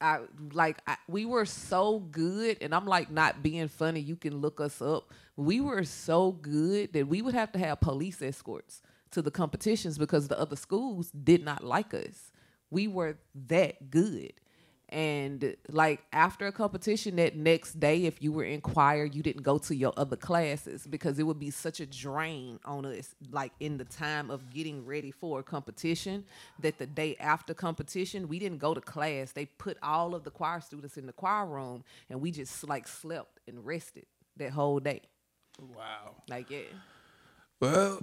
I 0.00 0.20
like 0.52 0.78
I, 0.86 0.96
we 1.08 1.24
were 1.24 1.46
so 1.46 2.00
good. 2.00 2.58
And 2.60 2.74
I'm 2.74 2.86
like 2.86 3.10
not 3.10 3.42
being 3.42 3.68
funny. 3.68 4.00
You 4.00 4.16
can 4.16 4.38
look 4.38 4.60
us 4.60 4.82
up. 4.82 5.12
We 5.36 5.60
were 5.60 5.84
so 5.84 6.32
good 6.32 6.92
that 6.92 7.08
we 7.08 7.22
would 7.22 7.34
have 7.34 7.52
to 7.52 7.58
have 7.58 7.80
police 7.80 8.20
escorts 8.20 8.82
to 9.12 9.22
the 9.22 9.30
competitions 9.30 9.96
because 9.96 10.28
the 10.28 10.38
other 10.38 10.56
schools 10.56 11.10
did 11.10 11.44
not 11.44 11.64
like 11.64 11.94
us. 11.94 12.30
We 12.70 12.88
were 12.88 13.16
that 13.46 13.90
good. 13.90 14.34
And 14.90 15.56
like 15.70 16.04
after 16.12 16.46
a 16.46 16.52
competition 16.52 17.16
that 17.16 17.36
next 17.36 17.80
day, 17.80 18.04
if 18.04 18.22
you 18.22 18.32
were 18.32 18.44
in 18.44 18.60
choir, 18.60 19.04
you 19.04 19.22
didn't 19.22 19.42
go 19.42 19.58
to 19.58 19.74
your 19.74 19.92
other 19.96 20.16
classes 20.16 20.86
because 20.86 21.18
it 21.18 21.24
would 21.24 21.38
be 21.38 21.50
such 21.50 21.80
a 21.80 21.86
drain 21.86 22.60
on 22.64 22.84
us, 22.86 23.14
like 23.30 23.52
in 23.60 23.78
the 23.78 23.84
time 23.84 24.30
of 24.30 24.50
getting 24.50 24.84
ready 24.84 25.10
for 25.10 25.40
a 25.40 25.42
competition, 25.42 26.24
that 26.60 26.78
the 26.78 26.86
day 26.86 27.16
after 27.18 27.54
competition, 27.54 28.28
we 28.28 28.38
didn't 28.38 28.58
go 28.58 28.74
to 28.74 28.80
class. 28.80 29.32
They 29.32 29.46
put 29.46 29.78
all 29.82 30.14
of 30.14 30.22
the 30.22 30.30
choir 30.30 30.60
students 30.60 30.96
in 30.96 31.06
the 31.06 31.12
choir 31.12 31.46
room 31.46 31.82
and 32.10 32.20
we 32.20 32.30
just 32.30 32.68
like 32.68 32.86
slept 32.86 33.40
and 33.48 33.64
rested 33.64 34.06
that 34.36 34.52
whole 34.52 34.80
day. 34.80 35.00
Wow. 35.58 36.16
Like, 36.28 36.50
yeah. 36.50 36.60
Well, 37.58 38.00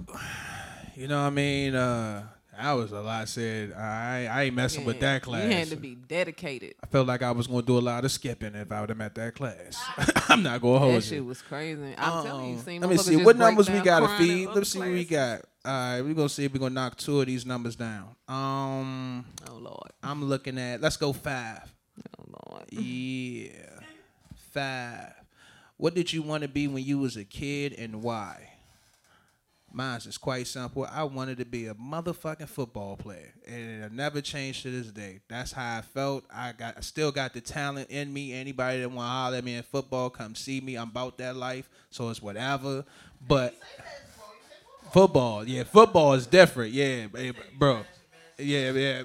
you 0.96 1.06
know 1.06 1.20
what 1.20 1.28
I 1.28 1.30
mean? 1.30 1.74
Uh 1.74 2.26
that 2.56 2.72
was 2.72 2.92
a 2.92 3.00
lot 3.00 3.28
said. 3.28 3.72
I 3.72 4.26
I 4.30 4.42
ain't 4.44 4.54
messing 4.54 4.84
with 4.84 5.00
that 5.00 5.22
class. 5.22 5.44
You 5.44 5.52
had 5.52 5.68
to 5.68 5.76
be 5.76 5.94
dedicated. 5.94 6.74
I 6.82 6.86
felt 6.86 7.06
like 7.06 7.22
I 7.22 7.30
was 7.30 7.46
gonna 7.46 7.62
do 7.62 7.78
a 7.78 7.80
lot 7.80 8.04
of 8.04 8.12
skipping 8.12 8.54
if 8.54 8.70
I 8.70 8.80
would 8.80 8.90
have 8.90 8.98
met 8.98 9.14
that 9.14 9.34
class. 9.34 9.82
I'm 10.28 10.42
not 10.42 10.60
gonna 10.60 10.78
hold 10.78 10.96
That 10.96 11.04
shit 11.04 11.24
was 11.24 11.40
crazy. 11.42 11.94
I'm 11.96 12.24
telling 12.24 12.48
you, 12.50 12.56
Um, 12.56 12.62
seen 12.62 12.80
Let 12.80 12.90
me 12.90 12.96
see 12.98 13.16
what 13.16 13.36
numbers 13.36 13.70
we 13.70 13.80
got 13.80 14.00
to 14.00 14.08
feed. 14.18 14.48
Let's 14.48 14.70
see 14.70 14.78
what 14.78 14.88
we 14.88 15.04
got. 15.04 15.42
All 15.64 15.72
right, 15.72 16.00
we're 16.02 16.14
gonna 16.14 16.28
see 16.28 16.44
if 16.44 16.52
we're 16.52 16.58
gonna 16.58 16.74
knock 16.74 16.96
two 16.96 17.20
of 17.20 17.26
these 17.26 17.46
numbers 17.46 17.76
down. 17.76 18.16
Um, 18.28 19.24
Oh 19.48 19.56
Lord. 19.56 19.90
I'm 20.02 20.24
looking 20.24 20.58
at. 20.58 20.80
Let's 20.80 20.96
go 20.96 21.12
five. 21.12 21.72
Oh 22.18 22.24
Lord. 22.50 22.64
Yeah, 22.70 23.50
five. 24.52 25.14
What 25.76 25.94
did 25.94 26.12
you 26.12 26.22
want 26.22 26.42
to 26.42 26.48
be 26.48 26.68
when 26.68 26.84
you 26.84 26.98
was 26.98 27.16
a 27.16 27.24
kid 27.24 27.72
and 27.72 28.02
why? 28.02 28.50
Mine's 29.74 30.06
is 30.06 30.18
quite 30.18 30.46
simple. 30.46 30.86
I 30.90 31.04
wanted 31.04 31.38
to 31.38 31.44
be 31.44 31.66
a 31.66 31.74
motherfucking 31.74 32.48
football 32.48 32.96
player, 32.96 33.32
and 33.46 33.84
it 33.84 33.92
never 33.92 34.20
changed 34.20 34.62
to 34.62 34.70
this 34.70 34.88
day. 34.88 35.20
That's 35.28 35.52
how 35.52 35.78
I 35.78 35.80
felt. 35.80 36.24
I 36.32 36.52
got, 36.52 36.76
I 36.76 36.80
still 36.80 37.10
got 37.10 37.32
the 37.32 37.40
talent 37.40 37.90
in 37.90 38.12
me. 38.12 38.34
Anybody 38.34 38.80
that 38.80 38.90
want 38.90 39.06
to 39.06 39.10
holler 39.10 39.36
at 39.38 39.44
me 39.44 39.54
in 39.54 39.62
football, 39.62 40.10
come 40.10 40.34
see 40.34 40.60
me. 40.60 40.76
I'm 40.76 40.88
about 40.88 41.16
that 41.18 41.36
life, 41.36 41.70
so 41.90 42.10
it's 42.10 42.20
whatever. 42.20 42.84
But 43.26 43.56
football, 44.92 45.48
yeah, 45.48 45.64
football 45.64 46.12
is 46.14 46.26
different. 46.26 46.72
Yeah, 46.72 47.06
bro. 47.58 47.84
Yeah, 48.38 48.72
yeah. 48.72 49.02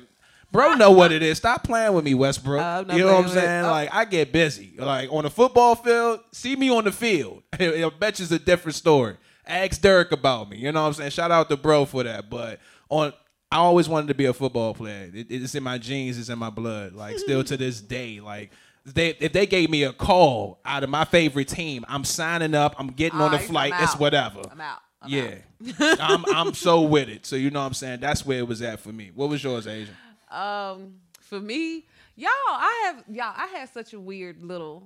Bro, 0.51 0.75
know 0.75 0.91
what 0.91 1.11
it 1.11 1.21
is. 1.21 1.37
Stop 1.37 1.63
playing 1.63 1.93
with 1.93 2.05
me, 2.05 2.13
Westbrook. 2.13 2.61
I'm 2.61 2.89
you 2.91 2.99
know 2.99 3.15
what 3.15 3.25
I'm 3.25 3.25
it. 3.25 3.33
saying? 3.33 3.65
Oh. 3.65 3.69
Like 3.69 3.93
I 3.93 4.05
get 4.05 4.31
busy. 4.31 4.73
Like 4.77 5.11
on 5.11 5.23
the 5.23 5.29
football 5.29 5.75
field, 5.75 6.21
see 6.31 6.55
me 6.55 6.69
on 6.69 6.85
the 6.85 6.91
field. 6.91 7.43
I 7.53 7.89
bet 7.99 8.19
you 8.19 8.23
it's 8.23 8.31
a 8.31 8.39
different 8.39 8.75
story. 8.75 9.17
Ask 9.47 9.81
Derek 9.81 10.11
about 10.11 10.49
me. 10.49 10.57
You 10.57 10.71
know 10.71 10.81
what 10.81 10.87
I'm 10.89 10.93
saying? 10.93 11.11
Shout 11.11 11.31
out 11.31 11.49
to 11.49 11.57
bro 11.57 11.85
for 11.85 12.03
that. 12.03 12.29
But 12.29 12.59
on 12.89 13.13
I 13.51 13.57
always 13.57 13.87
wanted 13.87 14.07
to 14.07 14.13
be 14.13 14.25
a 14.25 14.33
football 14.33 14.73
player. 14.73 15.09
It- 15.13 15.27
it's 15.29 15.55
in 15.55 15.63
my 15.63 15.77
genes, 15.77 16.17
it's 16.19 16.29
in 16.29 16.37
my 16.37 16.49
blood. 16.49 16.93
Like 16.93 17.17
still 17.17 17.43
to 17.45 17.55
this 17.57 17.79
day. 17.81 18.19
Like 18.19 18.51
they, 18.85 19.09
if 19.19 19.33
they 19.33 19.45
gave 19.45 19.69
me 19.69 19.83
a 19.83 19.91
call 19.93 20.59
out 20.65 20.83
of 20.83 20.89
my 20.89 21.03
favorite 21.05 21.47
team, 21.47 21.83
I'm 21.87 22.03
signing 22.03 22.53
up. 22.55 22.75
I'm 22.77 22.87
getting 22.87 23.19
on 23.19 23.31
the 23.31 23.39
flight. 23.39 23.73
It's 23.79 23.97
whatever. 23.97 24.41
I'm 24.51 24.61
out. 24.61 24.79
I'm 25.01 25.09
yeah, 25.11 25.35
I'm 25.99 26.25
I'm 26.33 26.53
so 26.53 26.81
with 26.81 27.07
it. 27.09 27.25
So 27.25 27.35
you 27.35 27.49
know 27.51 27.59
what 27.59 27.67
I'm 27.67 27.73
saying. 27.73 27.99
That's 27.99 28.25
where 28.25 28.39
it 28.39 28.47
was 28.47 28.61
at 28.61 28.79
for 28.79 28.91
me. 28.91 29.11
What 29.13 29.29
was 29.29 29.43
yours, 29.43 29.67
Asian? 29.67 29.95
Um, 30.31 30.95
for 31.21 31.39
me, 31.39 31.85
y'all, 32.15 32.29
I 32.47 32.83
have 32.85 33.03
y'all, 33.13 33.33
I 33.35 33.45
had 33.47 33.69
such 33.73 33.93
a 33.93 33.99
weird 33.99 34.41
little 34.41 34.83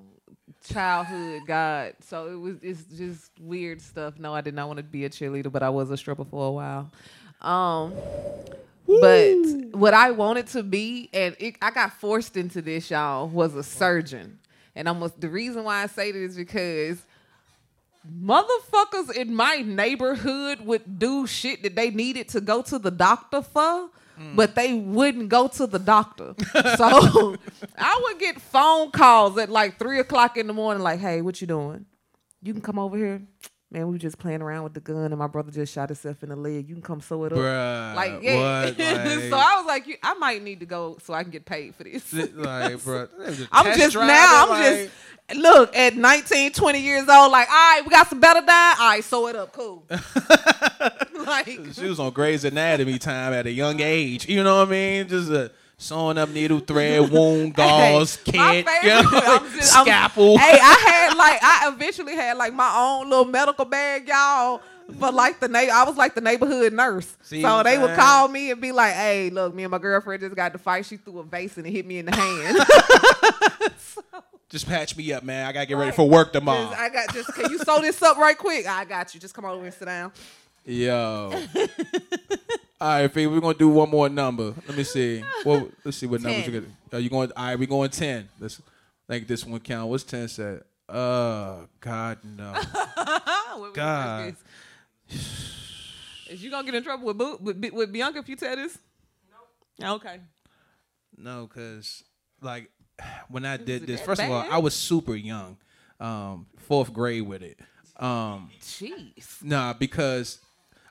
childhood 0.68 1.44
God. 1.46 1.94
So 2.02 2.28
it 2.28 2.36
was 2.36 2.58
it's 2.62 2.84
just 2.84 3.32
weird 3.40 3.82
stuff. 3.82 4.20
No, 4.20 4.34
I 4.34 4.42
did 4.42 4.54
not 4.54 4.68
want 4.68 4.78
to 4.78 4.84
be 4.84 5.06
a 5.06 5.10
cheerleader, 5.10 5.52
but 5.52 5.64
I 5.64 5.70
was 5.70 5.92
a 5.92 5.98
stripper 5.98 6.26
for 6.26 6.48
a 6.48 6.52
while. 6.52 6.92
Um 7.42 7.94
but 8.88 9.36
what 9.72 9.94
I 9.94 10.12
wanted 10.12 10.48
to 10.48 10.64
be, 10.64 11.10
and 11.14 11.36
it, 11.40 11.56
I 11.62 11.72
got 11.72 11.94
forced 11.94 12.36
into 12.36 12.62
this, 12.62 12.90
y'all, 12.90 13.28
was 13.28 13.56
a 13.56 13.64
surgeon. 13.64 14.40
And 14.76 14.88
almost 14.88 15.22
the 15.22 15.30
reason 15.30 15.64
why 15.64 15.84
I 15.84 15.88
say 15.88 16.12
this 16.12 16.32
is 16.32 16.38
because 16.38 17.06
motherfuckers 18.22 19.16
in 19.16 19.36
my 19.36 19.58
neighborhood 19.58 20.62
would 20.62 21.00
do 21.00 21.28
shit 21.28 21.64
that 21.64 21.76
they 21.76 21.90
needed 21.90 22.28
to 22.30 22.42
go 22.42 22.62
to 22.64 22.80
the 22.80 22.92
doctor 22.92 23.42
for, 23.42 23.90
Mm. 24.20 24.36
but 24.36 24.56
they 24.56 24.74
wouldn't 24.74 25.30
go 25.30 25.48
to 25.48 25.68
the 25.68 25.80
doctor. 25.80 26.36
so 26.78 27.38
I 27.78 28.02
would 28.04 28.20
get 28.20 28.40
phone 28.42 28.92
calls 28.92 29.38
at 29.38 29.50
like 29.50 29.80
three 29.80 30.00
o'clock 30.00 30.38
in 30.38 30.48
the 30.48 30.54
morning, 30.54 30.84
like, 30.84 31.00
"Hey, 31.00 31.22
what 31.22 31.42
you 31.42 31.48
doing? 31.48 31.86
You 32.42 32.54
can 32.54 32.62
come 32.62 32.80
over 32.80 32.98
here." 32.98 33.22
Man, 33.74 33.88
we 33.88 33.94
were 33.94 34.00
just 34.00 34.18
playing 34.18 34.42
around 34.42 34.64
with 34.64 34.74
the 34.74 34.82
gun, 34.82 34.98
and 34.98 35.18
my 35.18 35.28
brother 35.28 35.50
just 35.50 35.74
shot 35.74 35.88
himself 35.88 36.22
in 36.24 36.30
the 36.30 36.36
leg. 36.36 36.68
You 36.68 36.76
can 36.76 36.82
come 36.82 37.00
sew 37.00 37.24
it 37.24 37.32
up, 37.32 37.40
Bruh, 37.40 37.96
like 37.96 38.22
yeah. 38.22 38.66
what? 38.66 38.76
so 39.30 39.38
I 39.38 39.56
was 39.56 39.66
like, 39.66 40.00
I 40.04 40.14
might 40.16 40.44
need 40.44 40.60
to 40.60 40.66
go 40.66 40.98
so 41.02 41.14
I 41.14 41.24
can 41.24 41.32
get 41.32 41.46
paid 41.46 41.74
for 41.76 41.86
this. 41.86 42.12
like, 42.12 42.84
bro, 42.84 43.08
I'm 43.52 43.78
just 43.78 43.96
now. 43.96 44.48
I'm 44.50 44.76
just 44.76 44.92
look 45.38 45.76
at 45.76 45.96
19, 45.96 46.52
20 46.52 46.80
years 46.80 47.08
old. 47.10 47.32
Like, 47.32 47.50
all 47.50 47.56
right, 47.56 47.82
we 47.86 47.90
got 47.90 48.08
some 48.10 48.20
better 48.20 48.42
dye. 48.46 48.76
All 48.80 48.90
right, 48.90 49.04
sew 49.04 49.28
it 49.28 49.36
up, 49.36 49.54
cool. 49.54 49.84
like, 51.26 51.46
She 51.74 51.88
was 51.88 52.00
on 52.00 52.12
Grey's 52.12 52.44
Anatomy 52.46 52.98
time 53.00 53.34
at 53.34 53.46
a 53.46 53.52
young 53.52 53.80
age. 53.80 54.28
You 54.28 54.44
know 54.44 54.58
what 54.60 54.68
I 54.68 54.72
mean? 54.72 55.08
Just 55.08 55.32
uh, 55.32 55.50
sewing 55.78 56.18
up 56.18 56.30
needle 56.30 56.60
thread, 56.60 57.10
wound 57.12 57.54
gauze, 57.56 58.18
Hey, 58.26 58.32
kit, 58.32 58.68
favorite- 58.68 58.84
you 58.84 58.90
know, 58.90 59.22
I'm 59.26 59.52
just- 59.58 59.76
I'm- 59.76 59.86
scalpel. 59.86 60.38
hey, 60.38 60.60
I 60.62 60.84
had 60.88 61.18
like 61.22 61.40
I 61.44 61.72
eventually 61.74 62.16
had 62.16 62.38
like 62.38 62.54
my 62.54 62.72
own 62.76 63.10
little 63.10 63.26
medical 63.26 63.66
bag, 63.66 64.08
y'all. 64.08 64.62
But 65.00 65.14
like 65.14 65.40
the 65.40 65.48
na- 65.48 65.60
I 65.60 65.84
was 65.86 65.98
like 65.98 66.16
the 66.16 66.22
neighborhood 66.22 66.74
nurse, 66.74 67.16
See 67.24 67.42
so 67.42 67.64
they 67.64 67.78
would 67.78 67.96
call 67.96 68.28
me 68.28 68.52
and 68.52 68.60
be 68.62 68.72
like, 68.72 68.94
"Hey, 68.94 69.30
look, 69.30 69.54
me 69.56 69.64
and 69.64 69.72
my 69.72 69.78
girlfriend 69.78 70.22
just 70.22 70.36
got 70.36 70.54
to 70.54 70.60
fight. 70.60 70.86
She 70.86 70.98
threw 70.98 71.20
a 71.20 71.24
vase 71.24 71.58
and 71.58 71.66
it 71.68 71.72
hit 71.72 71.86
me 71.86 72.00
in 72.00 72.06
the 72.06 72.16
hand. 72.16 72.58
Just 74.50 74.68
patch 74.68 74.98
me 74.98 75.14
up, 75.14 75.24
man. 75.24 75.46
I 75.48 75.54
gotta 75.54 75.66
get 75.66 75.78
ready 75.78 75.92
for 75.94 76.08
work 76.10 76.34
tomorrow. 76.34 76.66
Just- 76.70 76.80
I 76.80 76.90
got 76.90 77.14
just 77.14 77.34
can 77.34 77.50
you 77.52 77.58
sew 77.60 77.80
this 77.80 78.02
up 78.02 78.18
right 78.18 78.38
quick? 78.38 78.68
I 78.68 78.84
got 78.84 79.14
you. 79.14 79.20
Just 79.22 79.34
come 79.34 79.46
over 79.46 79.64
and 79.64 79.74
sit 79.74 79.86
down. 79.86 80.12
Yo. 80.66 81.32
All 82.82 82.88
right, 83.02 83.12
Fee, 83.14 83.28
we're 83.28 83.40
gonna 83.40 83.54
do 83.58 83.70
one 83.70 83.90
more 83.90 84.10
number. 84.10 84.54
Let 84.68 84.76
me 84.76 84.84
see. 84.84 85.24
Well, 85.46 85.70
let's 85.86 85.98
see 85.98 86.06
what 86.06 86.22
numbers 86.22 86.46
you 86.48 86.52
get. 86.52 86.64
Are 86.92 87.00
you 87.00 87.10
going? 87.10 87.32
All 87.38 87.46
right, 87.46 87.58
we 87.58 87.66
going 87.66 87.92
ten. 87.92 88.28
Let's 88.42 88.62
make 89.08 89.26
this 89.28 89.46
one 89.46 89.60
count. 89.62 89.90
What's 89.90 90.04
ten 90.04 90.28
said? 90.28 90.64
Uh, 90.90 91.60
God 91.80 92.18
no. 92.26 92.54
God. 93.74 94.36
This? 95.12 95.42
Is 96.30 96.44
you 96.44 96.50
gonna 96.50 96.66
get 96.66 96.76
in 96.76 96.84
trouble 96.84 97.06
with 97.06 97.18
Boo, 97.18 97.38
with, 97.42 97.72
with 97.74 97.92
Bianca 97.92 98.20
if 98.20 98.30
you 98.30 98.36
tell 98.36 98.56
this? 98.56 98.78
No. 99.80 99.96
Okay. 99.96 100.20
No, 101.18 101.48
because 101.48 102.04
like 102.42 102.70
when 103.30 103.46
I 103.46 103.58
did 103.58 103.88
this, 103.88 104.00
that 104.00 104.06
first 104.06 104.22
of 104.22 104.32
all. 104.32 104.46
I 104.50 104.58
was 104.58 104.74
super 104.74 105.16
young, 105.16 105.58
um, 106.00 106.48
fourth 106.58 106.94
grade 106.94 107.24
with 107.24 107.44
it. 107.44 107.60
Um, 107.98 108.50
Jeez. 108.62 109.44
Nah, 109.44 109.74
because 109.74 110.40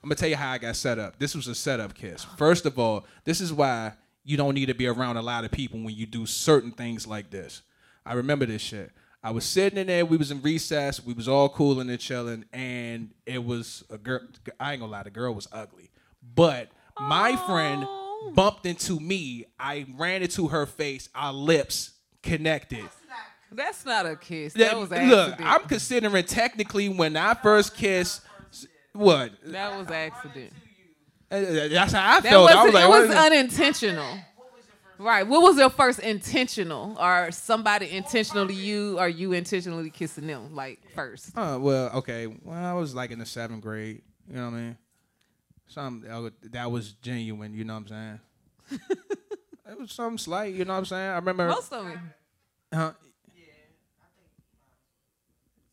I'm 0.02 0.08
gonna 0.08 0.16
tell 0.16 0.28
you 0.28 0.36
how 0.36 0.52
I 0.52 0.58
got 0.58 0.76
set 0.76 0.98
up. 0.98 1.18
This 1.18 1.34
was 1.34 1.46
a 1.48 1.54
setup 1.54 1.94
kiss. 1.94 2.24
First 2.36 2.66
of 2.66 2.78
all, 2.78 3.06
this 3.24 3.40
is 3.40 3.52
why 3.52 3.92
you 4.24 4.36
don't 4.36 4.54
need 4.54 4.66
to 4.66 4.74
be 4.74 4.86
around 4.86 5.16
a 5.16 5.22
lot 5.22 5.44
of 5.44 5.50
people 5.50 5.80
when 5.80 5.94
you 5.94 6.06
do 6.06 6.26
certain 6.26 6.70
things 6.70 7.06
like 7.06 7.30
this. 7.30 7.62
I 8.04 8.14
remember 8.14 8.46
this 8.46 8.62
shit. 8.62 8.92
I 9.22 9.30
was 9.32 9.44
sitting 9.44 9.78
in 9.78 9.86
there. 9.88 10.06
We 10.06 10.16
was 10.16 10.30
in 10.30 10.40
recess. 10.40 11.04
We 11.04 11.12
was 11.12 11.28
all 11.28 11.48
cooling 11.48 11.90
and 11.90 11.98
chilling, 12.00 12.44
and 12.52 13.10
it 13.26 13.44
was 13.44 13.84
a 13.90 13.98
girl. 13.98 14.20
I 14.58 14.72
ain't 14.72 14.80
gonna 14.80 14.92
lie, 14.92 15.02
the 15.02 15.10
girl 15.10 15.34
was 15.34 15.46
ugly, 15.52 15.90
but 16.34 16.68
my 16.98 17.36
friend 17.46 17.86
bumped 18.34 18.64
into 18.66 18.98
me. 18.98 19.44
I 19.58 19.86
ran 19.96 20.22
into 20.22 20.48
her 20.48 20.64
face. 20.66 21.08
Our 21.14 21.32
lips 21.32 21.92
connected. 22.22 22.88
That's 23.52 23.84
not 23.84 24.06
a 24.06 24.16
kiss. 24.16 24.52
That- 24.54 24.70
That 24.70 24.78
was 24.78 24.90
look. 24.90 25.34
I'm 25.40 25.62
considering 25.62 26.24
technically 26.24 26.88
when 26.88 27.16
I 27.16 27.34
first 27.34 27.74
kissed. 27.76 28.22
What? 28.92 29.32
that 29.44 29.76
was 29.78 29.88
accident. 29.88 30.52
That's 31.28 31.92
how 31.92 32.16
I 32.16 32.20
That 32.20 32.28
felt. 32.30 32.44
was, 32.44 32.54
I 32.54 32.64
was 32.64 32.74
like, 32.74 32.84
it 32.84 32.88
was 33.08 33.10
unintentional. 33.16 34.18
Right. 35.00 35.26
What 35.26 35.40
was 35.40 35.56
your 35.56 35.70
first 35.70 35.98
intentional? 36.00 36.94
Or 37.00 37.30
somebody 37.32 37.90
intentionally 37.90 38.52
you 38.54 38.98
or 38.98 39.08
you 39.08 39.32
intentionally 39.32 39.88
kissing 39.88 40.26
them? 40.26 40.54
Like 40.54 40.78
first. 40.94 41.32
Oh 41.36 41.58
well, 41.58 41.90
okay. 41.96 42.26
Well, 42.26 42.62
I 42.62 42.74
was 42.74 42.94
like 42.94 43.10
in 43.10 43.18
the 43.18 43.24
seventh 43.24 43.62
grade. 43.62 44.02
You 44.28 44.36
know 44.36 44.50
what 44.50 44.56
I 44.56 44.60
mean? 44.60 44.78
Some 45.68 46.04
that 46.50 46.70
was 46.70 46.92
genuine. 46.94 47.54
You 47.54 47.64
know 47.64 47.74
what 47.74 47.90
I'm 47.92 48.20
saying? 48.68 48.80
it 49.70 49.78
was 49.80 49.90
something 49.90 50.18
slight. 50.18 50.52
You 50.52 50.66
know 50.66 50.74
what 50.74 50.80
I'm 50.80 50.84
saying? 50.84 51.10
I 51.10 51.16
remember. 51.16 51.48
Most 51.48 51.72
of 51.72 51.86
them. 51.86 52.12
Huh? 52.72 52.92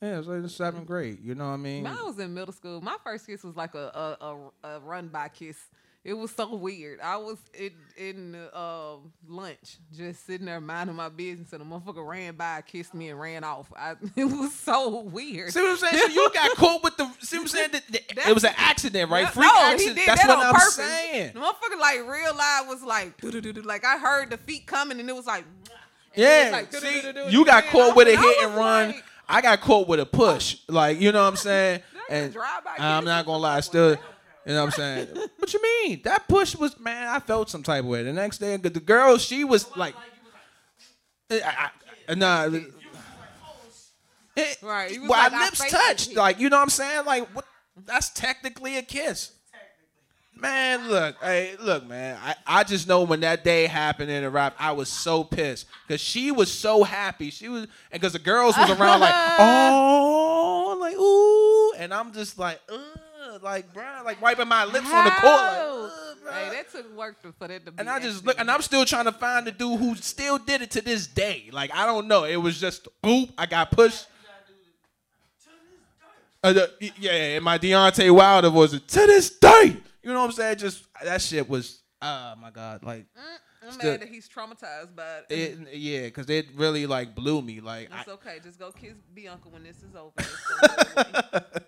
Yeah, 0.02 0.16
it 0.16 0.18
was 0.20 0.28
like 0.28 0.42
the 0.44 0.50
seventh 0.50 0.86
grade. 0.86 1.20
You 1.22 1.36
know 1.36 1.48
what 1.48 1.56
I 1.56 1.58
mean? 1.58 1.84
When 1.84 1.92
I 1.92 2.04
was 2.04 2.18
in 2.18 2.34
middle 2.34 2.54
school, 2.54 2.80
my 2.80 2.96
first 3.04 3.28
kiss 3.28 3.44
was 3.44 3.58
like 3.58 3.76
a 3.76 4.16
a, 4.22 4.26
a, 4.26 4.76
a 4.76 4.80
run 4.80 5.10
by 5.10 5.28
kiss. 5.28 5.58
It 6.08 6.14
was 6.18 6.32
so 6.32 6.56
weird. 6.56 7.02
I 7.02 7.18
was 7.18 7.38
in 7.54 7.72
in 7.98 8.36
uh, 8.54 8.94
lunch, 9.28 9.76
just 9.94 10.26
sitting 10.26 10.46
there 10.46 10.62
minding 10.62 10.96
my 10.96 11.10
business, 11.10 11.52
and 11.52 11.62
a 11.62 11.66
motherfucker 11.66 12.08
ran 12.08 12.36
by, 12.36 12.62
kissed 12.66 12.94
me, 12.94 13.10
and 13.10 13.20
ran 13.20 13.44
off. 13.44 13.70
I, 13.78 13.96
it 14.16 14.24
was 14.24 14.54
so 14.54 15.02
weird. 15.02 15.52
See 15.52 15.60
what 15.60 15.72
I'm 15.72 15.78
saying? 15.78 16.04
So 16.08 16.08
you 16.14 16.30
got 16.34 16.56
caught 16.56 16.82
with 16.82 16.96
the. 16.96 17.12
See 17.20 17.36
what 17.36 17.42
I'm 17.42 17.48
saying? 17.50 17.70
The- 17.74 17.82
the- 17.92 18.30
it 18.30 18.34
was 18.34 18.46
an 18.46 18.54
accident, 18.56 19.12
right? 19.12 19.28
Freak 19.28 19.52
no, 19.54 19.60
accident. 19.62 19.82
He 20.00 20.06
did 20.06 20.08
That's 20.08 20.22
that 20.22 20.30
what 20.30 20.38
on 20.40 20.46
I'm 20.46 20.54
purpose. 20.54 20.76
saying. 20.76 21.34
The 21.34 21.40
motherfucker 21.42 21.78
like 21.78 21.98
real 22.08 22.34
live 22.38 22.68
was 22.70 22.84
like 22.84 23.22
like 23.66 23.84
I 23.86 23.98
heard 23.98 24.30
the 24.30 24.38
feet 24.38 24.66
coming 24.66 25.02
and 25.02 25.10
it 25.10 25.14
was 25.14 25.26
like 25.26 25.44
and 26.16 26.24
it 26.24 26.26
was 26.26 26.46
Yeah, 26.46 26.50
like, 26.54 26.74
see, 26.74 27.32
you 27.36 27.44
got 27.44 27.66
caught 27.66 27.98
with 27.98 28.08
a 28.08 28.16
hit 28.16 28.44
and 28.44 28.56
run. 28.56 28.96
I 29.28 29.42
got 29.42 29.60
caught 29.60 29.90
with 29.90 30.00
a 30.00 30.06
push. 30.06 30.60
Like, 30.70 31.02
you 31.02 31.12
know 31.12 31.22
what 31.24 31.28
I'm 31.32 31.36
saying? 31.36 31.82
And 32.10 32.34
I'm 32.80 33.04
not 33.04 33.26
gonna 33.26 33.40
lie, 33.40 33.60
still. 33.60 33.98
You 34.48 34.54
know 34.54 34.66
what 34.66 34.80
I'm 34.80 35.08
saying? 35.08 35.08
what 35.38 35.54
you 35.54 35.62
mean? 35.62 36.02
That 36.04 36.28
push 36.28 36.56
was 36.56 36.80
man, 36.80 37.08
I 37.08 37.20
felt 37.20 37.50
some 37.50 37.64
type 37.64 37.84
of 37.84 37.90
way. 37.90 38.04
The 38.04 38.14
next 38.14 38.38
day, 38.40 38.58
the 38.58 38.70
girl, 38.70 39.18
she 39.18 39.44
was 39.44 39.76
like, 39.76 39.96
eh, 41.30 41.40
I, 41.44 41.48
I, 41.50 41.66
eh, 41.66 41.70
I- 42.10 42.16
nah. 42.16 42.50
It, 44.36 44.58
Right, 44.62 44.96
well, 45.02 45.10
like, 45.10 45.34
our 45.34 45.40
lips 45.46 45.72
touched. 45.72 46.16
Like, 46.16 46.40
you 46.40 46.50
know 46.50 46.58
what 46.58 46.64
I'm 46.64 46.70
saying? 46.70 47.06
Like, 47.06 47.28
what? 47.36 47.46
That's 47.86 48.10
technically 48.12 48.78
a 48.78 48.84
kiss. 48.84 49.32
Man, 50.36 50.88
look, 50.88 51.16
hey, 51.24 51.56
look, 51.60 51.88
man. 51.88 52.20
I, 52.24 52.36
I 52.46 52.64
just 52.64 52.88
know 52.88 53.02
when 53.04 53.22
that 53.22 53.44
day 53.44 53.66
happened 53.66 54.12
in 54.12 54.22
the 54.22 54.30
rap, 54.30 54.56
I 54.60 54.72
was 54.74 54.90
so 54.90 55.24
pissed 55.24 55.66
because 55.88 56.00
she 56.00 56.30
was 56.32 56.52
so 56.52 56.84
happy. 56.84 57.32
She 57.32 57.50
was, 57.50 57.62
and 57.64 58.00
because 58.00 58.14
the 58.14 58.20
girls 58.20 58.56
was 58.56 58.70
around, 58.70 59.00
like, 59.00 59.16
oh, 59.40 60.78
like 60.80 60.96
ooh, 60.96 61.74
and 61.82 61.92
I'm 61.92 62.14
just 62.14 62.38
like, 62.38 62.62
ugh, 62.72 63.00
like, 63.42 63.74
bro, 63.74 63.84
like 64.06 64.22
wiping 64.22 64.48
my 64.48 64.66
lips 64.66 64.92
on 64.92 65.06
the 65.06 65.12
court, 65.12 65.24
like, 65.24 65.58
How? 65.58 65.90
Hey, 66.32 66.50
that 66.52 66.72
took 66.72 66.98
work 66.98 67.22
to, 67.22 67.32
for 67.34 67.48
that 67.48 67.66
to 67.66 67.72
be. 67.72 67.80
And 67.80 67.90
I 67.90 68.00
just 68.00 68.26
look, 68.26 68.38
and 68.40 68.52
I'm 68.52 68.62
still 68.62 68.84
trying 68.86 69.06
to 69.06 69.12
find 69.12 69.48
the 69.48 69.52
dude 69.52 69.80
who 69.80 69.96
still 69.96 70.38
did 70.38 70.62
it 70.62 70.72
to 70.72 70.82
this 70.82 71.08
day. 71.08 71.50
Like 71.52 71.72
I 71.74 71.86
don't 71.86 72.08
know. 72.08 72.26
It 72.26 72.36
was 72.38 72.60
just 72.60 72.88
boop. 73.04 73.32
I 73.38 73.46
got 73.46 73.72
pushed. 73.72 74.08
Uh, 76.44 76.54
the- 76.54 76.92
yeah, 77.00 77.12
and 77.12 77.44
my 77.44 77.58
Deontay 77.58 78.14
Wilder 78.14 78.52
was 78.52 78.72
to 78.72 78.80
this 79.08 79.30
day. 79.32 79.78
You 80.04 80.14
know 80.14 80.20
what 80.20 80.26
I'm 80.28 80.32
saying? 80.32 80.58
Just 80.58 80.86
that 81.04 81.22
shit 81.22 81.50
was. 81.50 81.82
Oh 82.02 82.34
my 82.40 82.52
god! 82.52 82.84
Like 82.84 83.06
I'm 83.64 83.72
still- 83.72 83.92
mad 83.92 84.02
that 84.02 84.10
he's 84.10 84.30
traumatized 84.30 84.96
by 84.96 85.22
it. 85.30 85.58
it, 85.70 85.74
yeah, 85.74 86.02
because 86.04 86.30
it 86.30 86.48
really 86.56 86.86
like 86.86 87.16
blew 87.16 87.42
me. 87.42 87.60
Like 87.60 87.90
I, 87.92 88.02
It's 88.02 88.10
okay. 88.10 88.38
Just 88.44 88.60
go 88.60 88.72
kiss 88.72 88.94
Bianca 89.14 89.50
when 89.50 89.64
this 89.64 89.78
is 89.78 89.96
over. 89.96 90.12
It's 90.20 90.62
gonna 90.62 91.04
go 91.06 91.10
away. 91.12 91.62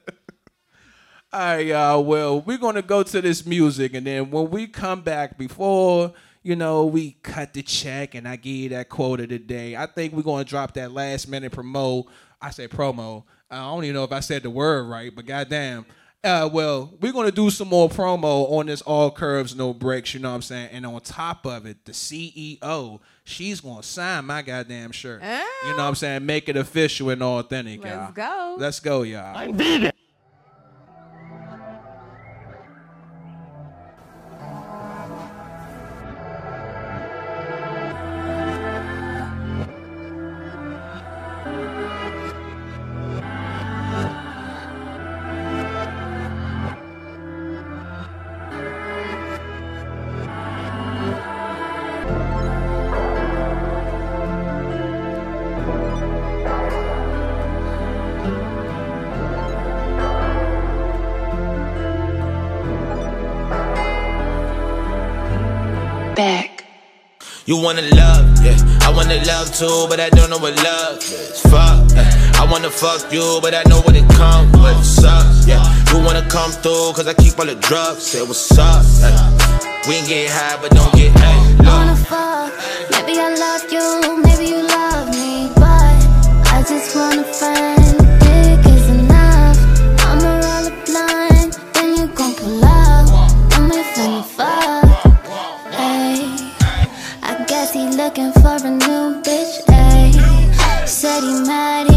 All 1.32 1.40
right, 1.40 1.66
y'all. 1.68 2.04
Well, 2.04 2.42
we're 2.42 2.58
gonna 2.58 2.82
go 2.82 3.04
to 3.04 3.22
this 3.22 3.46
music, 3.46 3.94
and 3.94 4.08
then 4.08 4.32
when 4.32 4.50
we 4.50 4.66
come 4.66 5.02
back, 5.02 5.38
before 5.38 6.12
you 6.42 6.56
know, 6.56 6.86
we 6.86 7.12
cut 7.22 7.54
the 7.54 7.62
check, 7.62 8.16
and 8.16 8.28
I 8.28 8.36
give 8.36 8.56
you 8.56 8.70
that 8.70 8.90
quote 8.90 9.20
of 9.20 9.30
the 9.30 9.38
day. 9.38 9.76
I 9.76 9.86
think 9.86 10.14
we're 10.14 10.24
gonna 10.24 10.44
drop 10.44 10.74
that 10.74 10.92
last 10.92 11.28
minute 11.28 11.52
promo. 11.52 12.06
I 12.42 12.50
say 12.50 12.68
promo. 12.68 13.26
I 13.52 13.58
don't 13.58 13.84
even 13.84 13.94
know 13.94 14.04
if 14.06 14.12
I 14.12 14.22
said 14.22 14.42
the 14.42 14.50
word 14.50 14.88
right, 14.88 15.16
but 15.16 15.28
goddamn. 15.28 15.86
Uh, 16.24 16.50
well, 16.52 16.92
we're 17.00 17.14
gonna 17.14 17.32
do 17.32 17.52
some 17.52 17.68
more 17.68 17.90
promo 17.90 18.52
on 18.52 18.66
this 18.66 18.82
all 18.82 19.12
curves, 19.12 19.56
no 19.56 19.72
brakes. 19.72 20.16
You 20.16 20.22
know 20.22 20.30
what 20.30 20.36
I'm 20.36 20.42
saying? 20.42 20.70
And 20.72 20.84
on 20.86 21.00
top 21.02 21.46
of 21.46 21.68
it, 21.68 21.86
the 21.86 21.92
CEO, 21.92 23.00
she's 23.24 23.62
gonna 23.62 23.84
sign 23.84 24.26
my 24.26 24.42
goddamn 24.42 24.92
shirt. 24.92 25.22
You 25.22 25.70
know 25.70 25.76
what 25.76 25.80
I'm 25.84 25.96
saying? 25.96 26.26
Make 26.26 26.50
it 26.50 26.58
official 26.58 27.12
and 27.12 27.22
authentic, 27.22 27.84
Let's 27.84 27.94
y'all. 27.94 28.02
Let's 28.02 28.14
go. 28.16 28.56
Let's 28.58 28.80
go, 28.80 29.02
y'all. 29.04 29.54
back. 29.54 29.96
You 67.50 67.58
wanna 67.58 67.82
love, 67.82 68.46
yeah. 68.46 68.56
I 68.86 68.94
wanna 68.96 69.26
love 69.26 69.52
too, 69.52 69.88
but 69.90 70.00
I 70.00 70.12
don't 70.12 70.30
know 70.30 70.38
what 70.38 70.56
love 70.64 70.98
is. 70.98 71.42
Fuck, 71.50 71.90
yeah. 71.96 72.06
I 72.36 72.46
wanna 72.48 72.70
fuck 72.70 73.12
you, 73.12 73.40
but 73.42 73.56
I 73.56 73.64
know 73.64 73.82
what 73.82 73.96
it 73.96 74.08
comes 74.10 74.56
with. 74.56 74.86
Sucks, 74.86 75.48
yeah. 75.48 75.66
You 75.90 75.98
wanna 76.06 76.22
come 76.30 76.52
through, 76.52 76.94
cause 76.94 77.08
I 77.08 77.16
keep 77.16 77.40
all 77.40 77.48
the 77.48 77.56
drugs. 77.56 78.04
Say 78.06 78.22
what's 78.22 78.56
up, 78.56 78.86
yeah. 79.02 79.82
We 79.88 79.96
ain't 79.96 80.08
get 80.08 80.30
high, 80.30 80.62
but 80.62 80.70
don't 80.78 80.94
get, 80.94 81.10
hey, 81.18 81.56
Wanna 81.66 81.96
fuck, 81.96 82.54
maybe 82.92 83.18
I 83.18 83.34
love 83.34 83.66
you, 83.74 84.22
maybe 84.22 84.46
you 84.54 84.68
love 84.68 85.10
me, 85.10 85.50
but 85.56 86.54
I 86.54 86.64
just 86.70 86.96
wanna 86.96 87.24
find 87.34 88.09
looking 98.10 98.32
for 98.42 98.58
a 98.66 98.72
new 98.72 99.22
bitch, 99.22 99.62
ayy. 99.68 100.88
Said 100.88 101.22
he 101.22 101.42
mad, 101.48 101.89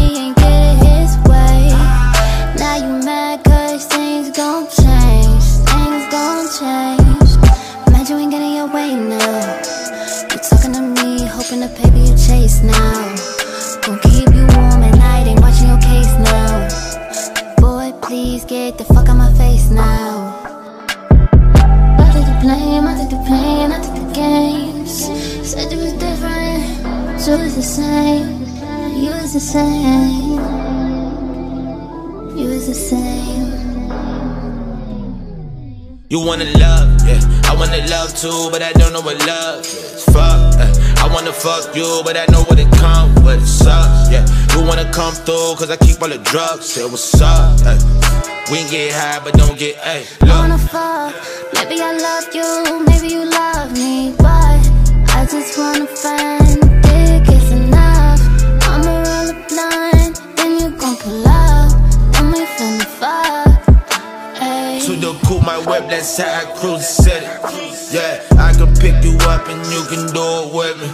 same. 29.43 30.39
You 32.37 32.47
was 32.47 32.67
the 32.67 32.73
same. 32.73 33.51
You 36.09 36.19
wanna 36.25 36.45
love, 36.57 36.87
yeah. 37.05 37.19
I 37.49 37.55
wanna 37.59 37.85
love 37.87 38.15
too, 38.15 38.49
but 38.51 38.61
I 38.61 38.71
don't 38.73 38.93
know 38.93 39.01
what 39.01 39.19
love 39.27 39.59
is. 39.65 40.05
Fuck, 40.05 40.55
eh. 40.63 40.71
I 41.03 41.09
wanna 41.13 41.33
fuck 41.33 41.75
you, 41.75 42.01
but 42.05 42.15
I 42.15 42.25
know 42.31 42.43
what 42.43 42.57
it 42.57 42.71
comes 42.77 43.19
with. 43.21 43.43
It 43.43 43.47
sucks, 43.47 44.11
yeah. 44.11 44.25
You 44.53 44.65
wanna 44.65 44.89
come 44.93 45.13
through, 45.13 45.55
cause 45.59 45.69
I 45.69 45.75
keep 45.75 46.01
all 46.01 46.07
the 46.09 46.19
drugs. 46.19 46.65
Say 46.65 46.85
what's 46.85 47.21
up, 47.21 47.59
eh. 47.65 47.77
We 48.49 48.59
can 48.59 48.71
get 48.71 48.93
high, 48.93 49.19
but 49.23 49.33
don't 49.33 49.59
get, 49.59 49.75
hey, 49.77 50.05
I 50.21 50.39
wanna 50.39 50.57
fuck, 50.57 51.13
maybe 51.53 51.81
I 51.81 51.91
love 52.07 52.27
you, 52.37 52.85
maybe 52.87 53.07
you 53.15 53.25
love 53.29 53.73
me, 53.73 54.15
but 54.17 54.61
I 55.17 55.27
just 55.29 55.57
wanna 55.57 55.87
find 55.87 56.72
Coupe, 65.33 65.45
my 65.45 65.57
whip, 65.57 65.89
that's 65.89 66.17
how 66.17 66.29
I 66.29 66.45
cruise 66.59 66.85
the 66.85 67.03
city. 67.09 67.25
Yeah, 67.89 68.21
I 68.37 68.53
can 68.53 68.69
pick 68.77 69.03
you 69.03 69.17
up 69.25 69.47
and 69.49 69.65
you 69.73 69.81
can 69.89 70.05
do 70.13 70.21
it 70.21 70.53
with 70.53 70.77
me. 70.77 70.89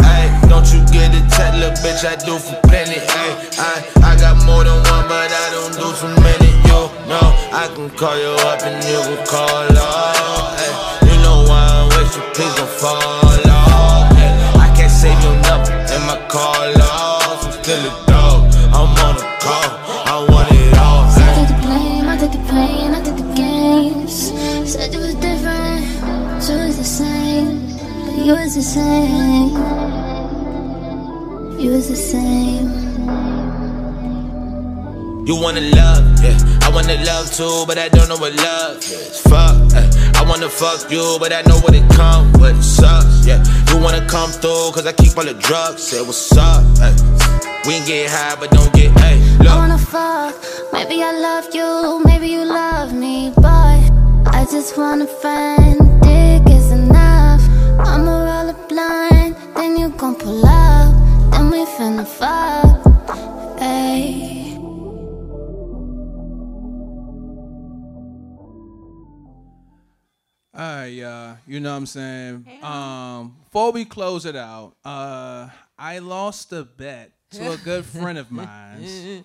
Ay, 0.00 0.32
don't 0.48 0.64
you 0.72 0.80
get 0.88 1.12
it, 1.12 1.28
tight, 1.28 1.52
little 1.60 1.76
bitch, 1.84 2.00
I 2.00 2.16
do 2.24 2.38
for 2.38 2.56
plenty. 2.68 3.00
Ay, 3.00 3.30
I, 3.60 4.12
I 4.12 4.16
got 4.16 4.40
more 4.46 4.64
than 4.64 4.80
one, 4.88 5.04
but 5.12 5.28
I 5.28 5.46
don't 5.52 5.76
do 5.76 5.88
too 6.00 6.08
many. 6.24 6.48
You 6.64 6.88
know, 7.04 7.36
I 7.52 7.68
can 7.74 7.90
call 7.90 8.16
you 8.16 8.32
up 8.48 8.62
and 8.64 8.80
you 8.80 8.96
can 8.96 9.26
call 9.26 9.76
off. 9.76 11.02
You 11.04 11.16
know 11.20 11.44
why 11.48 11.60
I'm 11.60 11.88
with 11.92 12.16
you, 12.16 12.22
please 12.32 12.54
don't 12.56 12.70
fall 12.70 13.11
you 28.32 28.38
was 28.38 28.54
the 28.54 28.62
same. 28.62 29.50
You 31.60 31.70
was 31.72 31.88
the 31.88 31.96
same. 31.96 32.68
You 35.26 35.36
wanna 35.36 35.60
love, 35.60 36.04
yeah. 36.24 36.38
I 36.62 36.70
wanna 36.72 36.96
love 37.04 37.30
too, 37.30 37.64
but 37.66 37.76
I 37.76 37.88
don't 37.90 38.08
know 38.08 38.16
what 38.16 38.32
love 38.34 38.78
is. 38.78 39.20
Fuck, 39.20 39.74
eh. 39.74 39.90
I 40.14 40.24
wanna 40.26 40.48
fuck 40.48 40.90
you, 40.90 41.18
but 41.20 41.30
I 41.32 41.42
know 41.42 41.58
what 41.58 41.74
it 41.74 41.86
comes 41.92 42.32
with. 42.38 42.56
It 42.56 42.62
sucks, 42.62 43.26
yeah. 43.26 43.44
You 43.68 43.76
wanna 43.78 44.06
come 44.08 44.30
through, 44.30 44.72
cause 44.72 44.86
I 44.86 44.92
keep 44.92 45.16
all 45.18 45.24
the 45.24 45.34
drugs. 45.34 45.82
Say 45.82 46.00
what's 46.00 46.34
up, 46.36 46.64
eh. 46.80 46.94
We 47.66 47.72
can 47.74 47.86
get 47.86 48.10
high, 48.10 48.36
but 48.40 48.50
don't 48.50 48.72
get, 48.72 48.98
hey, 49.00 49.20
I 49.46 49.56
wanna 49.56 49.76
fuck, 49.76 50.34
maybe 50.72 51.02
I 51.02 51.12
love 51.12 51.54
you, 51.54 52.02
maybe 52.06 52.28
you 52.28 52.44
love 52.44 52.94
me, 52.94 53.30
but 53.36 53.80
I 54.32 54.46
just 54.50 54.78
wanna 54.78 55.06
find 55.06 55.82
dick 56.02 56.12
is 56.12 56.12
enough. 56.12 56.21
I'ma 56.21 56.21
roll 58.88 59.06
a 59.06 59.10
blunt, 59.10 59.54
then 59.54 59.76
you 59.76 59.88
gon' 59.90 60.14
pull 60.16 60.44
up, 60.46 60.94
then 61.32 61.50
we 61.50 61.64
finna 61.64 62.06
fuck. 62.06 62.82
Ayy. 63.60 64.32
All 70.54 70.60
right, 70.60 70.86
y'all. 70.88 71.36
You 71.46 71.60
know 71.60 71.70
what 71.70 71.76
I'm 71.78 71.86
saying? 71.86 72.46
Um, 72.62 73.36
before 73.44 73.72
we 73.72 73.84
close 73.84 74.26
it 74.26 74.36
out, 74.36 74.74
uh, 74.84 75.48
I 75.78 75.98
lost 76.00 76.52
a 76.52 76.64
bet 76.64 77.12
to 77.30 77.52
a 77.52 77.56
good 77.56 77.84
friend 77.86 78.18
of 78.18 78.30
mine. 78.30 79.24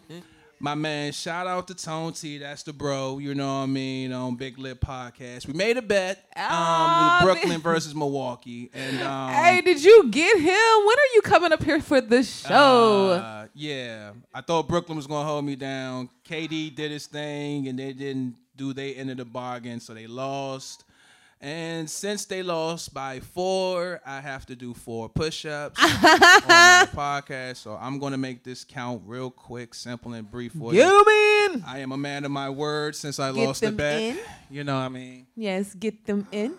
My 0.60 0.74
man, 0.74 1.12
shout 1.12 1.46
out 1.46 1.68
to 1.68 1.76
Tone 1.76 2.14
T, 2.14 2.40
that's 2.40 2.64
the 2.64 2.74
bro, 2.74 3.20
you 3.20 3.36
know 3.36 3.46
what 3.46 3.64
I 3.64 3.66
mean, 3.68 4.12
on 4.12 4.36
Big 4.36 4.58
Lip 4.58 4.80
Podcast. 4.82 5.46
We 5.46 5.54
made 5.54 5.78
a 5.78 5.84
bet 5.84 6.26
um, 6.36 7.14
with 7.14 7.24
Brooklyn 7.26 7.50
man. 7.50 7.62
versus 7.62 7.94
Milwaukee. 7.94 8.72
And 8.74 9.04
um, 9.04 9.34
Hey, 9.34 9.62
did 9.62 9.84
you 9.84 10.10
get 10.10 10.38
him? 10.38 10.44
When 10.44 10.98
are 10.98 11.14
you 11.14 11.22
coming 11.24 11.52
up 11.52 11.64
here 11.64 11.80
for 11.80 12.02
the 12.02 12.24
show? 12.24 13.12
Uh, 13.12 13.48
yeah, 13.54 14.14
I 14.34 14.42
thought 14.42 14.68
Brooklyn 14.68 14.96
was 14.96 15.06
gonna 15.06 15.28
hold 15.28 15.46
me 15.46 15.56
down. 15.56 16.10
KD 16.28 16.74
did 16.76 16.90
his 16.90 17.06
thing, 17.06 17.68
and 17.68 17.78
they 17.78 17.94
didn't 17.94 18.36
do 18.56 18.74
their 18.74 18.94
end 18.98 19.12
of 19.12 19.18
the 19.18 19.26
bargain, 19.26 19.80
so 19.80 19.94
they 19.94 20.08
lost. 20.08 20.86
And 21.40 21.88
since 21.88 22.26
they 22.26 22.42
lost 22.42 22.96
by 22.96 23.20
four, 23.20 24.02
I 24.04 24.22
have 24.22 24.48
to 24.48 24.56
do 24.56 24.74
four 24.74 25.08
push-ups 25.08 25.80
on 25.84 25.90
my 26.02 26.88
podcast. 26.92 27.58
So 27.58 27.78
I'm 27.80 28.00
gonna 28.00 28.18
make 28.18 28.44
this 28.44 28.64
count 28.64 29.04
real 29.06 29.30
quick, 29.30 29.76
simple, 29.76 30.14
and 30.14 30.30
brief 30.30 30.54
for 30.54 30.74
you. 30.74 30.82
him 30.82 31.54
in. 31.54 31.64
I 31.68 31.80
am 31.80 31.92
a 31.92 31.98
man 31.98 32.26
of 32.26 32.32
my 32.32 32.50
word 32.50 32.96
since 32.96 33.20
I 33.20 33.32
Get 33.32 33.46
lost 33.46 33.62
the 33.62 33.68
them 33.68 33.76
bet. 33.76 34.02
in. 34.02 34.18
You 34.50 34.64
know 34.64 34.76
what 34.76 34.82
I 34.86 34.90
mean? 34.90 35.28
Yes, 35.36 35.76
get 35.76 36.06
them 36.08 36.28
in. 36.32 36.56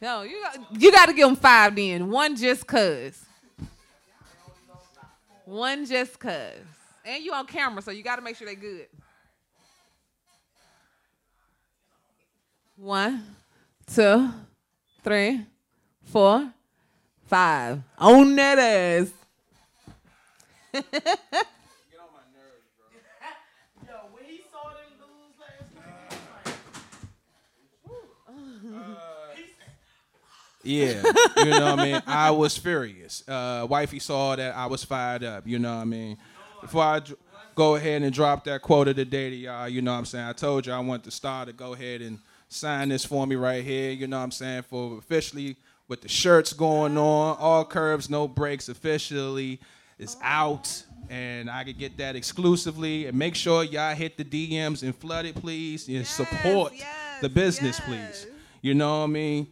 No, 0.00 0.22
you 0.22 0.40
got 0.42 0.82
you 0.82 0.90
got 0.92 1.06
to 1.06 1.12
give 1.12 1.28
them 1.28 1.36
five. 1.36 1.76
Then 1.76 2.10
one 2.10 2.36
just 2.36 2.66
cause. 2.66 3.24
One 5.44 5.84
just 5.86 6.18
cause, 6.18 6.56
and 7.04 7.24
you 7.24 7.32
on 7.32 7.46
camera, 7.46 7.82
so 7.82 7.90
you 7.90 8.02
got 8.02 8.16
to 8.16 8.22
make 8.22 8.36
sure 8.36 8.46
they 8.46 8.54
good. 8.54 8.86
One, 12.76 13.24
two, 13.86 14.30
three, 15.04 15.40
four, 16.04 16.52
five. 17.26 17.80
On 17.98 18.34
that 18.36 18.58
ass. 18.58 19.12
Yeah, 30.64 31.02
you 31.38 31.44
know 31.46 31.74
what 31.74 31.78
I 31.80 31.84
mean. 31.92 32.02
I 32.06 32.30
was 32.30 32.56
furious. 32.56 33.26
Uh, 33.26 33.66
wifey 33.68 33.98
saw 33.98 34.36
that 34.36 34.54
I 34.54 34.66
was 34.66 34.84
fired 34.84 35.24
up. 35.24 35.46
You 35.46 35.58
know 35.58 35.74
what 35.74 35.82
I 35.82 35.84
mean. 35.84 36.18
Before 36.62 36.82
I 36.84 37.00
go 37.56 37.74
ahead 37.74 38.02
and 38.02 38.12
drop 38.12 38.44
that 38.44 38.62
quote 38.62 38.88
of 38.88 38.96
the 38.96 39.04
day 39.04 39.30
to 39.30 39.36
y'all, 39.36 39.68
you 39.68 39.82
know 39.82 39.92
what 39.92 39.98
I'm 39.98 40.04
saying. 40.04 40.24
I 40.24 40.32
told 40.32 40.66
you 40.66 40.72
I 40.72 40.78
want 40.78 41.02
the 41.02 41.10
star 41.10 41.44
to 41.44 41.52
go 41.52 41.74
ahead 41.74 42.00
and 42.00 42.18
sign 42.48 42.88
this 42.88 43.04
for 43.04 43.26
me 43.26 43.34
right 43.34 43.64
here. 43.64 43.90
You 43.90 44.06
know 44.06 44.18
what 44.18 44.24
I'm 44.24 44.30
saying 44.30 44.62
for 44.62 44.96
officially 44.96 45.56
with 45.88 46.02
the 46.02 46.08
shirts 46.08 46.52
going 46.52 46.96
on, 46.96 47.36
all 47.38 47.64
curves, 47.64 48.08
no 48.08 48.28
brakes. 48.28 48.68
Officially 48.68 49.60
is 49.98 50.16
out, 50.22 50.84
and 51.10 51.50
I 51.50 51.64
could 51.64 51.78
get 51.78 51.96
that 51.98 52.14
exclusively. 52.14 53.06
And 53.06 53.18
make 53.18 53.34
sure 53.34 53.64
y'all 53.64 53.94
hit 53.94 54.16
the 54.16 54.24
DMs 54.24 54.84
and 54.84 54.94
flood 54.94 55.26
it, 55.26 55.34
please, 55.34 55.88
and 55.88 56.06
support 56.06 56.72
yes, 56.76 56.86
the 57.20 57.28
business, 57.28 57.80
please. 57.80 58.28
You 58.60 58.74
know 58.74 59.00
what 59.00 59.04
I 59.04 59.08
mean. 59.08 59.48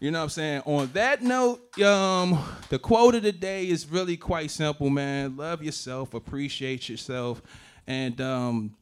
You 0.00 0.10
know 0.10 0.18
what 0.18 0.24
I'm 0.24 0.30
saying? 0.30 0.62
On 0.66 0.86
that 0.92 1.22
note, 1.22 1.78
um, 1.80 2.38
the 2.68 2.78
quote 2.78 3.14
of 3.14 3.22
the 3.22 3.32
day 3.32 3.68
is 3.68 3.88
really 3.88 4.16
quite 4.16 4.50
simple, 4.50 4.90
man. 4.90 5.36
Love 5.36 5.62
yourself, 5.62 6.14
appreciate 6.14 6.88
yourself, 6.88 7.40
and 7.86 8.20
um, 8.20 8.76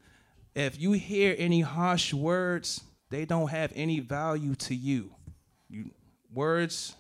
if 0.55 0.81
you 0.81 0.93
hear 0.93 1.35
any 1.39 1.61
harsh 1.61 2.13
words, 2.13 2.83
they 3.11 3.25
don't 3.25 3.49
have 3.49 3.73
any 3.75 4.01
value 4.01 4.55
to 4.57 4.75
you. 4.75 5.15
You 5.69 5.91
words 6.33 6.97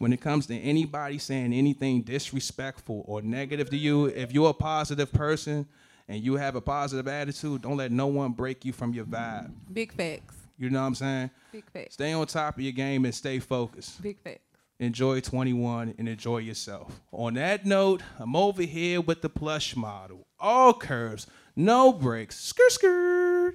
when 0.00 0.14
it 0.14 0.20
comes 0.20 0.46
to 0.46 0.56
anybody 0.56 1.18
saying 1.18 1.52
anything 1.52 2.00
disrespectful 2.00 3.04
or 3.06 3.20
negative 3.20 3.68
to 3.68 3.76
you, 3.76 4.06
if 4.06 4.32
you're 4.32 4.48
a 4.48 4.54
positive 4.54 5.12
person 5.12 5.66
and 6.08 6.24
you 6.24 6.36
have 6.36 6.56
a 6.56 6.60
positive 6.60 7.06
attitude, 7.06 7.60
don't 7.60 7.76
let 7.76 7.92
no 7.92 8.06
one 8.06 8.32
break 8.32 8.64
you 8.64 8.72
from 8.72 8.94
your 8.94 9.04
vibe. 9.04 9.52
Big 9.70 9.92
facts. 9.92 10.39
You 10.60 10.68
know 10.68 10.82
what 10.82 10.88
I'm 10.88 10.94
saying? 10.94 11.30
Big 11.52 11.64
facts. 11.72 11.94
Stay 11.94 12.12
on 12.12 12.26
top 12.26 12.56
of 12.56 12.60
your 12.60 12.72
game 12.72 13.06
and 13.06 13.14
stay 13.14 13.38
focused. 13.38 14.02
Big 14.02 14.20
facts. 14.20 14.42
Enjoy 14.78 15.20
21 15.20 15.94
and 15.98 16.06
enjoy 16.06 16.38
yourself. 16.38 17.00
On 17.12 17.32
that 17.34 17.64
note, 17.64 18.02
I'm 18.18 18.36
over 18.36 18.62
here 18.62 19.00
with 19.00 19.22
the 19.22 19.30
plush 19.30 19.74
model. 19.74 20.26
All 20.38 20.74
curves, 20.74 21.26
no 21.56 21.94
brakes. 21.94 22.38
Skirt, 22.38 22.72
skirt. 22.72 23.54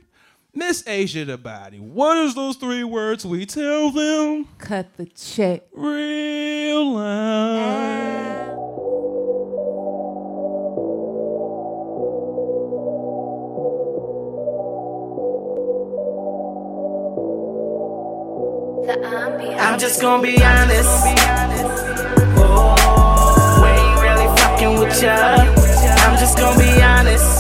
Miss 0.54 0.82
Azya 0.84 1.28
the 1.28 1.38
body. 1.38 1.80
What 1.80 2.18
is 2.18 2.34
those 2.34 2.56
three 2.56 2.84
words 2.84 3.24
we 3.24 3.46
tell 3.46 3.92
them? 3.92 4.48
Cut 4.58 4.98
the 4.98 5.06
check. 5.06 5.64
Real 5.74 6.94
life. 6.94 8.25
I'm 19.38 19.78
just 19.78 20.02
gonna 20.02 20.24
be 20.24 20.42
honest. 20.42 20.88
Oh, 22.38 23.60
we 23.62 23.68
ain't 23.68 24.02
really 24.02 24.28
fucking 24.38 24.80
with 24.80 25.04
ya. 25.04 25.14
I'm 26.06 26.18
just 26.18 26.38
gonna 26.38 26.58
be 26.58 26.82
honest. 26.82 27.35